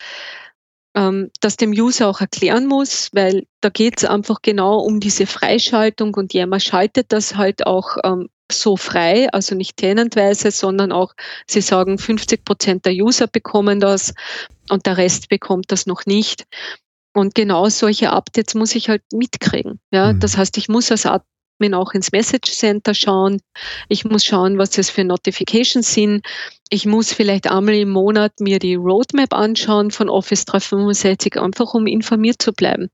ähm, 0.95 1.29
das 1.41 1.57
dem 1.57 1.71
User 1.71 2.07
auch 2.07 2.21
erklären 2.21 2.65
muss, 2.65 3.09
weil 3.13 3.45
da 3.61 3.69
geht 3.69 3.97
es 3.97 4.05
einfach 4.05 4.41
genau 4.41 4.79
um 4.79 4.99
diese 4.99 5.25
Freischaltung 5.25 6.13
und 6.15 6.33
jemand 6.33 6.63
schaltet 6.63 7.11
das 7.11 7.35
halt 7.35 7.65
auch 7.65 7.97
ähm, 8.03 8.29
so 8.51 8.77
frei, 8.77 9.27
also 9.31 9.55
nicht 9.55 9.77
tenantweise, 9.77 10.51
sondern 10.51 10.91
auch, 10.91 11.13
sie 11.47 11.61
sagen, 11.61 11.97
50 11.97 12.45
Prozent 12.45 12.85
der 12.85 12.93
User 12.93 13.27
bekommen 13.27 13.79
das 13.79 14.13
und 14.69 14.85
der 14.85 14.97
Rest 14.97 15.29
bekommt 15.29 15.71
das 15.71 15.85
noch 15.85 16.05
nicht. 16.05 16.45
Und 17.13 17.35
genau 17.35 17.67
solche 17.69 18.11
Updates 18.11 18.53
muss 18.53 18.75
ich 18.75 18.89
halt 18.89 19.01
mitkriegen. 19.11 19.79
Ja, 19.91 20.13
mhm. 20.13 20.19
das 20.19 20.37
heißt, 20.37 20.57
ich 20.57 20.69
muss 20.69 20.91
als 20.91 21.05
Admin 21.57 21.73
auch 21.73 21.93
ins 21.93 22.11
Message 22.11 22.51
Center 22.51 22.93
schauen. 22.93 23.41
Ich 23.89 24.05
muss 24.05 24.23
schauen, 24.23 24.57
was 24.57 24.71
das 24.71 24.89
für 24.89 25.03
Notifications 25.03 25.91
sind. 25.91 26.25
Ich 26.69 26.85
muss 26.85 27.13
vielleicht 27.13 27.49
einmal 27.49 27.75
im 27.75 27.89
Monat 27.89 28.33
mir 28.39 28.59
die 28.59 28.75
Roadmap 28.75 29.33
anschauen 29.33 29.89
von 29.89 30.09
Office 30.09 30.45
365, 30.45 31.39
einfach 31.39 31.73
um 31.73 31.87
informiert 31.87 32.41
zu 32.41 32.51
bleiben. 32.51 32.89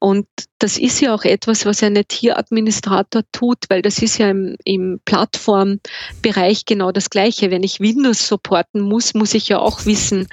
Und 0.00 0.26
das 0.58 0.78
ist 0.78 1.00
ja 1.00 1.14
auch 1.14 1.24
etwas, 1.24 1.66
was 1.66 1.82
ein 1.82 1.96
IT-Administrator 1.96 3.22
tut, 3.32 3.58
weil 3.68 3.82
das 3.82 3.98
ist 3.98 4.18
ja 4.18 4.30
im, 4.30 4.56
im 4.64 5.00
Plattformbereich 5.04 6.64
genau 6.64 6.90
das 6.90 7.10
Gleiche. 7.10 7.50
Wenn 7.50 7.62
ich 7.62 7.80
Windows 7.80 8.26
supporten 8.26 8.80
muss, 8.80 9.14
muss 9.14 9.34
ich 9.34 9.48
ja 9.48 9.58
auch 9.58 9.84
wissen, 9.84 10.26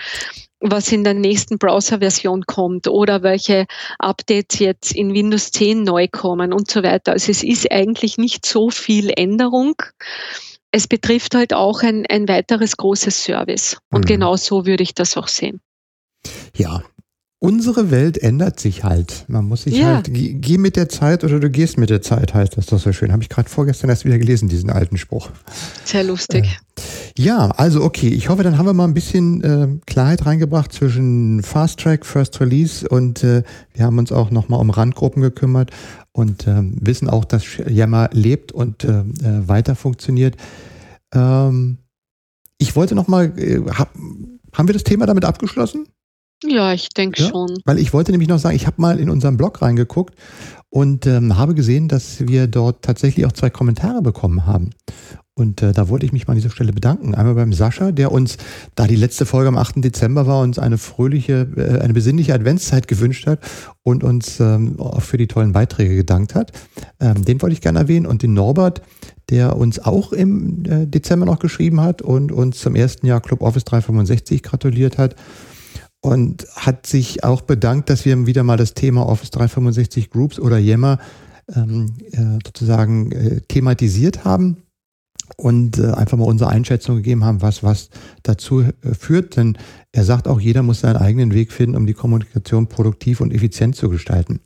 was 0.60 0.91
in 0.91 1.03
der 1.03 1.14
nächsten 1.14 1.57
Browser-Version 1.57 2.45
kommt 2.45 2.88
oder 2.88 3.24
welche 3.24 3.66
Updates 3.97 4.60
jetzt 4.60 4.93
in 4.93 5.14
Windows 5.14 5.51
10 5.51 5.84
neu 5.84 6.07
kommen 6.12 6.53
und 6.53 6.70
so 6.70 6.84
weiter. 6.84 7.14
Also 7.14 7.32
es 7.32 7.43
ist 7.43 7.72
eigentlich 7.72 8.18
nicht 8.18 8.45
so 8.45 8.70
viel 8.70 9.12
Änderung. 9.16 9.76
Es 10.72 10.88
betrifft 10.88 11.34
halt 11.36 11.53
auch 11.53 11.82
ein, 11.82 12.05
ein 12.07 12.28
weiteres 12.28 12.78
großes 12.78 13.24
Service. 13.24 13.78
Und 13.89 14.05
mhm. 14.05 14.07
genau 14.07 14.36
so 14.36 14.66
würde 14.66 14.84
ich 14.84 14.93
das 14.93 15.18
auch 15.18 15.28
sehen. 15.28 15.62
Ja, 16.55 16.84
unsere 17.39 17.89
Welt 17.89 18.17
ändert 18.17 18.59
sich 18.59 18.83
halt. 18.83 19.23
Man 19.29 19.45
muss 19.45 19.63
sich 19.63 19.77
ja. 19.77 19.95
halt, 19.95 20.09
geh 20.11 20.57
mit 20.57 20.75
der 20.75 20.89
Zeit 20.89 21.23
oder 21.23 21.39
du 21.39 21.49
gehst 21.49 21.77
mit 21.77 21.89
der 21.89 22.01
Zeit, 22.01 22.33
heißt 22.33 22.57
das 22.57 22.65
doch 22.65 22.79
so 22.79 22.91
schön. 22.91 23.13
Habe 23.13 23.23
ich 23.23 23.29
gerade 23.29 23.49
vorgestern 23.49 23.89
erst 23.89 24.03
wieder 24.03 24.17
gelesen, 24.17 24.49
diesen 24.49 24.69
alten 24.69 24.97
Spruch. 24.97 25.29
Sehr 25.85 26.03
lustig. 26.03 26.45
Äh, 26.45 26.81
ja, 27.17 27.49
also 27.51 27.81
okay. 27.83 28.09
Ich 28.09 28.27
hoffe, 28.27 28.43
dann 28.43 28.57
haben 28.57 28.65
wir 28.65 28.73
mal 28.73 28.83
ein 28.83 28.93
bisschen 28.93 29.41
äh, 29.41 29.67
Klarheit 29.85 30.25
reingebracht 30.25 30.73
zwischen 30.73 31.41
Fast 31.41 31.79
Track, 31.79 32.05
First 32.05 32.41
Release 32.41 32.87
und 32.87 33.23
äh, 33.23 33.43
wir 33.73 33.85
haben 33.85 33.97
uns 33.97 34.11
auch 34.11 34.31
nochmal 34.31 34.59
um 34.59 34.69
Randgruppen 34.69 35.21
gekümmert 35.21 35.71
und 36.11 36.45
äh, 36.45 36.61
wissen 36.61 37.09
auch, 37.09 37.23
dass 37.23 37.43
Yammer 37.67 38.09
lebt 38.11 38.51
und 38.51 38.83
äh, 38.83 38.99
äh, 38.99 39.47
weiter 39.47 39.75
funktioniert. 39.75 40.35
Ähm, 41.13 41.77
ich 42.57 42.75
wollte 42.75 42.95
nochmal, 42.95 43.31
äh, 43.39 43.61
hab, 43.71 43.93
haben 44.53 44.67
wir 44.67 44.73
das 44.73 44.83
Thema 44.83 45.05
damit 45.05 45.23
abgeschlossen? 45.23 45.87
Ja, 46.43 46.73
ich 46.73 46.89
denke 46.89 47.21
ja? 47.21 47.29
schon. 47.29 47.57
Weil 47.65 47.79
ich 47.79 47.93
wollte 47.93 48.11
nämlich 48.11 48.29
noch 48.29 48.39
sagen, 48.39 48.55
ich 48.55 48.67
habe 48.67 48.81
mal 48.81 48.99
in 48.99 49.09
unseren 49.09 49.37
Blog 49.37 49.61
reingeguckt 49.61 50.15
und 50.69 51.05
ähm, 51.05 51.37
habe 51.37 51.55
gesehen, 51.55 51.87
dass 51.87 52.27
wir 52.27 52.47
dort 52.47 52.83
tatsächlich 52.83 53.25
auch 53.25 53.31
zwei 53.31 53.49
Kommentare 53.49 54.01
bekommen 54.01 54.45
haben. 54.45 54.71
Und 55.39 55.61
äh, 55.61 55.71
da 55.71 55.87
wollte 55.87 56.05
ich 56.05 56.11
mich 56.11 56.27
mal 56.27 56.33
an 56.33 56.37
dieser 56.37 56.49
Stelle 56.49 56.73
bedanken. 56.73 57.15
Einmal 57.15 57.33
beim 57.33 57.53
Sascha, 57.53 57.93
der 57.93 58.11
uns, 58.11 58.37
da 58.75 58.87
die 58.87 58.97
letzte 58.97 59.25
Folge 59.25 59.47
am 59.47 59.57
8. 59.57 59.75
Dezember 59.77 60.27
war, 60.27 60.41
uns 60.41 60.59
eine 60.59 60.77
fröhliche, 60.77 61.47
äh, 61.55 61.79
eine 61.79 61.93
besinnliche 61.93 62.33
Adventszeit 62.33 62.89
gewünscht 62.89 63.25
hat 63.25 63.39
und 63.81 64.03
uns 64.03 64.41
ähm, 64.41 64.77
auch 64.79 65.01
für 65.01 65.17
die 65.17 65.27
tollen 65.27 65.53
Beiträge 65.53 65.95
gedankt 65.95 66.35
hat. 66.35 66.51
Ähm, 66.99 67.23
den 67.23 67.41
wollte 67.41 67.53
ich 67.53 67.61
gerne 67.61 67.79
erwähnen. 67.79 68.05
Und 68.05 68.21
den 68.21 68.33
Norbert, 68.33 68.81
der 69.29 69.55
uns 69.55 69.79
auch 69.79 70.11
im 70.11 70.65
äh, 70.65 70.85
Dezember 70.85 71.25
noch 71.25 71.39
geschrieben 71.39 71.79
hat 71.79 72.01
und 72.01 72.33
uns 72.33 72.59
zum 72.59 72.75
ersten 72.75 73.07
Jahr 73.07 73.21
Club 73.21 73.41
Office 73.41 73.63
365 73.63 74.43
gratuliert 74.43 74.97
hat 74.97 75.15
und 76.02 76.47
hat 76.56 76.86
sich 76.86 77.24
auch 77.24 77.41
bedankt, 77.41 77.89
dass 77.89 78.06
wir 78.06 78.26
wieder 78.26 78.43
mal 78.43 78.58
das 78.58 78.74
Thema 78.74 79.08
Office 79.08 79.32
365 79.32 80.10
Groups 80.10 80.39
oder 80.39 80.58
Yammer 80.58 81.00
ähm, 81.56 81.93
äh, 82.12 82.39
sozusagen 82.45 83.12
äh, 83.12 83.41
thematisiert 83.41 84.24
haben 84.24 84.58
und 85.38 85.78
äh, 85.78 85.91
einfach 85.91 86.18
mal 86.18 86.26
unsere 86.26 86.50
Einschätzung 86.50 86.97
gegeben 86.97 87.24
haben, 87.24 87.41
was 87.41 87.64
was 87.64 87.89
dazu 88.24 88.62
äh, 88.62 88.72
führt. 88.97 89.36
Denn 89.36 89.58
er 89.91 90.04
sagt 90.04 90.28
auch, 90.28 90.39
jeder 90.39 90.64
muss 90.64 90.82
seinen 90.82 90.97
eigenen 90.97 91.34
Weg 91.34 91.52
finden, 91.52 91.76
um 91.76 91.86
die 91.86 91.93
Kommunikation 91.93 92.68
produktiv 92.68 93.22
und 93.22 93.34
effizient 93.34 93.76
zu 93.76 93.89
gestalten. 93.89 94.39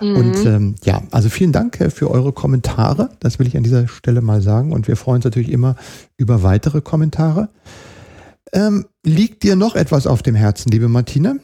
Mhm. 0.00 0.16
Und 0.16 0.46
ähm, 0.46 0.74
ja, 0.84 1.02
also 1.10 1.28
vielen 1.28 1.52
Dank 1.52 1.80
äh, 1.80 1.90
für 1.90 2.10
eure 2.10 2.32
Kommentare. 2.32 3.10
Das 3.20 3.38
will 3.38 3.46
ich 3.46 3.56
an 3.56 3.62
dieser 3.62 3.88
Stelle 3.88 4.20
mal 4.20 4.40
sagen. 4.40 4.72
Und 4.72 4.88
wir 4.88 4.96
freuen 4.96 5.16
uns 5.16 5.24
natürlich 5.24 5.50
immer 5.50 5.76
über 6.16 6.42
weitere 6.42 6.80
Kommentare. 6.80 7.48
Ähm, 8.52 8.86
liegt 9.04 9.42
dir 9.42 9.56
noch 9.56 9.74
etwas 9.74 10.06
auf 10.06 10.22
dem 10.22 10.34
Herzen, 10.34 10.70
liebe 10.70 10.88
Martine? 10.88 11.40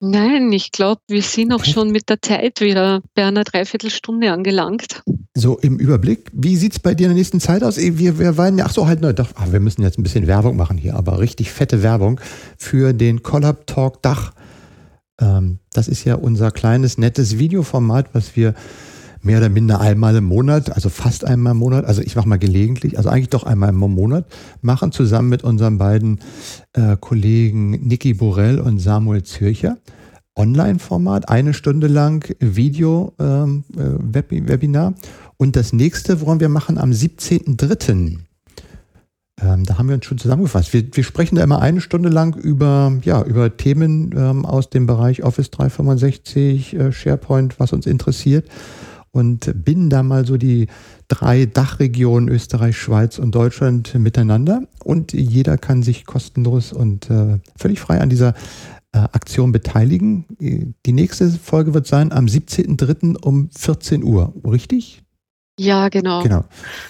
Nein, 0.00 0.52
ich 0.52 0.70
glaube, 0.70 1.00
wir 1.08 1.22
sind 1.22 1.52
auch 1.52 1.64
schon 1.64 1.90
mit 1.90 2.10
der 2.10 2.20
Zeit 2.20 2.60
wieder 2.60 3.00
bei 3.14 3.24
einer 3.24 3.44
Dreiviertelstunde 3.44 4.30
angelangt. 4.30 5.02
So 5.34 5.58
im 5.58 5.78
Überblick, 5.78 6.30
wie 6.32 6.56
sieht 6.56 6.72
es 6.72 6.78
bei 6.78 6.94
dir 6.94 7.04
in 7.04 7.10
der 7.10 7.16
nächsten 7.16 7.40
Zeit 7.40 7.62
aus? 7.62 7.78
Wir, 7.78 8.18
wir 8.18 8.36
waren 8.36 8.58
ja, 8.58 8.66
ach 8.66 8.72
so, 8.72 8.86
halt, 8.86 9.00
ne, 9.00 9.14
doch, 9.14 9.30
ach, 9.34 9.50
wir 9.50 9.60
müssen 9.60 9.82
jetzt 9.82 9.98
ein 9.98 10.02
bisschen 10.02 10.26
Werbung 10.26 10.56
machen 10.56 10.76
hier, 10.76 10.94
aber 10.94 11.20
richtig 11.20 11.50
fette 11.50 11.82
Werbung 11.82 12.20
für 12.58 12.92
den 12.92 13.22
Collab 13.22 13.66
Talk 13.66 14.02
Dach. 14.02 14.32
Ähm, 15.20 15.58
das 15.72 15.88
ist 15.88 16.04
ja 16.04 16.16
unser 16.16 16.50
kleines, 16.50 16.98
nettes 16.98 17.38
Videoformat, 17.38 18.10
was 18.12 18.36
wir 18.36 18.54
mehr 19.24 19.38
oder 19.38 19.48
minder 19.48 19.80
einmal 19.80 20.14
im 20.16 20.24
Monat, 20.24 20.72
also 20.72 20.90
fast 20.90 21.24
einmal 21.24 21.52
im 21.52 21.58
Monat, 21.58 21.86
also 21.86 22.02
ich 22.02 22.14
mache 22.14 22.28
mal 22.28 22.38
gelegentlich, 22.38 22.98
also 22.98 23.08
eigentlich 23.08 23.30
doch 23.30 23.44
einmal 23.44 23.70
im 23.70 23.76
Monat, 23.76 24.26
machen 24.60 24.92
zusammen 24.92 25.30
mit 25.30 25.42
unseren 25.42 25.78
beiden 25.78 26.20
äh, 26.74 26.98
Kollegen 27.00 27.70
Niki 27.70 28.12
Borell 28.14 28.60
und 28.60 28.78
Samuel 28.78 29.22
Zürcher. 29.22 29.78
Online-Format, 30.36 31.28
eine 31.28 31.54
Stunde 31.54 31.86
lang 31.86 32.28
Video-Webinar. 32.40 34.88
Ähm, 34.88 34.94
äh, 34.94 35.00
und 35.36 35.54
das 35.54 35.72
nächste 35.72 36.20
wollen 36.20 36.40
wir 36.40 36.48
machen 36.48 36.76
am 36.76 36.90
17.03. 36.90 38.18
Ähm, 39.40 39.64
da 39.64 39.78
haben 39.78 39.88
wir 39.88 39.94
uns 39.94 40.06
schon 40.06 40.18
zusammengefasst. 40.18 40.72
Wir, 40.72 40.84
wir, 40.90 41.04
sprechen 41.04 41.36
da 41.36 41.44
immer 41.44 41.60
eine 41.60 41.80
Stunde 41.80 42.08
lang 42.08 42.36
über, 42.36 42.98
ja, 43.02 43.22
über 43.22 43.56
Themen 43.56 44.12
ähm, 44.16 44.44
aus 44.44 44.70
dem 44.70 44.86
Bereich 44.86 45.22
Office 45.22 45.52
365, 45.52 46.74
äh, 46.74 46.92
SharePoint, 46.92 47.60
was 47.60 47.72
uns 47.72 47.86
interessiert 47.86 48.48
und 49.14 49.64
binden 49.64 49.90
da 49.90 50.02
mal 50.02 50.26
so 50.26 50.36
die 50.36 50.66
drei 51.06 51.46
Dachregionen 51.46 52.28
Österreich, 52.28 52.76
Schweiz 52.76 53.18
und 53.18 53.34
Deutschland 53.34 53.94
miteinander 53.94 54.62
und 54.82 55.12
jeder 55.12 55.56
kann 55.56 55.84
sich 55.84 56.04
kostenlos 56.04 56.72
und 56.72 57.10
äh, 57.10 57.38
völlig 57.56 57.78
frei 57.78 58.00
an 58.00 58.10
dieser 58.10 58.34
äh, 58.92 58.98
Aktion 58.98 59.52
beteiligen. 59.52 60.24
Die 60.40 60.92
nächste 60.92 61.30
Folge 61.30 61.74
wird 61.74 61.86
sein 61.86 62.10
am 62.10 62.26
17.03. 62.26 63.16
um 63.22 63.50
14 63.50 64.02
Uhr, 64.02 64.34
richtig? 64.44 65.02
Ja, 65.58 65.88
genau. 65.88 66.24
genau. 66.24 66.44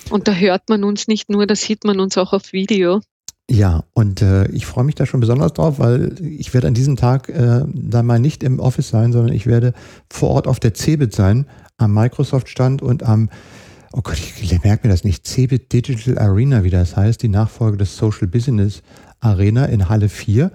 Und 0.09 0.27
da 0.27 0.33
hört 0.33 0.71
man 0.71 0.83
uns 0.85 1.07
nicht 1.07 1.29
nur, 1.29 1.47
da 1.47 1.55
sieht 1.55 1.85
man 1.85 2.01
uns 2.01 2.17
auch 2.17 2.33
auf 2.33 2.55
Video. 2.55 3.03
Ja, 3.51 3.85
und 3.93 4.23
äh, 4.23 4.49
ich 4.53 4.65
freue 4.65 4.85
mich 4.85 4.95
da 4.95 5.05
schon 5.05 5.21
besonders 5.21 5.53
drauf, 5.53 5.79
weil 5.79 6.15
ich 6.23 6.55
werde 6.55 6.69
an 6.69 6.75
diesem 6.75 6.97
Tag 6.97 7.29
äh, 7.29 7.63
da 7.67 8.03
mal 8.03 8.19
nicht 8.19 8.43
im 8.43 8.59
Office 8.59 8.89
sein, 8.89 9.13
sondern 9.13 9.35
ich 9.35 9.47
werde 9.47 9.75
vor 10.09 10.31
Ort 10.31 10.47
auf 10.47 10.61
der 10.61 10.73
CeBIT 10.73 11.15
sein 11.15 11.47
am 11.77 11.95
Microsoft-Stand 11.95 12.83
und 12.83 13.03
am, 13.03 13.31
oh 13.93 14.01
Gott, 14.03 14.19
ich 14.41 14.63
merke 14.63 14.87
mir 14.87 14.93
das 14.93 15.05
nicht, 15.05 15.27
CeBIT 15.27 15.73
Digital 15.73 16.19
Arena, 16.19 16.65
wie 16.65 16.71
das 16.71 16.97
heißt, 16.97 17.23
die 17.23 17.29
Nachfolge 17.29 17.77
des 17.77 17.97
Social 17.97 18.27
Business 18.27 18.83
Arena 19.21 19.67
in 19.67 19.89
Halle 19.89 20.09
4. 20.09 20.51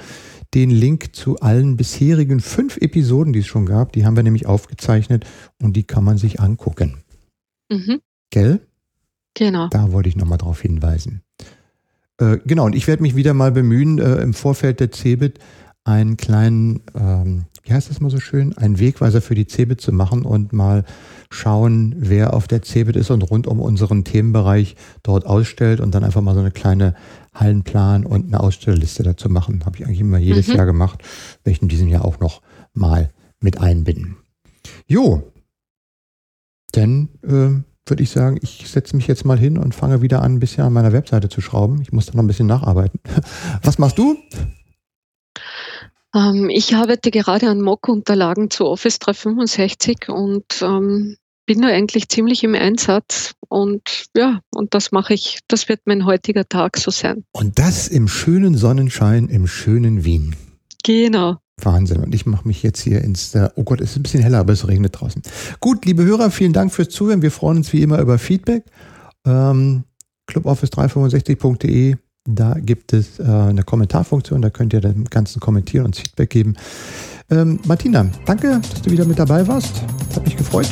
den 0.54 0.70
Link 0.70 1.14
zu 1.14 1.38
allen 1.40 1.76
bisherigen 1.76 2.40
fünf 2.40 2.76
Episoden, 2.76 3.32
die 3.32 3.40
es 3.40 3.46
schon 3.46 3.66
gab. 3.66 3.92
Die 3.92 4.04
haben 4.04 4.16
wir 4.16 4.22
nämlich 4.22 4.46
aufgezeichnet 4.46 5.24
und 5.62 5.76
die 5.76 5.84
kann 5.84 6.04
man 6.04 6.18
sich 6.18 6.40
angucken. 6.40 6.98
Mhm. 7.70 8.00
Gell? 8.30 8.60
Genau. 9.34 9.68
Da 9.68 9.92
wollte 9.92 10.08
ich 10.08 10.16
nochmal 10.16 10.38
drauf 10.38 10.60
hinweisen. 10.60 11.22
Äh, 12.18 12.38
genau, 12.44 12.66
und 12.66 12.74
ich 12.74 12.86
werde 12.86 13.02
mich 13.02 13.16
wieder 13.16 13.32
mal 13.32 13.52
bemühen, 13.52 13.98
äh, 13.98 14.16
im 14.16 14.34
Vorfeld 14.34 14.80
der 14.80 14.90
CeBIT 14.90 15.38
einen 15.84 16.16
kleinen, 16.16 16.82
ähm, 16.94 17.44
wie 17.62 17.72
heißt 17.72 17.88
das 17.88 18.00
mal 18.00 18.10
so 18.10 18.20
schön, 18.20 18.56
einen 18.58 18.78
Wegweiser 18.78 19.20
für 19.20 19.34
die 19.34 19.46
CeBIT 19.46 19.80
zu 19.80 19.92
machen 19.92 20.24
und 20.24 20.52
mal 20.52 20.84
schauen, 21.30 21.94
wer 21.96 22.34
auf 22.34 22.48
der 22.48 22.62
CeBIT 22.62 22.96
ist 22.96 23.10
und 23.10 23.22
rund 23.22 23.46
um 23.46 23.60
unseren 23.60 24.04
Themenbereich 24.04 24.76
dort 25.02 25.26
ausstellt 25.26 25.80
und 25.80 25.94
dann 25.94 26.04
einfach 26.04 26.20
mal 26.20 26.34
so 26.34 26.40
eine 26.40 26.50
kleine 26.50 26.94
Hallenplan 27.34 28.04
und 28.04 28.26
eine 28.26 28.40
Ausstellliste 28.40 29.04
dazu 29.04 29.28
machen. 29.28 29.64
Habe 29.64 29.76
ich 29.78 29.86
eigentlich 29.86 30.00
immer 30.00 30.18
jedes 30.18 30.48
mhm. 30.48 30.56
Jahr 30.56 30.66
gemacht, 30.66 31.02
werde 31.44 31.56
ich 31.56 31.62
in 31.62 31.68
diesem 31.68 31.88
Jahr 31.88 32.04
auch 32.04 32.18
noch 32.18 32.42
mal 32.74 33.10
mit 33.40 33.60
einbinden. 33.60 34.16
Jo, 34.86 35.32
dann 36.72 37.08
äh, 37.22 37.62
würde 37.88 38.02
ich 38.02 38.10
sagen, 38.10 38.38
ich 38.42 38.68
setze 38.68 38.96
mich 38.96 39.06
jetzt 39.06 39.24
mal 39.24 39.38
hin 39.38 39.56
und 39.56 39.74
fange 39.74 40.02
wieder 40.02 40.22
an, 40.22 40.34
ein 40.34 40.40
bisschen 40.40 40.64
an 40.64 40.72
meiner 40.72 40.92
Webseite 40.92 41.28
zu 41.28 41.40
schrauben. 41.40 41.80
Ich 41.82 41.92
muss 41.92 42.06
da 42.06 42.12
noch 42.14 42.22
ein 42.22 42.28
bisschen 42.28 42.46
nacharbeiten. 42.46 43.00
Was 43.62 43.78
machst 43.78 43.98
du? 43.98 44.16
Ähm, 46.14 46.50
ich 46.50 46.74
arbeite 46.74 47.10
gerade 47.10 47.48
an 47.48 47.60
Mock-Unterlagen 47.60 48.50
zu 48.50 48.66
Office 48.66 48.98
365 48.98 50.08
und 50.08 50.44
ähm, 50.62 51.16
bin 51.46 51.62
da 51.62 51.68
eigentlich 51.68 52.08
ziemlich 52.08 52.44
im 52.44 52.54
Einsatz 52.54 53.34
und 53.48 54.04
ja, 54.16 54.40
und 54.54 54.74
das 54.74 54.92
mache 54.92 55.14
ich, 55.14 55.40
das 55.48 55.68
wird 55.68 55.80
mein 55.84 56.04
heutiger 56.04 56.48
Tag 56.48 56.76
so 56.76 56.90
sein. 56.90 57.24
Und 57.32 57.58
das 57.58 57.88
im 57.88 58.08
schönen 58.08 58.56
Sonnenschein, 58.56 59.28
im 59.28 59.46
schönen 59.46 60.04
Wien. 60.04 60.36
Genau. 60.84 61.36
Wahnsinn. 61.64 62.02
Und 62.02 62.14
ich 62.14 62.26
mache 62.26 62.46
mich 62.46 62.62
jetzt 62.62 62.80
hier 62.80 63.02
ins, 63.02 63.34
äh, 63.34 63.48
oh 63.56 63.64
Gott, 63.64 63.80
es 63.80 63.90
ist 63.90 63.96
ein 63.96 64.02
bisschen 64.02 64.22
heller, 64.22 64.38
aber 64.38 64.52
es 64.52 64.66
regnet 64.66 65.00
draußen. 65.00 65.22
Gut, 65.60 65.84
liebe 65.84 66.04
Hörer, 66.04 66.30
vielen 66.30 66.52
Dank 66.52 66.72
fürs 66.72 66.88
Zuhören. 66.88 67.22
Wir 67.22 67.30
freuen 67.30 67.58
uns 67.58 67.72
wie 67.72 67.82
immer 67.82 67.98
über 67.98 68.18
Feedback. 68.18 68.64
Ähm, 69.26 69.84
cluboffice365.de, 70.28 71.96
da 72.34 72.54
gibt 72.54 72.92
es 72.92 73.18
äh, 73.18 73.24
eine 73.24 73.62
Kommentarfunktion, 73.62 74.42
da 74.42 74.50
könnt 74.50 74.72
ihr 74.72 74.80
dem 74.80 75.04
Ganzen 75.04 75.40
kommentieren 75.40 75.86
und 75.86 75.96
Feedback 75.96 76.30
geben. 76.30 76.56
Ähm, 77.30 77.60
Martina, 77.64 78.06
danke, 78.26 78.60
dass 78.60 78.82
du 78.82 78.90
wieder 78.90 79.04
mit 79.04 79.18
dabei 79.18 79.46
warst. 79.46 79.82
Hat 80.14 80.24
mich 80.24 80.36
gefreut. 80.36 80.68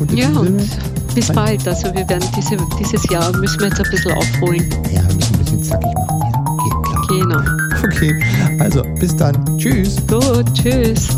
Und 0.00 0.12
ja, 0.12 0.28
und 0.30 0.60
bis 1.14 1.32
bald. 1.32 1.66
Also 1.66 1.92
wir 1.94 2.08
werden 2.08 2.28
diese, 2.36 2.56
dieses 2.78 3.08
Jahr 3.10 3.36
müssen 3.36 3.60
wir 3.60 3.68
jetzt 3.68 3.80
ein 3.80 3.90
bisschen 3.90 4.12
aufholen. 4.12 4.68
Ja, 4.92 5.06
wir 5.08 5.14
müssen 5.14 5.34
ein 5.34 5.38
bisschen 5.38 5.62
zackig 5.62 5.92
machen. 5.94 6.22
Okay, 6.46 6.82
klar. 6.82 7.06
Genau. 7.08 7.84
Okay, 7.84 8.22
also 8.58 8.82
bis 9.00 9.16
dann. 9.16 9.58
Tschüss. 9.58 9.96
Gut, 10.06 10.52
tschüss. 10.54 11.08